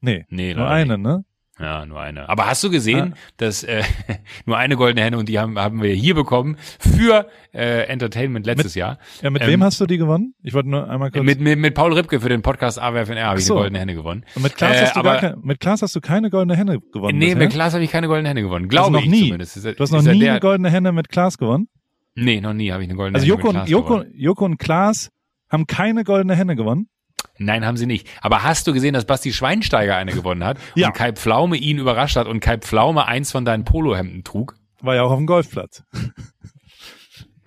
[0.00, 1.24] Nee, Nee, nur eine, ne?
[1.58, 2.28] Ja, nur eine.
[2.28, 3.82] Aber hast du gesehen, dass äh,
[4.44, 8.74] nur eine goldene Henne und die haben, haben wir hier bekommen für äh, Entertainment letztes
[8.74, 8.98] Jahr.
[9.22, 10.34] Ja, mit Ähm, wem hast du die gewonnen?
[10.42, 11.24] Ich wollte nur einmal kurz.
[11.24, 13.54] Mit, mit, mit Paul Ripke für den Podcast AWFNR habe ich so.
[13.54, 14.24] eine goldene Henne gewonnen.
[14.34, 16.78] Und mit Klaas, Äh, hast du aber- keine, mit Klaas hast du keine goldene Henne
[16.92, 17.16] gewonnen.
[17.18, 17.38] Nee, bisher?
[17.38, 18.68] mit Klaas habe ich keine goldene Henne gewonnen.
[18.68, 19.22] Glaube noch ich nie?
[19.24, 19.56] zumindest.
[19.64, 21.68] Du hast noch nie der, eine goldene Henne mit Klaas gewonnen?
[22.14, 24.12] Nee, noch nie habe ich eine goldene Also Henne Joko mit und, Klaas Joko, gewonnen.
[24.14, 25.10] Joko und Klaas
[25.48, 26.88] haben keine goldene Henne gewonnen.
[27.38, 28.08] Nein, haben sie nicht.
[28.22, 30.88] Aber hast du gesehen, dass Basti Schweinsteiger eine gewonnen hat Ja.
[30.88, 34.56] und Kai Pflaume ihn überrascht hat und Kai Pflaume eins von deinen Polohemden trug?
[34.80, 35.82] War ja auch auf dem Golfplatz.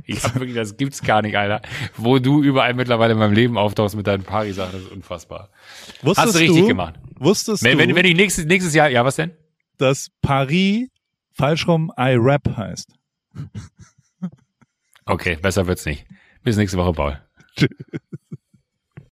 [0.06, 1.62] Ich hab wirklich, das gibt's gar nicht, Alter.
[1.96, 5.50] Wo du überall mittlerweile in meinem Leben auftauchst mit deinen Pari-Sachen, das ist unfassbar.
[6.02, 6.96] Wusstest Hast du richtig du, gemacht.
[7.20, 9.32] Wusstest Wenn, du, wenn, wenn ich nächstes, nächstes Jahr, ja, was denn?
[9.78, 10.88] dass Paris
[11.32, 12.92] falsch rum I Rap heißt?
[15.06, 16.06] Okay, besser wird's nicht.
[16.44, 17.22] Bis nächste Woche, Paul.